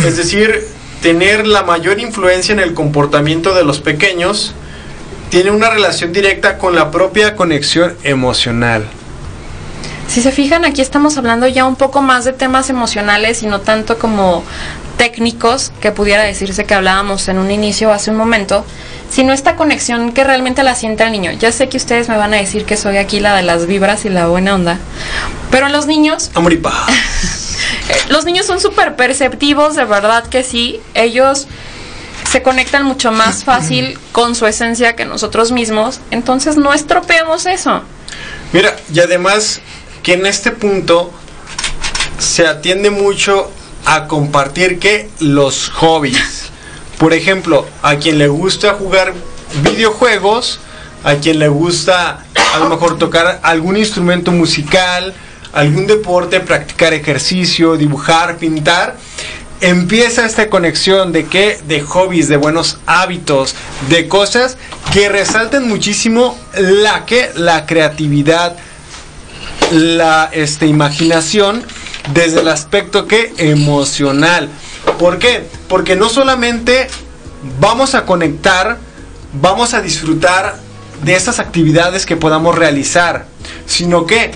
Es 0.04 0.16
decir, 0.16 0.66
tener 1.04 1.46
la 1.46 1.64
mayor 1.64 2.00
influencia 2.00 2.54
en 2.54 2.60
el 2.60 2.72
comportamiento 2.72 3.52
de 3.52 3.62
los 3.62 3.78
pequeños 3.78 4.54
tiene 5.28 5.50
una 5.50 5.68
relación 5.68 6.14
directa 6.14 6.56
con 6.56 6.74
la 6.74 6.90
propia 6.90 7.36
conexión 7.36 7.94
emocional. 8.04 8.86
Si 10.08 10.22
se 10.22 10.32
fijan, 10.32 10.64
aquí 10.64 10.80
estamos 10.80 11.18
hablando 11.18 11.46
ya 11.46 11.66
un 11.66 11.76
poco 11.76 12.00
más 12.00 12.24
de 12.24 12.32
temas 12.32 12.70
emocionales 12.70 13.42
y 13.42 13.46
no 13.46 13.60
tanto 13.60 13.98
como 13.98 14.44
técnicos, 14.96 15.72
que 15.82 15.92
pudiera 15.92 16.22
decirse 16.22 16.64
que 16.64 16.72
hablábamos 16.72 17.28
en 17.28 17.36
un 17.36 17.50
inicio 17.50 17.92
hace 17.92 18.10
un 18.10 18.16
momento, 18.16 18.64
sino 19.10 19.34
esta 19.34 19.56
conexión 19.56 20.12
que 20.12 20.24
realmente 20.24 20.62
la 20.62 20.74
siente 20.74 21.04
el 21.04 21.12
niño. 21.12 21.32
Ya 21.32 21.52
sé 21.52 21.68
que 21.68 21.76
ustedes 21.76 22.08
me 22.08 22.16
van 22.16 22.32
a 22.32 22.38
decir 22.38 22.64
que 22.64 22.78
soy 22.78 22.96
aquí 22.96 23.20
la 23.20 23.36
de 23.36 23.42
las 23.42 23.66
vibras 23.66 24.06
y 24.06 24.08
la 24.08 24.26
buena 24.28 24.54
onda, 24.54 24.78
pero 25.50 25.68
los 25.68 25.86
niños 25.86 26.30
Amor 26.32 26.54
y 26.54 26.56
paz. 26.56 27.42
eh, 27.88 27.96
los 28.08 28.24
niños 28.24 28.46
son 28.46 28.60
súper 28.60 28.96
perceptivos, 28.96 29.76
de 29.76 29.84
verdad 29.84 30.26
que 30.26 30.42
sí. 30.42 30.80
Ellos 30.94 31.46
se 32.30 32.42
conectan 32.42 32.84
mucho 32.84 33.12
más 33.12 33.44
fácil 33.44 33.98
con 34.12 34.34
su 34.34 34.46
esencia 34.46 34.96
que 34.96 35.04
nosotros 35.04 35.52
mismos. 35.52 36.00
Entonces 36.10 36.56
no 36.56 36.72
estropeemos 36.72 37.46
eso. 37.46 37.82
Mira, 38.52 38.76
y 38.92 39.00
además 39.00 39.60
que 40.02 40.14
en 40.14 40.26
este 40.26 40.50
punto 40.50 41.12
se 42.18 42.46
atiende 42.46 42.90
mucho 42.90 43.50
a 43.84 44.06
compartir 44.06 44.78
que 44.78 45.10
los 45.20 45.68
hobbies. 45.70 46.50
Por 46.98 47.12
ejemplo, 47.12 47.66
a 47.82 47.96
quien 47.96 48.18
le 48.18 48.28
gusta 48.28 48.74
jugar 48.74 49.12
videojuegos, 49.62 50.60
a 51.02 51.16
quien 51.16 51.38
le 51.38 51.48
gusta 51.48 52.24
a 52.54 52.58
lo 52.58 52.68
mejor 52.68 52.98
tocar 52.98 53.40
algún 53.42 53.76
instrumento 53.76 54.30
musical, 54.30 55.12
algún 55.54 55.86
deporte, 55.86 56.40
practicar 56.40 56.92
ejercicio, 56.92 57.76
dibujar, 57.76 58.36
pintar, 58.36 58.96
empieza 59.60 60.26
esta 60.26 60.50
conexión 60.50 61.12
de 61.12 61.26
que 61.26 61.58
de 61.66 61.80
hobbies, 61.80 62.28
de 62.28 62.36
buenos 62.36 62.78
hábitos, 62.86 63.54
de 63.88 64.08
cosas 64.08 64.58
que 64.92 65.08
resalten 65.08 65.68
muchísimo 65.68 66.38
la 66.54 67.06
que 67.06 67.30
la 67.34 67.66
creatividad, 67.66 68.56
la 69.70 70.28
este, 70.32 70.66
imaginación 70.66 71.64
desde 72.12 72.40
el 72.40 72.48
aspecto 72.48 73.06
que 73.06 73.32
emocional. 73.38 74.48
¿Por 74.98 75.18
qué? 75.18 75.48
Porque 75.68 75.96
no 75.96 76.08
solamente 76.08 76.88
vamos 77.60 77.94
a 77.94 78.04
conectar, 78.04 78.78
vamos 79.32 79.72
a 79.72 79.80
disfrutar 79.80 80.58
de 81.04 81.14
esas 81.14 81.38
actividades 81.38 82.06
que 82.06 82.16
podamos 82.16 82.54
realizar, 82.56 83.26
sino 83.66 84.06
que 84.06 84.32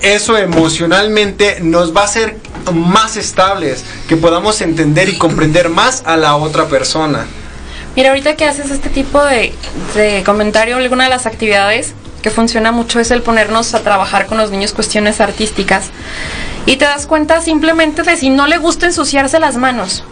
eso 0.00 0.36
emocionalmente 0.36 1.58
nos 1.60 1.96
va 1.96 2.02
a 2.02 2.04
hacer 2.04 2.36
más 2.72 3.16
estables, 3.16 3.84
que 4.08 4.16
podamos 4.16 4.60
entender 4.60 5.08
y 5.08 5.18
comprender 5.18 5.68
más 5.68 6.02
a 6.06 6.16
la 6.16 6.36
otra 6.36 6.66
persona. 6.66 7.26
Mira, 7.96 8.10
ahorita 8.10 8.36
que 8.36 8.44
haces 8.44 8.70
este 8.70 8.90
tipo 8.90 9.22
de, 9.24 9.52
de 9.94 10.22
comentario, 10.24 10.76
alguna 10.76 11.04
de 11.04 11.10
las 11.10 11.26
actividades 11.26 11.94
que 12.22 12.30
funciona 12.30 12.72
mucho 12.72 13.00
es 13.00 13.10
el 13.10 13.22
ponernos 13.22 13.74
a 13.74 13.80
trabajar 13.80 14.26
con 14.26 14.38
los 14.38 14.50
niños 14.50 14.72
cuestiones 14.72 15.20
artísticas. 15.20 15.90
Y 16.66 16.76
te 16.76 16.84
das 16.84 17.06
cuenta 17.06 17.40
simplemente 17.40 18.02
de 18.02 18.16
si 18.16 18.30
no 18.30 18.46
le 18.46 18.58
gusta 18.58 18.86
ensuciarse 18.86 19.40
las 19.40 19.56
manos. 19.56 20.04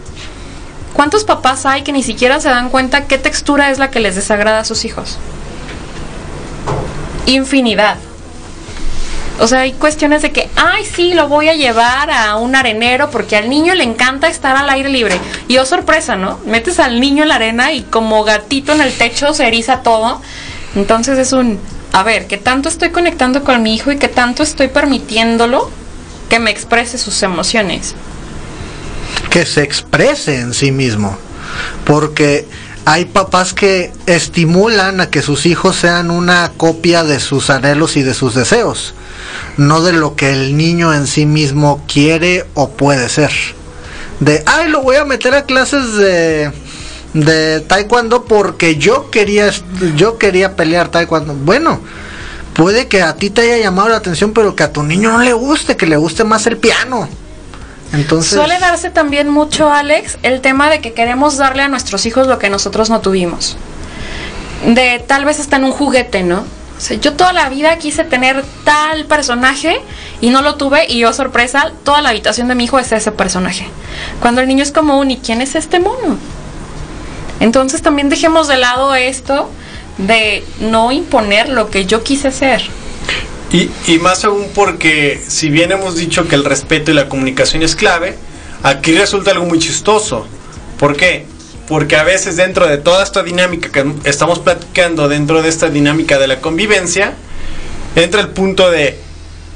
¿Cuántos 0.93 1.23
papás 1.25 1.65
hay 1.65 1.83
que 1.83 1.91
ni 1.91 2.01
siquiera 2.01 2.39
se 2.39 2.49
dan 2.49 2.69
cuenta 2.69 3.05
qué 3.05 3.17
textura 3.17 3.69
es 3.69 3.77
la 3.77 3.91
que 3.91 3.99
les 3.99 4.15
desagrada 4.15 4.61
a 4.61 4.65
sus 4.65 4.83
hijos? 4.83 5.19
Infinidad. 7.27 7.97
O 9.39 9.47
sea, 9.47 9.61
hay 9.61 9.73
cuestiones 9.73 10.21
de 10.21 10.31
que, 10.31 10.49
ay, 10.55 10.83
sí, 10.85 11.13
lo 11.13 11.27
voy 11.27 11.49
a 11.49 11.53
llevar 11.53 12.09
a 12.09 12.35
un 12.37 12.55
arenero 12.55 13.09
porque 13.11 13.35
al 13.35 13.49
niño 13.49 13.75
le 13.75 13.83
encanta 13.83 14.27
estar 14.27 14.55
al 14.55 14.69
aire 14.69 14.89
libre. 14.89 15.19
Y 15.47 15.57
oh, 15.57 15.65
sorpresa, 15.65 16.15
¿no? 16.15 16.39
Metes 16.45 16.79
al 16.79 16.99
niño 16.99 17.23
en 17.23 17.29
la 17.29 17.35
arena 17.35 17.71
y 17.71 17.83
como 17.83 18.23
gatito 18.23 18.73
en 18.73 18.81
el 18.81 18.93
techo 18.93 19.33
se 19.33 19.47
eriza 19.47 19.83
todo. 19.83 20.21
Entonces 20.75 21.19
es 21.19 21.33
un, 21.33 21.59
a 21.93 22.03
ver, 22.03 22.27
¿qué 22.27 22.37
tanto 22.37 22.67
estoy 22.67 22.89
conectando 22.89 23.43
con 23.43 23.61
mi 23.61 23.75
hijo 23.75 23.91
y 23.91 23.97
qué 23.97 24.07
tanto 24.07 24.43
estoy 24.43 24.69
permitiéndolo 24.69 25.69
que 26.29 26.39
me 26.39 26.51
exprese 26.51 26.97
sus 26.97 27.21
emociones? 27.23 27.95
que 29.29 29.45
se 29.45 29.63
exprese 29.63 30.39
en 30.39 30.53
sí 30.53 30.71
mismo. 30.71 31.17
Porque 31.85 32.47
hay 32.85 33.05
papás 33.05 33.53
que 33.53 33.91
estimulan 34.05 35.01
a 35.01 35.09
que 35.09 35.21
sus 35.21 35.45
hijos 35.45 35.75
sean 35.75 36.11
una 36.11 36.51
copia 36.57 37.03
de 37.03 37.19
sus 37.19 37.49
anhelos 37.49 37.97
y 37.97 38.03
de 38.03 38.13
sus 38.13 38.35
deseos, 38.35 38.93
no 39.57 39.81
de 39.81 39.93
lo 39.93 40.15
que 40.15 40.31
el 40.31 40.55
niño 40.55 40.93
en 40.93 41.07
sí 41.07 41.25
mismo 41.25 41.83
quiere 41.91 42.45
o 42.53 42.69
puede 42.69 43.09
ser. 43.09 43.31
De, 44.19 44.43
ay, 44.45 44.69
lo 44.69 44.81
voy 44.81 44.95
a 44.95 45.05
meter 45.05 45.35
a 45.35 45.45
clases 45.45 45.95
de 45.95 46.51
de 47.13 47.61
taekwondo 47.61 48.25
porque 48.25 48.75
yo 48.75 49.09
quería 49.09 49.51
yo 49.95 50.17
quería 50.17 50.55
pelear 50.55 50.89
taekwondo. 50.89 51.33
Bueno, 51.33 51.79
puede 52.53 52.87
que 52.87 53.01
a 53.01 53.15
ti 53.15 53.29
te 53.29 53.41
haya 53.41 53.57
llamado 53.57 53.89
la 53.89 53.97
atención, 53.97 54.33
pero 54.33 54.55
que 54.55 54.63
a 54.63 54.71
tu 54.71 54.83
niño 54.83 55.11
no 55.11 55.19
le 55.19 55.33
guste, 55.33 55.77
que 55.77 55.87
le 55.87 55.97
guste 55.97 56.23
más 56.23 56.47
el 56.47 56.57
piano. 56.57 57.07
Entonces, 57.93 58.33
Suele 58.33 58.59
darse 58.59 58.89
también 58.89 59.29
mucho, 59.29 59.71
Alex, 59.71 60.17
el 60.21 60.41
tema 60.41 60.69
de 60.69 60.81
que 60.81 60.93
queremos 60.93 61.37
darle 61.37 61.63
a 61.63 61.67
nuestros 61.69 62.05
hijos 62.05 62.27
lo 62.27 62.37
que 62.37 62.49
nosotros 62.49 62.89
no 62.89 62.99
tuvimos. 62.99 63.55
De 64.65 65.01
tal 65.07 65.23
vez 65.23 65.39
hasta 65.39 65.55
en 65.55 65.63
un 65.63 65.71
juguete, 65.71 66.23
¿no? 66.23 66.43
O 66.77 66.79
sea, 66.79 66.97
yo 66.97 67.13
toda 67.13 67.33
la 67.33 67.49
vida 67.49 67.77
quise 67.77 68.03
tener 68.03 68.45
tal 68.63 69.05
personaje 69.05 69.81
y 70.21 70.29
no 70.29 70.43
lo 70.43 70.55
tuve 70.55 70.85
y 70.87 70.99
yo 70.99 71.11
sorpresa, 71.11 71.71
toda 71.83 72.01
la 72.01 72.09
habitación 72.09 72.47
de 72.47 72.55
mi 72.55 72.65
hijo 72.65 72.77
es 72.77 72.91
ese 72.91 73.11
personaje. 73.11 73.67
Cuando 74.21 74.41
el 74.41 74.47
niño 74.47 74.61
es 74.61 74.71
como 74.71 74.99
un, 74.99 75.09
¿y 75.09 75.17
quién 75.17 75.41
es 75.41 75.55
este 75.55 75.79
mono? 75.79 76.17
Entonces 77.39 77.81
también 77.81 78.09
dejemos 78.09 78.47
de 78.47 78.57
lado 78.57 78.93
esto 78.93 79.49
de 79.97 80.43
no 80.59 80.91
imponer 80.91 81.49
lo 81.49 81.71
que 81.71 81.85
yo 81.85 82.03
quise 82.03 82.31
ser. 82.31 82.61
Y, 83.51 83.71
y 83.87 83.97
más 83.97 84.23
aún 84.25 84.45
porque 84.53 85.23
si 85.27 85.49
bien 85.49 85.71
hemos 85.71 85.95
dicho 85.95 86.27
que 86.27 86.35
el 86.35 86.45
respeto 86.45 86.91
y 86.91 86.93
la 86.93 87.09
comunicación 87.09 87.63
es 87.63 87.75
clave, 87.75 88.15
aquí 88.61 88.93
resulta 88.93 89.31
algo 89.31 89.45
muy 89.45 89.57
chistoso. 89.57 90.27
¿Por 90.77 90.95
qué? 90.95 91.25
Porque 91.67 91.95
a 91.97 92.03
veces 92.03 92.37
dentro 92.37 92.65
de 92.67 92.77
toda 92.77 93.03
esta 93.03 93.23
dinámica 93.23 93.69
que 93.71 93.85
estamos 94.05 94.39
platicando, 94.39 95.07
dentro 95.09 95.41
de 95.41 95.49
esta 95.49 95.69
dinámica 95.69 96.17
de 96.17 96.27
la 96.27 96.39
convivencia, 96.39 97.13
entra 97.95 98.21
el 98.21 98.29
punto 98.29 98.71
de, 98.71 98.97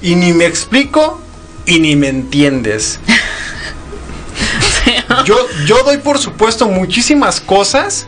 y 0.01 0.15
ni 0.15 0.33
me 0.33 0.45
explico 0.45 1.21
y 1.65 1.79
ni 1.79 1.95
me 1.95 2.09
entiendes. 2.09 2.99
Yo, 5.25 5.35
yo 5.65 5.83
doy 5.83 5.97
por 5.97 6.17
supuesto 6.17 6.67
muchísimas 6.67 7.41
cosas 7.41 8.07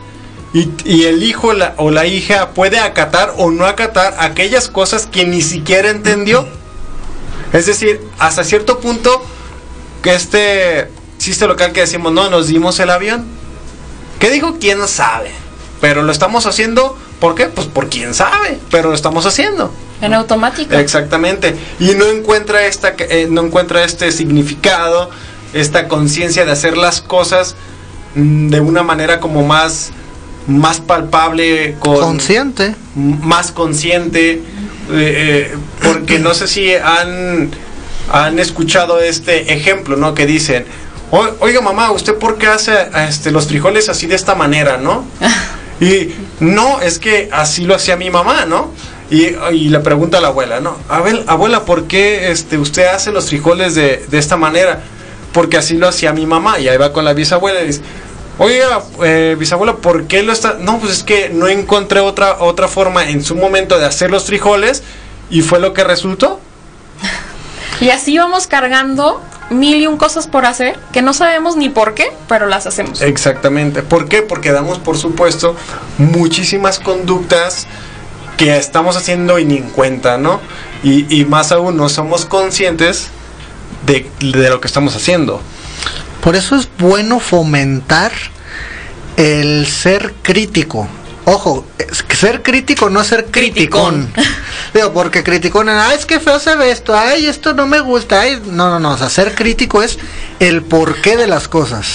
y, 0.54 0.70
y 0.84 1.04
el 1.04 1.22
hijo 1.22 1.52
la- 1.52 1.74
o 1.76 1.90
la 1.90 2.06
hija 2.06 2.50
puede 2.50 2.78
acatar 2.78 3.34
o 3.36 3.50
no 3.50 3.66
acatar 3.66 4.14
aquellas 4.18 4.68
cosas 4.68 5.06
que 5.06 5.24
ni 5.24 5.42
siquiera 5.42 5.90
entendió. 5.90 6.48
Es 7.52 7.66
decir, 7.66 8.00
hasta 8.18 8.42
cierto 8.42 8.80
punto, 8.80 9.22
que 10.02 10.14
este 10.14 10.88
chiste 11.18 11.46
local 11.46 11.72
que 11.72 11.80
decimos, 11.80 12.12
no, 12.12 12.30
nos 12.30 12.48
dimos 12.48 12.80
el 12.80 12.90
avión. 12.90 13.26
¿Qué 14.24 14.30
dijo? 14.30 14.56
¿Quién 14.58 14.88
sabe? 14.88 15.30
Pero 15.82 16.02
lo 16.02 16.10
estamos 16.10 16.46
haciendo 16.46 16.96
¿Por 17.20 17.34
qué? 17.34 17.46
Pues 17.46 17.66
por 17.66 17.90
quién 17.90 18.14
sabe, 18.14 18.58
pero 18.70 18.88
lo 18.88 18.94
estamos 18.94 19.26
haciendo. 19.26 19.70
En 20.00 20.14
automático. 20.14 20.74
Exactamente. 20.74 21.54
Y 21.78 21.94
no 21.94 22.06
encuentra 22.06 22.66
esta 22.66 22.94
eh, 22.98 23.28
no 23.30 23.42
encuentra 23.42 23.84
este 23.84 24.10
significado, 24.12 25.10
esta 25.52 25.86
conciencia 25.88 26.46
de 26.46 26.52
hacer 26.52 26.76
las 26.78 27.02
cosas 27.02 27.54
mm, 28.14 28.48
de 28.48 28.60
una 28.60 28.82
manera 28.82 29.20
como 29.20 29.42
más 29.46 29.90
más 30.46 30.80
palpable 30.80 31.76
con 31.80 31.98
Consciente. 32.00 32.74
más 32.94 33.52
consciente 33.52 34.32
eh, 34.32 34.42
eh, 34.90 35.54
porque 35.82 36.18
no 36.18 36.32
sé 36.34 36.48
si 36.48 36.74
han 36.74 37.50
han 38.12 38.38
escuchado 38.38 39.00
este 39.00 39.52
ejemplo, 39.54 39.96
¿no? 39.96 40.12
Que 40.14 40.26
dicen, 40.26 40.66
"O- 40.66 40.83
"Oiga, 41.40 41.60
mamá, 41.60 41.90
¿usted 41.92 42.14
por 42.16 42.38
qué 42.38 42.48
hace 42.48 42.72
este 43.08 43.30
los 43.30 43.46
frijoles 43.46 43.88
así 43.88 44.06
de 44.06 44.14
esta 44.14 44.34
manera, 44.34 44.76
no?" 44.78 45.04
Y 45.80 46.14
no, 46.40 46.80
es 46.80 46.98
que 46.98 47.28
así 47.32 47.64
lo 47.64 47.74
hacía 47.74 47.96
mi 47.96 48.08
mamá, 48.08 48.46
¿no? 48.46 48.70
Y, 49.10 49.26
y 49.52 49.68
le 49.68 49.80
pregunta 49.80 50.18
a 50.18 50.20
la 50.20 50.28
abuela, 50.28 50.60
¿no? 50.60 50.76
A 50.88 51.00
ver, 51.00 51.24
abuela, 51.26 51.64
¿por 51.64 51.84
qué 51.88 52.30
este, 52.30 52.58
usted 52.58 52.86
hace 52.86 53.10
los 53.10 53.28
frijoles 53.28 53.74
de, 53.74 54.04
de 54.08 54.18
esta 54.18 54.36
manera? 54.36 54.82
Porque 55.32 55.56
así 55.56 55.76
lo 55.76 55.88
hacía 55.88 56.12
mi 56.12 56.26
mamá. 56.26 56.58
Y 56.60 56.68
ahí 56.68 56.76
va 56.76 56.92
con 56.92 57.04
la 57.04 57.12
bisabuela 57.12 57.60
y 57.60 57.66
dice, 57.66 57.80
oiga, 58.38 58.82
eh, 59.02 59.36
bisabuela, 59.38 59.76
¿por 59.76 60.06
qué 60.06 60.22
lo 60.22 60.32
está...? 60.32 60.56
No, 60.60 60.78
pues 60.78 60.92
es 60.92 61.02
que 61.02 61.28
no 61.28 61.48
encontré 61.48 62.00
otra, 62.00 62.38
otra 62.40 62.68
forma 62.68 63.08
en 63.08 63.22
su 63.22 63.34
momento 63.34 63.78
de 63.78 63.84
hacer 63.84 64.10
los 64.10 64.24
frijoles 64.24 64.82
y 65.28 65.42
fue 65.42 65.58
lo 65.58 65.74
que 65.74 65.84
resultó. 65.84 66.40
Y 67.80 67.90
así 67.90 68.16
vamos 68.16 68.46
cargando 68.46 69.20
mil 69.50 69.80
y 69.80 69.86
un 69.86 69.96
cosas 69.96 70.26
por 70.26 70.46
hacer 70.46 70.78
que 70.92 71.02
no 71.02 71.12
sabemos 71.12 71.56
ni 71.56 71.68
por 71.68 71.94
qué, 71.94 72.12
pero 72.28 72.46
las 72.46 72.66
hacemos. 72.66 73.00
Exactamente. 73.02 73.82
¿Por 73.82 74.08
qué? 74.08 74.22
Porque 74.22 74.52
damos 74.52 74.78
por 74.78 74.96
supuesto 74.96 75.56
muchísimas 75.98 76.78
conductas 76.78 77.66
que 78.36 78.56
estamos 78.56 78.96
haciendo 78.96 79.38
y 79.38 79.44
ni 79.44 79.58
en 79.58 79.70
cuenta, 79.70 80.18
¿no? 80.18 80.40
Y, 80.82 81.20
y 81.20 81.24
más 81.24 81.52
aún 81.52 81.76
no 81.76 81.88
somos 81.88 82.24
conscientes 82.24 83.08
de, 83.86 84.10
de 84.20 84.50
lo 84.50 84.60
que 84.60 84.66
estamos 84.66 84.96
haciendo. 84.96 85.40
Por 86.22 86.36
eso 86.36 86.56
es 86.56 86.68
bueno 86.78 87.20
fomentar 87.20 88.12
el 89.16 89.66
ser 89.66 90.14
crítico. 90.22 90.88
Ojo, 91.26 91.66
ser 92.10 92.42
crítico 92.42 92.90
no 92.90 93.02
ser 93.02 93.26
criticón. 93.26 94.12
Digo, 94.74 94.92
porque 94.92 95.22
criticón, 95.22 95.68
ay, 95.68 95.96
es 95.98 96.06
que 96.06 96.20
feo 96.20 96.38
se 96.38 96.54
ve 96.56 96.70
esto, 96.70 96.96
ay, 96.96 97.26
esto 97.26 97.54
no 97.54 97.66
me 97.66 97.80
gusta, 97.80 98.20
ay, 98.20 98.42
no, 98.46 98.68
no, 98.68 98.78
no, 98.78 98.92
o 98.92 98.98
sea, 98.98 99.08
ser 99.08 99.34
crítico 99.34 99.82
es 99.82 99.98
el 100.40 100.62
porqué 100.62 101.16
de 101.16 101.26
las 101.26 101.48
cosas. 101.48 101.86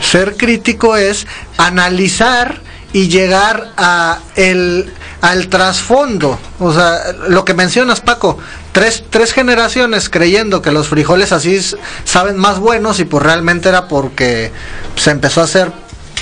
Ser 0.00 0.36
crítico 0.36 0.96
es 0.96 1.26
analizar 1.58 2.60
y 2.92 3.08
llegar 3.08 3.72
a 3.76 4.18
el 4.36 4.92
al 5.22 5.46
trasfondo, 5.46 6.36
o 6.58 6.74
sea, 6.74 7.12
lo 7.28 7.44
que 7.44 7.54
mencionas 7.54 8.00
Paco, 8.00 8.38
tres, 8.72 9.04
tres 9.08 9.32
generaciones 9.32 10.10
creyendo 10.10 10.62
que 10.62 10.72
los 10.72 10.88
frijoles 10.88 11.30
así 11.30 11.60
saben 12.04 12.36
más 12.36 12.58
buenos 12.58 12.98
y 12.98 13.04
pues 13.04 13.22
realmente 13.22 13.68
era 13.68 13.86
porque 13.86 14.50
se 14.96 15.12
empezó 15.12 15.40
a 15.40 15.44
hacer 15.44 15.70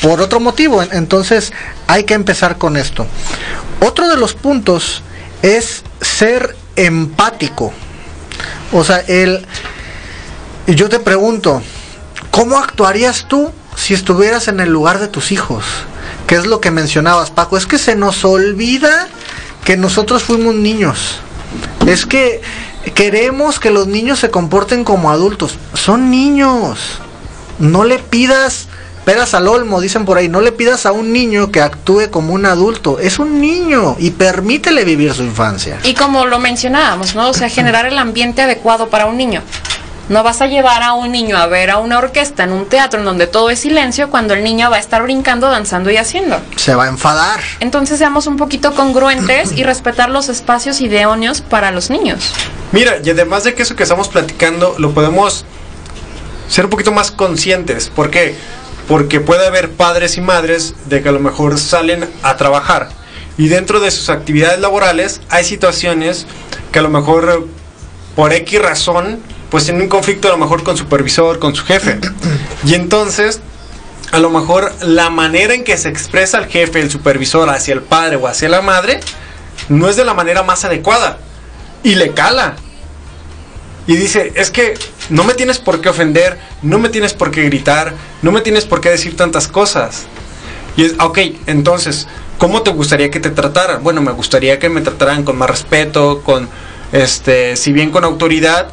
por 0.03 0.20
otro 0.20 0.40
motivo, 0.40 0.82
entonces 0.82 1.53
hay 1.86 2.05
que 2.05 2.14
empezar 2.14 2.59
con 2.59 2.76
esto. 2.76 3.07
Otro 3.80 4.09
de 4.09 4.16
los 4.16 4.34
puntos 4.34 5.03
es 5.42 5.82
ser 6.01 6.57
empático, 6.76 7.72
o 8.72 8.84
sea, 8.84 8.98
el 8.98 9.46
yo 10.66 10.88
te 10.88 11.01
pregunto, 11.01 11.62
¿cómo 12.30 12.59
actuarías 12.59 13.26
tú 13.28 13.51
si 13.76 13.94
estuvieras 13.94 14.48
en 14.48 14.61
el 14.61 14.70
lugar 14.70 15.01
de 15.01 15.09
tus 15.09 15.32
hijos? 15.32 15.64
¿Qué 16.26 16.36
es 16.36 16.46
lo 16.46 16.61
que 16.61 16.70
mencionabas, 16.70 17.30
Paco? 17.30 17.57
Es 17.57 17.66
que 17.66 17.78
se 17.78 17.96
nos 17.96 18.24
olvida 18.24 19.09
que 19.64 19.76
nosotros 19.76 20.22
fuimos 20.22 20.55
niños. 20.55 21.20
Es 21.86 22.07
que 22.07 22.40
queremos 22.94 23.59
que 23.59 23.70
los 23.70 23.88
niños 23.88 24.20
se 24.20 24.30
comporten 24.30 24.84
como 24.84 25.11
adultos. 25.11 25.59
Son 25.74 26.11
niños. 26.11 27.01
No 27.59 27.82
le 27.82 27.98
pidas 27.98 28.68
peras 29.05 29.34
al 29.34 29.48
olmo, 29.48 29.80
dicen 29.80 30.05
por 30.05 30.18
ahí. 30.18 30.28
No 30.28 30.40
le 30.40 30.53
pidas 30.53 30.86
a 30.86 30.92
un 30.92 31.12
niño 31.12 31.51
que 31.51 31.61
actúe 31.61 32.11
como 32.11 32.32
un 32.32 32.46
adulto. 32.46 32.98
Es 32.98 33.18
un 33.18 33.40
niño 33.40 33.96
y 33.98 34.11
permítele 34.11 34.84
vivir 34.84 35.12
su 35.14 35.22
infancia. 35.22 35.78
Y 35.84 35.94
como 35.94 36.26
lo 36.26 36.38
mencionábamos, 36.38 37.14
¿no? 37.14 37.28
O 37.28 37.34
sea, 37.34 37.48
generar 37.48 37.86
el 37.86 37.98
ambiente 37.98 38.42
adecuado 38.42 38.88
para 38.88 39.07
un 39.07 39.16
niño. 39.16 39.42
No 40.09 40.24
vas 40.24 40.40
a 40.40 40.48
llevar 40.48 40.82
a 40.82 40.94
un 40.94 41.12
niño 41.12 41.36
a 41.36 41.46
ver 41.46 41.70
a 41.70 41.78
una 41.78 41.98
orquesta 41.98 42.42
en 42.42 42.51
un 42.51 42.66
teatro 42.66 42.98
en 42.98 43.07
donde 43.07 43.28
todo 43.28 43.48
es 43.48 43.61
silencio 43.61 44.11
cuando 44.11 44.34
el 44.34 44.42
niño 44.42 44.68
va 44.68 44.76
a 44.76 44.80
estar 44.80 45.05
brincando, 45.05 45.48
danzando 45.48 45.88
y 45.88 45.98
haciendo. 45.98 46.40
Se 46.57 46.74
va 46.74 46.86
a 46.86 46.88
enfadar. 46.88 47.38
Entonces 47.61 47.98
seamos 47.98 48.26
un 48.26 48.36
poquito 48.36 48.74
congruentes 48.74 49.53
y 49.53 49.62
respetar 49.62 50.11
los 50.11 50.28
espacios 50.28 50.80
idóneos 50.80 51.42
para 51.42 51.70
los 51.70 51.90
niños. 51.90 52.32
Mira, 52.72 52.96
y 53.05 53.11
además 53.11 53.44
de 53.44 53.55
que 53.55 53.62
eso 53.62 53.76
que 53.76 53.84
estamos 53.84 54.09
platicando, 54.09 54.74
lo 54.78 54.92
podemos 54.92 55.44
ser 56.48 56.64
un 56.64 56.70
poquito 56.70 56.90
más 56.90 57.12
conscientes. 57.12 57.88
¿Por 57.88 58.11
qué? 58.11 58.34
Porque 58.91 59.20
puede 59.20 59.47
haber 59.47 59.70
padres 59.70 60.18
y 60.18 60.20
madres 60.20 60.74
de 60.86 61.01
que 61.01 61.09
a 61.09 61.12
lo 61.12 61.20
mejor 61.20 61.59
salen 61.59 62.07
a 62.22 62.36
trabajar 62.36 62.91
y 63.38 63.49
dentro 63.49 63.80
de 63.80 63.91
sus 63.91 64.11
actividades 64.11 64.61
laborales 64.61 65.22
hay 65.30 65.45
situaciones 65.45 66.26
que 66.72 66.78
a 66.78 66.82
lo 66.82 66.91
mejor 66.91 67.47
por 68.14 68.34
X 68.34 68.61
razón 68.61 69.18
pues 69.49 69.64
tienen 69.64 69.84
un 69.84 69.88
conflicto 69.88 70.28
a 70.28 70.32
lo 70.32 70.36
mejor 70.36 70.62
con 70.62 70.76
supervisor, 70.76 71.38
con 71.38 71.55
su 71.55 71.64
jefe. 71.64 71.99
Y 72.66 72.74
entonces 72.74 73.41
a 74.12 74.18
lo 74.18 74.28
mejor 74.28 74.74
la 74.82 75.09
manera 75.09 75.55
en 75.55 75.64
que 75.64 75.78
se 75.78 75.88
expresa 75.88 76.36
el 76.36 76.49
jefe, 76.49 76.80
el 76.80 76.91
supervisor 76.91 77.49
hacia 77.49 77.72
el 77.72 77.80
padre 77.80 78.16
o 78.16 78.26
hacia 78.26 78.51
la 78.51 78.61
madre 78.61 79.01
no 79.70 79.88
es 79.88 79.97
de 79.97 80.05
la 80.05 80.12
manera 80.12 80.43
más 80.43 80.66
adecuada 80.66 81.16
y 81.82 81.95
le 81.95 82.12
cala. 82.12 82.57
Y 83.87 83.97
dice, 83.97 84.33
es 84.37 84.51
que 84.51 84.74
no 85.09 85.24
me 85.24 85.35
tienes 85.35 85.59
por 85.59 85.81
qué 85.81 85.89
ofender, 85.89 86.39
no 86.62 86.78
me 86.78 86.89
tienes 86.91 87.12
por 87.14 87.31
qué 87.31 87.43
gritar, 87.45 87.95
no 88.22 88.31
me 88.31 88.41
tienes 88.41 88.64
por 88.64 88.81
qué 88.81 88.91
decir 88.91 89.16
tantas 89.16 89.49
cosas. 89.49 90.07
Y 90.76 90.85
es, 90.85 90.95
ok, 91.01 91.18
entonces, 91.47 92.07
¿cómo 92.39 92.62
te 92.62 92.70
gustaría 92.70 93.11
que 93.11 93.18
te 93.20 93.31
trataran? 93.31 93.83
Bueno, 93.83 94.01
me 94.03 94.12
gustaría 94.12 94.59
que 94.59 94.68
me 94.68 94.81
trataran 94.83 95.24
con 95.24 95.37
más 95.39 95.51
respeto, 95.51 96.22
con, 96.24 96.49
este, 96.93 97.57
si 97.57 97.72
bien 97.72 97.91
con 97.91 98.05
autoridad, 98.05 98.68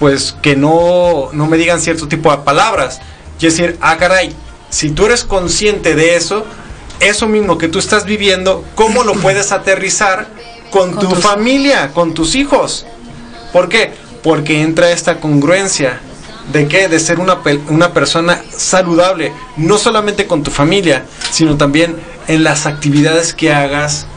pues 0.00 0.34
que 0.42 0.56
no, 0.56 1.28
no 1.32 1.46
me 1.46 1.56
digan 1.56 1.80
cierto 1.80 2.08
tipo 2.08 2.30
de 2.32 2.38
palabras. 2.38 3.00
Y 3.40 3.46
es 3.46 3.56
decir, 3.56 3.76
ah, 3.80 3.96
caray, 3.98 4.34
si 4.70 4.90
tú 4.90 5.06
eres 5.06 5.22
consciente 5.22 5.94
de 5.94 6.16
eso, 6.16 6.44
eso 6.98 7.28
mismo 7.28 7.56
que 7.58 7.68
tú 7.68 7.78
estás 7.78 8.04
viviendo, 8.04 8.64
¿cómo 8.74 9.04
lo 9.04 9.12
puedes 9.14 9.52
aterrizar 9.52 10.26
con, 10.70 10.92
Con 10.92 11.00
tu 11.08 11.14
tus- 11.14 11.22
familia, 11.22 11.92
con 11.92 12.14
tus 12.14 12.34
hijos? 12.34 12.84
¿Por 13.52 13.68
qué? 13.68 13.94
Porque 14.26 14.60
entra 14.60 14.90
esta 14.90 15.20
congruencia 15.20 16.00
de 16.52 16.66
qué? 16.66 16.88
De 16.88 16.98
ser 16.98 17.20
una, 17.20 17.38
una 17.68 17.92
persona 17.92 18.42
saludable, 18.50 19.32
no 19.56 19.78
solamente 19.78 20.26
con 20.26 20.42
tu 20.42 20.50
familia, 20.50 21.04
sino 21.30 21.56
también 21.56 21.94
en 22.26 22.42
las 22.42 22.66
actividades 22.66 23.34
que 23.34 23.52
hagas 23.52 24.08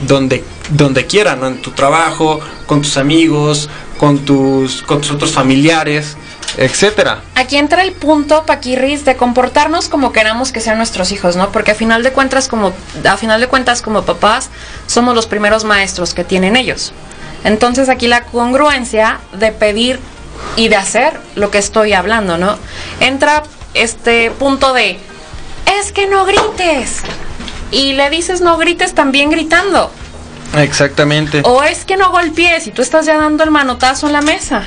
donde, 0.00 0.42
donde 0.70 1.06
quiera, 1.06 1.36
¿no? 1.36 1.46
En 1.46 1.62
tu 1.62 1.70
trabajo, 1.70 2.40
con 2.66 2.82
tus 2.82 2.96
amigos, 2.96 3.68
con 3.98 4.24
tus, 4.24 4.82
con 4.82 5.00
tus 5.00 5.12
otros 5.12 5.30
familiares, 5.30 6.16
etcétera. 6.56 7.22
Aquí 7.36 7.56
entra 7.56 7.84
el 7.84 7.92
punto, 7.92 8.44
Paquirris, 8.44 9.04
de 9.04 9.14
comportarnos 9.14 9.88
como 9.88 10.10
queramos 10.10 10.50
que 10.50 10.60
sean 10.60 10.78
nuestros 10.78 11.12
hijos, 11.12 11.36
¿no? 11.36 11.52
Porque 11.52 11.70
a 11.70 11.76
final 11.76 12.02
de 12.02 12.10
cuentas, 12.10 12.48
como, 12.48 12.72
a 13.08 13.16
final 13.16 13.40
de 13.40 13.46
cuentas, 13.46 13.80
como 13.80 14.02
papás, 14.02 14.50
somos 14.88 15.14
los 15.14 15.26
primeros 15.28 15.62
maestros 15.62 16.14
que 16.14 16.24
tienen 16.24 16.56
ellos. 16.56 16.92
Entonces 17.44 17.88
aquí 17.88 18.06
la 18.06 18.24
congruencia 18.24 19.20
de 19.32 19.52
pedir 19.52 19.98
y 20.56 20.68
de 20.68 20.76
hacer 20.76 21.18
lo 21.34 21.50
que 21.50 21.58
estoy 21.58 21.92
hablando, 21.92 22.38
¿no? 22.38 22.58
Entra 23.00 23.42
este 23.74 24.30
punto 24.30 24.72
de 24.72 24.98
es 25.80 25.92
que 25.92 26.06
no 26.06 26.24
grites. 26.24 27.02
Y 27.70 27.94
le 27.94 28.10
dices 28.10 28.40
no 28.40 28.58
grites 28.58 28.94
también 28.94 29.30
gritando. 29.30 29.90
Exactamente. 30.56 31.42
O 31.44 31.62
es 31.62 31.84
que 31.84 31.96
no 31.96 32.10
golpees 32.10 32.66
y 32.66 32.70
tú 32.70 32.82
estás 32.82 33.06
ya 33.06 33.16
dando 33.16 33.42
el 33.44 33.50
manotazo 33.50 34.06
en 34.06 34.12
la 34.12 34.20
mesa. 34.20 34.64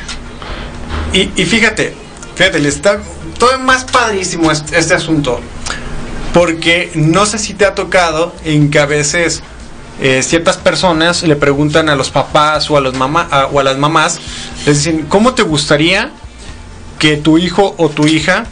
Y, 1.13 1.31
y 1.35 1.45
fíjate, 1.45 1.93
fíjate, 2.35 2.59
le 2.59 2.69
está 2.69 2.99
todo 3.37 3.57
más 3.59 3.85
padrísimo 3.85 4.51
este, 4.51 4.77
este 4.77 4.95
asunto. 4.95 5.39
Porque 6.33 6.91
no 6.95 7.25
sé 7.25 7.37
si 7.37 7.53
te 7.53 7.65
ha 7.65 7.75
tocado 7.75 8.33
en 8.43 8.71
que 8.71 8.79
a 8.79 8.85
veces 8.85 9.43
eh, 10.01 10.21
ciertas 10.23 10.57
personas 10.57 11.23
le 11.23 11.35
preguntan 11.35 11.89
a 11.89 11.95
los 11.95 12.09
papás 12.11 12.69
o 12.69 12.77
a, 12.77 12.81
los 12.81 12.93
mamá, 12.95 13.27
a- 13.31 13.45
o 13.47 13.59
a 13.59 13.63
las 13.63 13.77
mamás, 13.77 14.19
les 14.65 14.77
dicen, 14.83 15.05
¿cómo 15.07 15.33
te 15.33 15.43
gustaría 15.43 16.11
que 16.99 17.17
tu 17.17 17.37
hijo 17.37 17.75
o 17.77 17.89
tu 17.89 18.05
hija 18.07 18.45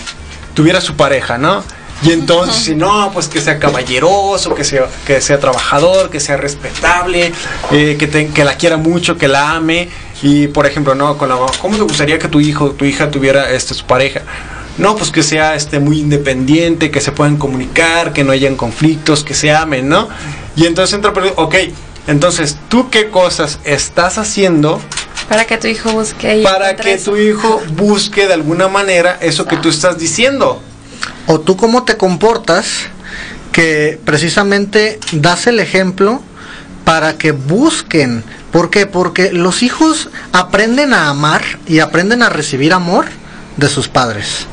tuviera 0.53 0.81
su 0.81 0.95
pareja, 0.95 1.37
no? 1.37 1.63
Y 2.03 2.11
entonces, 2.11 2.55
si 2.55 2.75
no, 2.75 3.11
pues 3.13 3.29
que 3.29 3.39
sea 3.39 3.59
caballeroso, 3.59 4.53
que 4.55 4.65
sea, 4.65 4.87
que 5.07 5.21
sea 5.21 5.39
trabajador, 5.39 6.09
que 6.09 6.19
sea 6.19 6.35
respetable, 6.35 7.31
eh, 7.71 7.95
que, 7.97 8.07
te- 8.07 8.27
que 8.27 8.43
la 8.43 8.55
quiera 8.57 8.75
mucho, 8.75 9.17
que 9.17 9.29
la 9.29 9.51
ame. 9.55 9.87
Y 10.21 10.47
por 10.47 10.65
ejemplo, 10.65 10.95
no, 10.95 11.17
con 11.17 11.29
la 11.29 11.35
mamá, 11.35 11.51
¿cómo 11.61 11.77
te 11.77 11.83
gustaría 11.83 12.19
que 12.19 12.27
tu 12.27 12.41
hijo 12.41 12.65
o 12.65 12.69
tu 12.71 12.83
hija 12.83 13.09
tuviera 13.09 13.51
este, 13.51 13.73
su 13.73 13.85
pareja? 13.85 14.21
No, 14.78 14.95
pues 14.95 15.11
que 15.11 15.24
sea 15.24 15.55
este 15.55 15.80
muy 15.80 15.99
independiente, 15.99 16.91
que 16.91 17.01
se 17.01 17.11
puedan 17.11 17.38
comunicar, 17.38 18.13
que 18.13 18.24
no 18.24 18.32
hayan 18.32 18.55
conflictos, 18.55 19.24
que 19.24 19.34
se 19.34 19.51
amen, 19.51 19.89
¿no? 19.89 20.09
Y 20.55 20.65
entonces 20.65 20.93
entra, 20.95 21.13
pero, 21.13 21.34
ok, 21.36 21.55
entonces, 22.07 22.57
¿tú 22.69 22.89
qué 22.89 23.09
cosas 23.09 23.59
estás 23.63 24.17
haciendo 24.17 24.82
Para 25.30 25.45
que 25.45 25.57
tu 25.57 25.67
hijo 25.67 25.91
busque 25.91 26.39
y 26.39 26.43
para 26.43 26.76
que 26.76 26.93
eso. 26.93 27.11
tu 27.11 27.17
hijo 27.17 27.61
busque 27.78 28.28
de 28.28 28.34
alguna 28.34 28.67
manera 28.67 29.17
eso 29.21 29.45
que 29.45 29.57
tú 29.57 29.69
estás 29.69 29.97
diciendo? 29.97 30.61
o 31.28 31.39
tú 31.39 31.57
cómo 31.57 31.84
te 31.84 31.97
comportas 31.97 32.88
que 33.51 33.99
precisamente 34.03 34.99
das 35.11 35.47
el 35.47 35.59
ejemplo 35.59 36.21
para 36.86 37.17
que 37.17 37.32
busquen. 37.32 38.24
¿Por 38.51 38.69
qué? 38.69 38.88
Porque 38.88 39.32
los 39.32 39.63
hijos 39.63 40.09
aprenden 40.32 40.93
a 40.93 41.09
amar 41.09 41.43
y 41.67 41.80
aprenden 41.80 42.24
a 42.24 42.30
recibir 42.30 42.74
amor 42.74 43.05
de 43.57 43.69
sus 43.69 43.88
padres. 43.88 44.47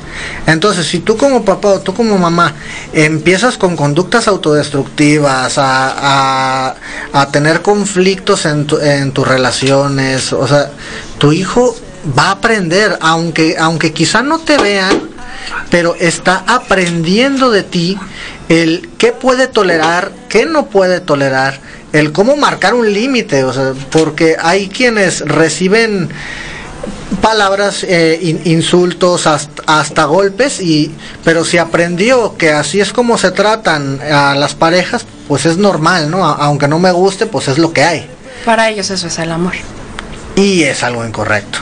Entonces, 0.47 0.87
si 0.87 0.99
tú 1.01 1.17
como 1.17 1.45
papá 1.45 1.69
o 1.69 1.81
tú 1.81 1.95
como 1.95 2.19
mamá 2.19 2.55
empiezas 2.93 3.57
con 3.57 3.77
conductas 3.77 4.27
autodestructivas, 4.29 5.59
a, 5.59 6.69
a- 6.71 6.75
a 7.13 7.27
tener 7.31 7.63
conflictos 7.63 8.47
en, 8.47 8.67
tu- 8.67 8.79
en 8.79 9.13
tus 9.13 9.27
relaciones, 9.27 10.33
o 10.33 10.47
sea, 10.49 10.71
tu 11.19 11.33
hijo 11.33 11.77
va 12.19 12.29
a 12.29 12.31
aprender, 12.33 12.97
aunque, 13.01 13.57
aunque 13.59 13.93
quizá 13.93 14.23
no 14.23 14.39
te 14.39 14.57
vean, 14.59 15.01
pero 15.71 15.95
está 15.99 16.45
aprendiendo 16.47 17.51
de 17.51 17.63
ti 17.63 17.99
el 18.49 18.89
qué 18.99 19.13
puede 19.13 19.47
tolerar, 19.47 20.11
qué 20.29 20.47
no 20.47 20.67
puede 20.67 21.01
tolerar, 21.01 21.61
el 21.93 22.13
cómo 22.13 22.37
marcar 22.37 22.75
un 22.75 22.93
límite, 22.93 23.45
o 23.45 23.53
sea, 23.53 23.73
porque 23.91 24.37
hay 24.41 24.69
quienes 24.69 25.21
reciben 25.21 26.09
palabras, 27.21 27.85
eh, 27.85 28.19
in- 28.23 28.41
insultos, 28.45 29.27
hasta, 29.27 29.63
hasta 29.67 30.05
golpes, 30.05 30.61
y 30.61 30.93
pero 31.25 31.45
si 31.45 31.59
aprendió 31.59 32.37
que 32.37 32.51
así 32.53 32.81
es 32.81 32.93
como 32.93 33.19
se 33.19 33.31
tratan 33.31 34.01
a 34.01 34.35
las 34.35 34.55
parejas, 34.55 35.05
pues 35.29 35.47
es 35.47 35.57
normal, 35.59 36.11
¿no? 36.11 36.27
A- 36.27 36.35
aunque 36.37 36.69
no 36.69 36.79
me 36.79 36.93
guste, 36.93 37.27
pues 37.27 37.49
es 37.49 37.59
lo 37.59 37.73
que 37.73 37.83
hay. 37.83 38.07
Para 38.45 38.71
ellos 38.71 38.91
eso 38.91 39.07
es 39.07 39.19
el 39.19 39.31
amor. 39.33 39.53
Y 40.37 40.63
es 40.63 40.83
algo 40.83 41.05
incorrecto. 41.05 41.59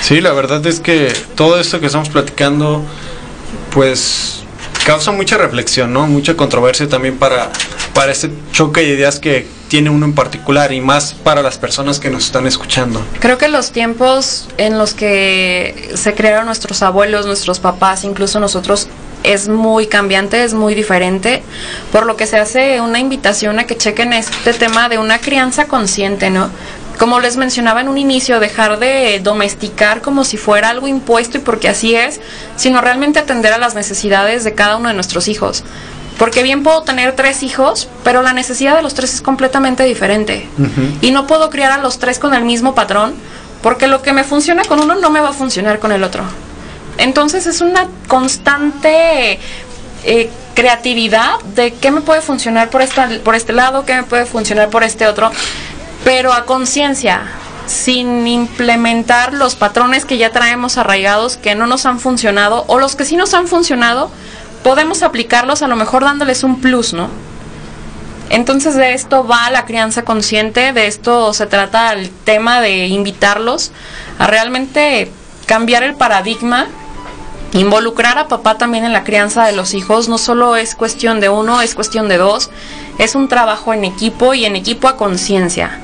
Sí, 0.00 0.20
la 0.20 0.32
verdad 0.32 0.64
es 0.66 0.80
que 0.80 1.12
todo 1.34 1.60
esto 1.60 1.78
que 1.80 1.86
estamos 1.86 2.08
platicando, 2.08 2.82
pues 3.72 4.42
causa 4.86 5.12
mucha 5.12 5.36
reflexión, 5.36 5.92
¿no? 5.92 6.06
Mucha 6.06 6.36
controversia 6.36 6.88
también 6.88 7.18
para, 7.18 7.50
para 7.94 8.12
este 8.12 8.30
choque 8.52 8.80
de 8.80 8.88
ideas 8.94 9.18
que 9.20 9.46
tiene 9.72 9.88
uno 9.88 10.04
en 10.04 10.14
particular 10.14 10.70
y 10.74 10.82
más 10.82 11.14
para 11.14 11.40
las 11.40 11.56
personas 11.56 11.98
que 11.98 12.10
nos 12.10 12.26
están 12.26 12.46
escuchando. 12.46 13.02
Creo 13.20 13.38
que 13.38 13.48
los 13.48 13.72
tiempos 13.72 14.46
en 14.58 14.76
los 14.76 14.92
que 14.92 15.92
se 15.94 16.12
crearon 16.12 16.44
nuestros 16.44 16.82
abuelos, 16.82 17.24
nuestros 17.24 17.58
papás, 17.58 18.04
incluso 18.04 18.38
nosotros, 18.38 18.88
es 19.22 19.48
muy 19.48 19.86
cambiante, 19.86 20.44
es 20.44 20.52
muy 20.52 20.74
diferente, 20.74 21.42
por 21.90 22.04
lo 22.04 22.16
que 22.18 22.26
se 22.26 22.36
hace 22.36 22.82
una 22.82 22.98
invitación 22.98 23.60
a 23.60 23.64
que 23.64 23.78
chequen 23.78 24.12
este 24.12 24.52
tema 24.52 24.90
de 24.90 24.98
una 24.98 25.18
crianza 25.20 25.64
consciente, 25.64 26.28
¿no? 26.28 26.50
Como 26.98 27.20
les 27.20 27.38
mencionaba 27.38 27.80
en 27.80 27.88
un 27.88 27.96
inicio, 27.96 28.40
dejar 28.40 28.78
de 28.78 29.20
domesticar 29.24 30.02
como 30.02 30.24
si 30.24 30.36
fuera 30.36 30.68
algo 30.68 30.86
impuesto 30.86 31.38
y 31.38 31.40
porque 31.40 31.70
así 31.70 31.94
es, 31.94 32.20
sino 32.56 32.82
realmente 32.82 33.20
atender 33.20 33.54
a 33.54 33.58
las 33.58 33.74
necesidades 33.74 34.44
de 34.44 34.52
cada 34.52 34.76
uno 34.76 34.90
de 34.90 34.94
nuestros 34.94 35.28
hijos. 35.28 35.64
Porque 36.18 36.42
bien 36.42 36.62
puedo 36.62 36.82
tener 36.82 37.16
tres 37.16 37.42
hijos, 37.42 37.88
pero 38.04 38.22
la 38.22 38.32
necesidad 38.32 38.76
de 38.76 38.82
los 38.82 38.94
tres 38.94 39.14
es 39.14 39.22
completamente 39.22 39.84
diferente. 39.84 40.48
Y 41.00 41.10
no 41.10 41.26
puedo 41.26 41.50
criar 41.50 41.72
a 41.72 41.78
los 41.78 41.98
tres 41.98 42.18
con 42.18 42.34
el 42.34 42.44
mismo 42.44 42.74
patrón, 42.74 43.14
porque 43.62 43.86
lo 43.86 44.02
que 44.02 44.12
me 44.12 44.24
funciona 44.24 44.64
con 44.64 44.80
uno 44.80 44.94
no 44.94 45.10
me 45.10 45.20
va 45.20 45.30
a 45.30 45.32
funcionar 45.32 45.78
con 45.78 45.92
el 45.92 46.04
otro. 46.04 46.24
Entonces 46.98 47.46
es 47.46 47.60
una 47.60 47.88
constante 48.06 49.38
eh, 50.04 50.30
creatividad 50.54 51.40
de 51.54 51.72
qué 51.74 51.90
me 51.90 52.00
puede 52.00 52.20
funcionar 52.20 52.70
por, 52.70 52.82
esta, 52.82 53.08
por 53.24 53.34
este 53.34 53.52
lado, 53.52 53.84
qué 53.84 53.94
me 53.94 54.02
puede 54.02 54.26
funcionar 54.26 54.68
por 54.68 54.82
este 54.82 55.06
otro, 55.06 55.30
pero 56.04 56.32
a 56.32 56.44
conciencia, 56.44 57.22
sin 57.66 58.26
implementar 58.26 59.32
los 59.32 59.54
patrones 59.54 60.04
que 60.04 60.18
ya 60.18 60.30
traemos 60.30 60.76
arraigados 60.76 61.36
que 61.36 61.54
no 61.54 61.66
nos 61.66 61.86
han 61.86 62.00
funcionado 62.00 62.64
o 62.66 62.78
los 62.78 62.96
que 62.96 63.04
sí 63.04 63.16
nos 63.16 63.32
han 63.34 63.46
funcionado, 63.46 64.10
podemos 64.62 65.02
aplicarlos 65.02 65.62
a 65.62 65.68
lo 65.68 65.76
mejor 65.76 66.04
dándoles 66.04 66.44
un 66.44 66.60
plus, 66.60 66.92
¿no? 66.92 67.08
Entonces 68.30 68.74
de 68.74 68.94
esto 68.94 69.26
va 69.26 69.50
la 69.50 69.66
crianza 69.66 70.04
consciente, 70.04 70.72
de 70.72 70.86
esto 70.86 71.34
se 71.34 71.46
trata 71.46 71.92
el 71.92 72.10
tema 72.10 72.60
de 72.60 72.86
invitarlos 72.86 73.72
a 74.18 74.26
realmente 74.26 75.10
cambiar 75.46 75.82
el 75.82 75.94
paradigma, 75.94 76.66
involucrar 77.52 78.18
a 78.18 78.28
papá 78.28 78.56
también 78.56 78.84
en 78.84 78.92
la 78.92 79.04
crianza 79.04 79.44
de 79.44 79.52
los 79.52 79.74
hijos, 79.74 80.08
no 80.08 80.18
solo 80.18 80.56
es 80.56 80.74
cuestión 80.74 81.20
de 81.20 81.28
uno, 81.28 81.60
es 81.60 81.74
cuestión 81.74 82.08
de 82.08 82.18
dos, 82.18 82.50
es 82.98 83.14
un 83.14 83.28
trabajo 83.28 83.72
en 83.74 83.84
equipo 83.84 84.34
y 84.34 84.44
en 84.44 84.56
equipo 84.56 84.88
a 84.88 84.96
conciencia. 84.96 85.78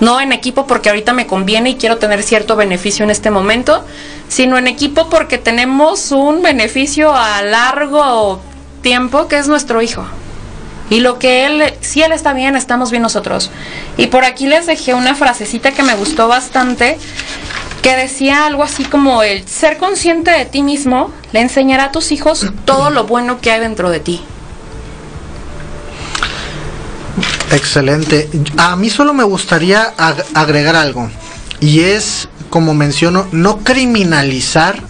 No 0.00 0.20
en 0.20 0.32
equipo 0.32 0.66
porque 0.66 0.88
ahorita 0.88 1.12
me 1.12 1.26
conviene 1.26 1.70
y 1.70 1.74
quiero 1.76 1.98
tener 1.98 2.22
cierto 2.22 2.56
beneficio 2.56 3.04
en 3.04 3.10
este 3.10 3.30
momento, 3.30 3.84
sino 4.28 4.58
en 4.58 4.66
equipo 4.66 5.08
porque 5.08 5.38
tenemos 5.38 6.12
un 6.12 6.42
beneficio 6.42 7.14
a 7.14 7.42
largo 7.42 8.40
tiempo 8.82 9.28
que 9.28 9.38
es 9.38 9.48
nuestro 9.48 9.82
hijo. 9.82 10.04
Y 10.90 11.00
lo 11.00 11.18
que 11.18 11.46
él, 11.46 11.74
si 11.80 12.02
él 12.02 12.12
está 12.12 12.34
bien, 12.34 12.56
estamos 12.56 12.90
bien 12.90 13.02
nosotros. 13.02 13.50
Y 13.96 14.08
por 14.08 14.24
aquí 14.24 14.46
les 14.46 14.66
dejé 14.66 14.94
una 14.94 15.14
frasecita 15.14 15.72
que 15.72 15.82
me 15.82 15.94
gustó 15.94 16.28
bastante, 16.28 16.98
que 17.84 17.94
decía 17.96 18.46
algo 18.46 18.62
así 18.64 18.82
como 18.84 19.22
el 19.22 19.46
ser 19.46 19.76
consciente 19.76 20.30
de 20.30 20.46
ti 20.46 20.62
mismo 20.62 21.12
le 21.32 21.40
enseñará 21.42 21.84
a 21.84 21.92
tus 21.92 22.12
hijos 22.12 22.46
todo 22.64 22.88
lo 22.88 23.04
bueno 23.04 23.42
que 23.42 23.50
hay 23.52 23.60
dentro 23.60 23.90
de 23.90 24.00
ti. 24.00 24.22
Excelente. 27.52 28.30
A 28.56 28.74
mí 28.76 28.88
solo 28.88 29.12
me 29.12 29.22
gustaría 29.22 29.94
ag- 29.96 30.24
agregar 30.32 30.76
algo. 30.76 31.10
Y 31.60 31.80
es, 31.80 32.28
como 32.48 32.72
menciono, 32.72 33.26
no 33.32 33.58
criminalizar 33.58 34.82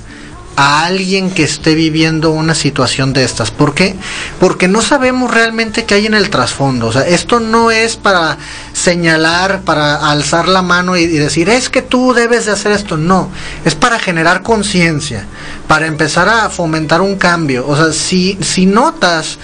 a 0.56 0.84
alguien 0.84 1.30
que 1.30 1.42
esté 1.44 1.74
viviendo 1.74 2.30
una 2.30 2.54
situación 2.54 3.12
de 3.12 3.24
estas. 3.24 3.50
¿Por 3.50 3.74
qué? 3.74 3.96
Porque 4.38 4.68
no 4.68 4.82
sabemos 4.82 5.32
realmente 5.32 5.84
qué 5.84 5.94
hay 5.94 6.06
en 6.06 6.14
el 6.14 6.30
trasfondo. 6.30 6.88
O 6.88 6.92
sea, 6.92 7.06
esto 7.06 7.40
no 7.40 7.70
es 7.70 7.96
para 7.96 8.38
señalar, 8.72 9.62
para 9.62 10.10
alzar 10.10 10.48
la 10.48 10.62
mano 10.62 10.96
y, 10.96 11.02
y 11.02 11.18
decir, 11.18 11.48
es 11.48 11.68
que 11.68 11.82
tú 11.82 12.14
debes 12.14 12.46
de 12.46 12.52
hacer 12.52 12.72
esto. 12.72 12.96
No, 12.96 13.30
es 13.64 13.74
para 13.74 13.98
generar 13.98 14.42
conciencia, 14.42 15.26
para 15.66 15.86
empezar 15.86 16.28
a 16.28 16.48
fomentar 16.50 17.00
un 17.00 17.16
cambio. 17.16 17.66
O 17.66 17.76
sea, 17.76 17.92
si, 17.92 18.38
si 18.40 18.66
notas 18.66 19.38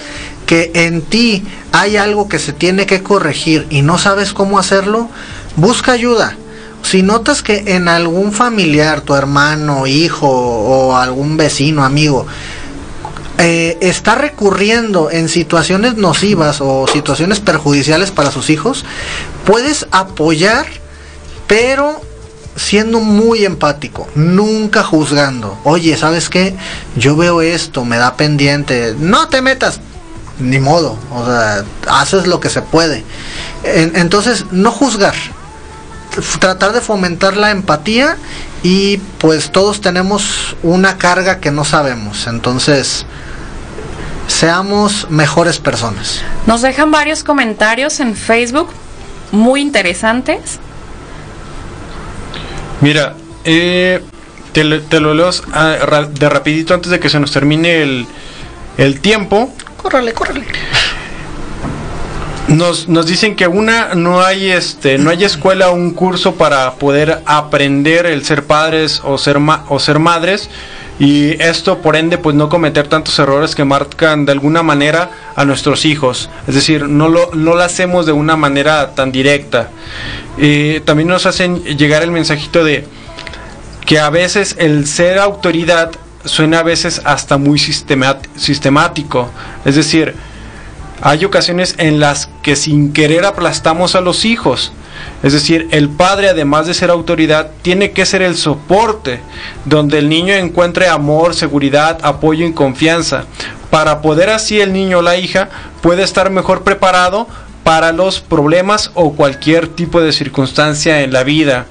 que 0.47 0.73
en 0.75 1.03
ti 1.03 1.45
hay 1.73 1.97
algo 1.97 2.29
que 2.29 2.39
se 2.39 2.53
tiene 2.53 2.87
que 2.87 3.03
corregir 3.03 3.67
y 3.71 3.83
no 3.83 3.99
sabes 3.99 4.33
cómo 4.33 4.59
hacerlo, 4.59 5.09
busca 5.57 5.93
ayuda. 5.93 6.37
Si 6.83 7.03
notas 7.03 7.43
que 7.43 7.75
en 7.77 7.89
algún 7.89 8.33
familiar, 8.33 9.03
tu 9.03 9.15
hermano, 9.15 9.87
hijo 9.87 10.29
o 10.29 10.97
algún 10.97 11.37
vecino, 11.37 11.85
amigo, 11.85 12.27
eh, 13.39 13.79
está 13.81 14.17
recurriendo 14.17 15.11
en 15.11 15.29
situaciones 15.29 15.97
nocivas 15.97 16.61
o 16.61 16.87
situaciones 16.89 17.41
perjudiciales 17.41 18.11
para 18.11 18.31
sus 18.31 18.51
hijos, 18.51 18.85
puedes 19.47 19.87
apoyar, 19.93 20.67
pero 21.47 22.01
siendo 22.57 23.01
muy 23.01 23.45
empático, 23.45 24.09
nunca 24.15 24.83
juzgando. 24.83 25.57
Oye, 25.65 25.97
¿sabes 25.97 26.29
qué? 26.29 26.55
Yo 26.97 27.17
veo 27.17 27.41
esto, 27.41 27.85
me 27.85 27.97
da 27.97 28.15
pendiente. 28.17 28.95
No 28.99 29.29
te 29.29 29.41
metas. 29.43 29.81
Ni 30.39 30.59
modo, 30.59 30.99
o 31.15 31.25
sea, 31.27 31.65
haces 31.89 32.27
lo 32.27 32.41
que 32.41 32.49
se 32.49 32.63
puede. 32.63 33.05
En- 33.63 33.93
entonces, 33.97 34.47
no 34.51 34.71
juzgar, 34.73 35.15
tratar 36.41 36.73
de 36.73 36.81
fomentar 36.81 37.37
la 37.37 37.51
empatía 37.51 38.17
y 38.63 38.99
pues 39.19 39.51
todos 39.53 39.81
tenemos 39.81 40.57
una 40.63 40.99
carga 40.99 41.39
que 41.41 41.51
no 41.51 41.65
sabemos. 41.65 42.27
Entonces, 42.27 43.07
seamos 44.27 45.07
mejores 45.11 45.59
personas. 45.59 46.21
Nos 46.47 46.63
dejan 46.63 46.91
varios 46.91 47.25
comentarios 47.25 48.01
en 48.01 48.15
Facebook 48.17 48.69
muy 49.33 49.61
interesantes. 49.61 50.59
Mira, 52.81 53.15
eh, 53.45 54.03
te, 54.53 54.65
lo- 54.65 54.81
te 54.81 55.01
lo 55.01 55.15
leo 55.15 55.31
ah, 55.53 55.77
de 56.11 56.29
rapidito 56.29 56.75
antes 56.75 56.91
de 56.91 56.99
que 57.01 57.09
se 57.09 57.21
nos 57.21 57.31
termine 57.33 57.83
el, 57.83 58.07
el 58.79 59.01
tiempo. 59.01 59.53
Córrele, 59.77 60.13
córrele. 60.13 60.47
Nos, 62.51 62.89
nos 62.89 63.07
dicen 63.07 63.37
que 63.37 63.47
una 63.47 63.95
no 63.95 64.21
hay 64.23 64.51
este 64.51 64.99
no 64.99 65.11
hay 65.11 65.23
escuela 65.25 65.71
un 65.71 65.93
curso 65.93 66.35
para 66.35 66.73
poder 66.75 67.23
aprender 67.25 68.07
el 68.07 68.25
ser 68.25 68.45
padres 68.45 69.01
o 69.05 69.19
ser 69.19 69.39
ma- 69.39 69.65
o 69.69 69.79
ser 69.79 70.01
madres 70.01 70.51
y 70.99 71.41
esto 71.41 71.79
por 71.79 71.95
ende 71.95 72.19
pues 72.19 72.35
no 72.35 72.49
cometer 72.49 72.89
tantos 72.89 73.17
errores 73.21 73.55
que 73.55 73.65
marcan 73.65 74.27
de 74.27 74.33
alguna 74.33 74.63
manera 74.65 75.11
a 75.37 75.45
nuestros 75.45 75.85
hijos 75.85 76.29
es 76.49 76.55
decir 76.57 76.89
no 76.89 77.09
lo 77.09 77.31
no 77.35 77.55
lo 77.55 77.63
hacemos 77.63 78.05
de 78.05 78.13
una 78.13 78.37
manera 78.37 78.95
tan 78.97 79.13
directa 79.13 79.69
Eh, 80.39 80.81
también 80.85 81.09
nos 81.09 81.27
hacen 81.27 81.63
llegar 81.65 82.03
el 82.03 82.11
mensajito 82.11 82.65
de 82.65 82.85
que 83.87 83.99
a 84.01 84.11
veces 84.11 84.57
el 84.59 84.87
ser 84.87 85.19
autoridad 85.19 85.91
suena 86.25 86.59
a 86.61 86.63
veces 86.63 87.01
hasta 87.05 87.37
muy 87.39 87.59
sistemático. 87.59 89.31
Es 89.65 89.75
decir, 89.77 90.15
hay 91.03 91.25
ocasiones 91.25 91.75
en 91.79 92.01
las 92.01 92.29
que 92.43 92.57
sin 92.57 92.93
querer 92.93 93.25
aplastamos 93.25 93.95
a 93.95 94.01
los 94.01 94.25
hijos. 94.25 94.73
Es 95.23 95.33
decir, 95.33 95.69
el 95.71 95.89
padre, 95.89 96.29
además 96.29 96.67
de 96.67 96.75
ser 96.75 96.91
autoridad, 96.91 97.51
tiene 97.63 97.93
que 97.93 98.05
ser 98.05 98.23
el 98.23 98.37
soporte 98.37 99.21
donde 99.65 99.99
el 99.99 100.09
niño 100.09 100.35
encuentre 100.35 100.89
amor, 100.89 101.35
seguridad, 101.35 101.99
apoyo 102.03 102.47
y 102.47 102.53
confianza, 102.53 103.25
para 103.71 104.03
poder 104.03 104.31
así 104.31 104.61
el 104.61 104.73
niño 104.73 104.99
o 104.99 105.03
la 105.03 105.17
hija 105.17 105.49
pueda 105.81 106.03
estar 106.03 106.31
mejor 106.31 106.65
preparado 106.65 107.27
para 107.65 107.93
los 107.93 108.21
problemas 108.21 108.91
o 108.95 109.13
cualquier 109.13 109.69
tipo 109.69 110.01
de 110.01 110.13
circunstancia 110.13 111.03
en 111.03 111.13
la 111.13 111.25
vida. 111.25 111.67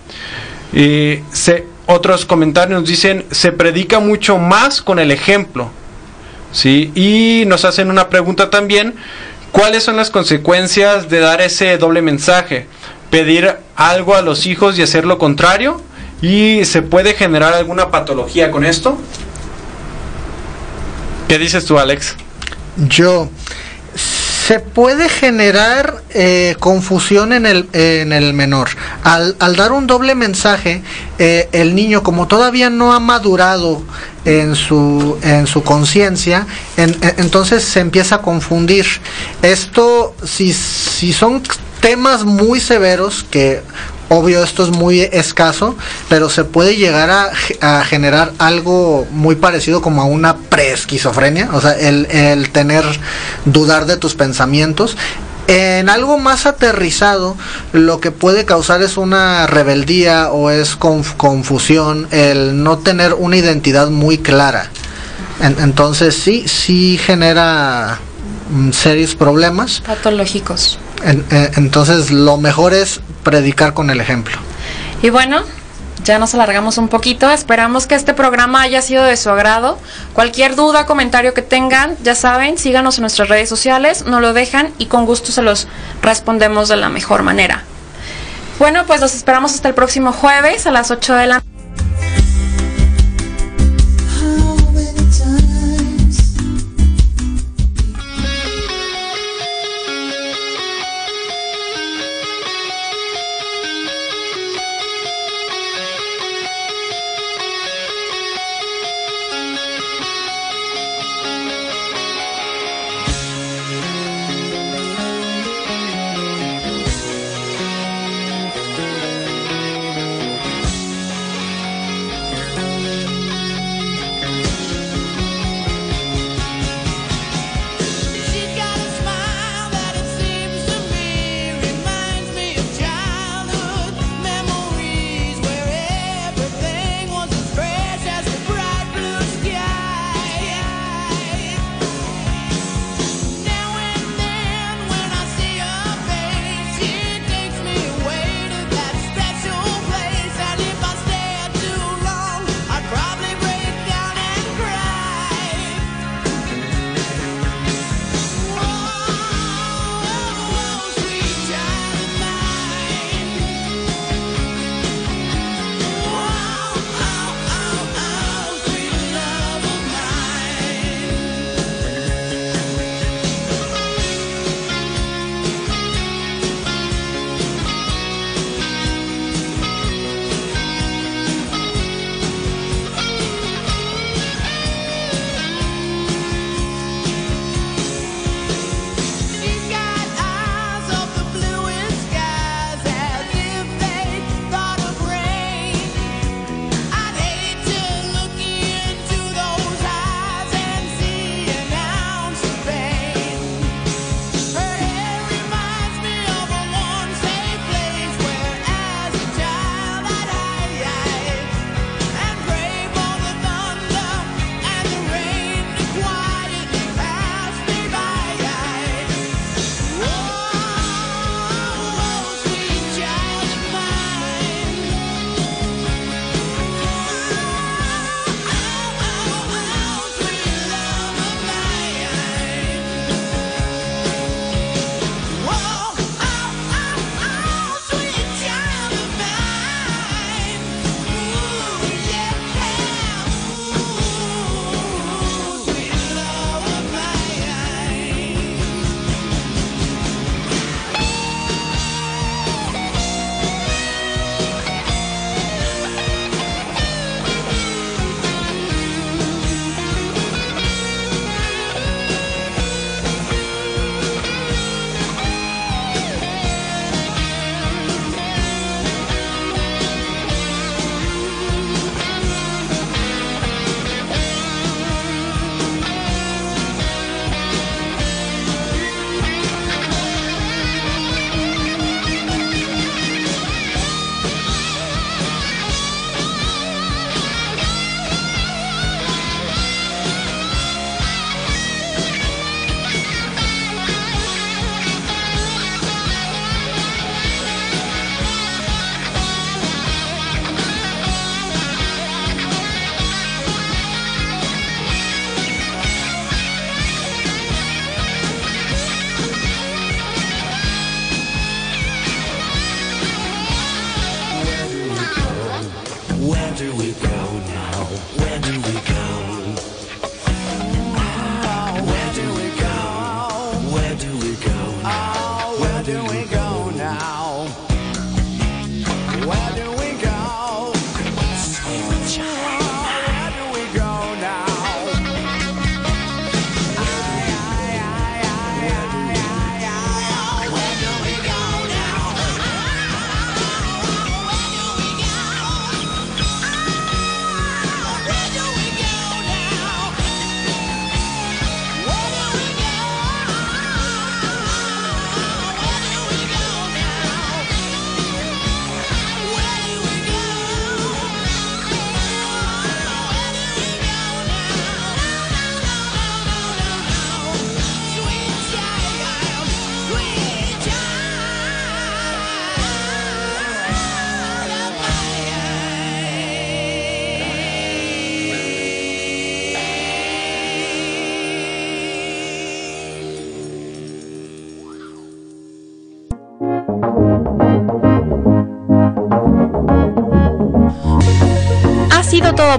Eh, 0.74 1.24
otros 1.88 2.26
comentarios 2.26 2.86
dicen, 2.86 3.26
se 3.32 3.52
predica 3.52 4.00
mucho 4.00 4.38
más 4.38 4.82
con 4.82 5.00
el 5.00 5.12
ejemplo. 5.12 5.72
¿Sí? 6.52 6.92
Y 6.96 7.46
nos 7.48 7.66
hacen 7.66 7.90
una 7.90 8.10
pregunta 8.10 8.50
también, 8.50 8.96
¿cuáles 9.52 9.84
son 9.84 9.98
las 9.98 10.10
consecuencias 10.10 11.10
de 11.10 11.20
dar 11.20 11.42
ese 11.42 11.78
doble 11.78 12.02
mensaje? 12.02 12.68
Pedir 13.10 13.56
algo 13.76 14.16
a 14.16 14.22
los 14.22 14.46
hijos 14.46 14.78
y 14.78 14.82
hacer 14.82 15.06
lo 15.06 15.18
contrario. 15.18 15.82
¿Y 16.22 16.66
se 16.66 16.82
puede 16.82 17.14
generar 17.14 17.54
alguna 17.54 17.92
patología 17.92 18.52
con 18.52 18.66
esto? 18.66 18.98
¿Qué 21.28 21.38
dices 21.38 21.66
tú, 21.66 21.80
Alex? 21.80 22.16
Yo. 22.76 23.30
Se 23.96 24.60
puede 24.60 25.10
generar 25.10 26.02
eh, 26.10 26.56
confusión 26.60 27.34
en 27.34 27.46
el, 27.46 27.70
en 27.72 28.12
el 28.12 28.34
menor. 28.34 28.70
Al, 29.04 29.36
al 29.40 29.56
dar 29.56 29.72
un 29.72 29.86
doble 29.86 30.16
mensaje, 30.16 30.82
eh, 31.20 31.48
el 31.52 31.76
niño, 31.76 32.02
como 32.02 32.28
todavía 32.28 32.72
no 32.72 32.94
ha 32.94 33.00
madurado 33.00 33.84
en 34.30 34.56
su, 34.56 35.18
en 35.24 35.48
su 35.48 35.64
conciencia, 35.64 36.46
en- 36.78 36.96
en- 37.02 37.16
entonces 37.18 37.64
se 37.64 37.80
empieza 37.80 38.16
a 38.16 38.22
confundir. 38.22 38.86
Esto, 39.42 40.16
si, 40.24 40.54
si 40.54 41.14
son 41.14 41.42
temas 41.82 42.26
muy 42.26 42.60
severos, 42.60 43.26
que 43.30 43.62
obvio 44.10 44.44
esto 44.44 44.64
es 44.64 44.70
muy 44.70 45.02
escaso, 45.02 45.76
pero 46.10 46.30
se 46.30 46.44
puede 46.44 46.76
llegar 46.76 47.10
a, 47.10 47.30
a 47.80 47.86
generar 47.86 48.34
algo 48.40 49.08
muy 49.12 49.36
parecido 49.36 49.82
como 49.82 50.02
a 50.02 50.06
una 50.06 50.36
preesquizofrenia, 50.38 51.50
o 51.54 51.62
sea, 51.62 51.74
el, 51.74 52.06
el 52.08 52.50
tener, 52.50 52.84
dudar 53.46 53.86
de 53.86 53.98
tus 53.98 54.16
pensamientos. 54.16 54.98
En 55.52 55.90
algo 55.90 56.20
más 56.20 56.46
aterrizado, 56.46 57.36
lo 57.74 58.00
que 58.00 58.12
puede 58.12 58.46
causar 58.46 58.84
es 58.84 58.98
una 58.98 59.48
rebeldía 59.48 60.30
o 60.32 60.52
es 60.52 60.78
conf- 60.80 61.16
confusión, 61.18 62.08
el 62.12 62.62
no 62.64 62.78
tener 62.78 63.16
una 63.16 63.36
identidad 63.38 63.90
muy 63.90 64.20
clara. 64.20 64.70
En- 65.42 65.60
entonces 65.60 66.14
sí, 66.16 66.48
sí 66.48 67.00
genera 67.04 67.98
mm, 68.52 68.72
serios 68.74 69.16
problemas. 69.16 69.82
Patológicos. 69.82 70.78
En- 71.04 71.26
eh, 71.32 71.50
entonces 71.56 72.12
lo 72.12 72.38
mejor 72.38 72.76
es 72.76 73.00
predicar 73.24 73.74
con 73.74 73.90
el 73.90 74.00
ejemplo. 74.02 74.38
Y 75.02 75.10
bueno, 75.10 75.42
ya 76.04 76.20
nos 76.20 76.34
alargamos 76.34 76.78
un 76.78 76.88
poquito. 76.88 77.30
Esperamos 77.30 77.88
que 77.88 77.96
este 77.96 78.14
programa 78.14 78.62
haya 78.62 78.82
sido 78.82 79.04
de 79.04 79.18
su 79.18 79.30
agrado. 79.30 79.78
Cualquier 80.14 80.56
duda, 80.56 80.86
comentario 80.86 81.34
que 81.34 81.42
tengan, 81.42 81.98
ya 82.04 82.16
saben, 82.16 82.58
síganos 82.58 82.98
en 82.98 83.02
nuestras 83.02 83.30
redes 83.30 83.50
sociales, 83.50 84.06
nos 84.06 84.22
lo 84.22 84.34
dejan 84.34 84.72
y 84.78 84.88
con 84.88 85.06
gusto 85.06 85.32
se 85.32 85.42
los 85.42 85.68
respondemos 86.02 86.70
de 86.70 86.78
la 86.78 86.90
mejor 86.90 87.24
manera. 87.24 87.64
Bueno, 88.60 88.86
pues 88.86 89.00
los 89.00 89.16
esperamos 89.16 89.54
hasta 89.54 89.70
el 89.70 89.74
próximo 89.74 90.12
jueves 90.12 90.68
a 90.68 90.72
las 90.72 90.92
8 90.92 91.16
de 91.16 91.28
la 91.28 91.44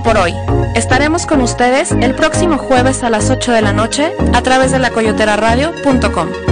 por 0.03 0.18
hoy. 0.18 0.34
Estaremos 0.74 1.26
con 1.26 1.40
ustedes 1.40 1.92
el 1.92 2.14
próximo 2.14 2.59
jueves 2.59 3.03
a 3.03 3.11
las 3.11 3.30
8 3.30 3.53
de 3.53 3.62
la 3.62 3.72
noche 3.72 4.12
a 4.32 4.42
través 4.42 4.72
de 4.72 4.78
la 4.78 4.90
coyoteraradio.com. 4.90 6.49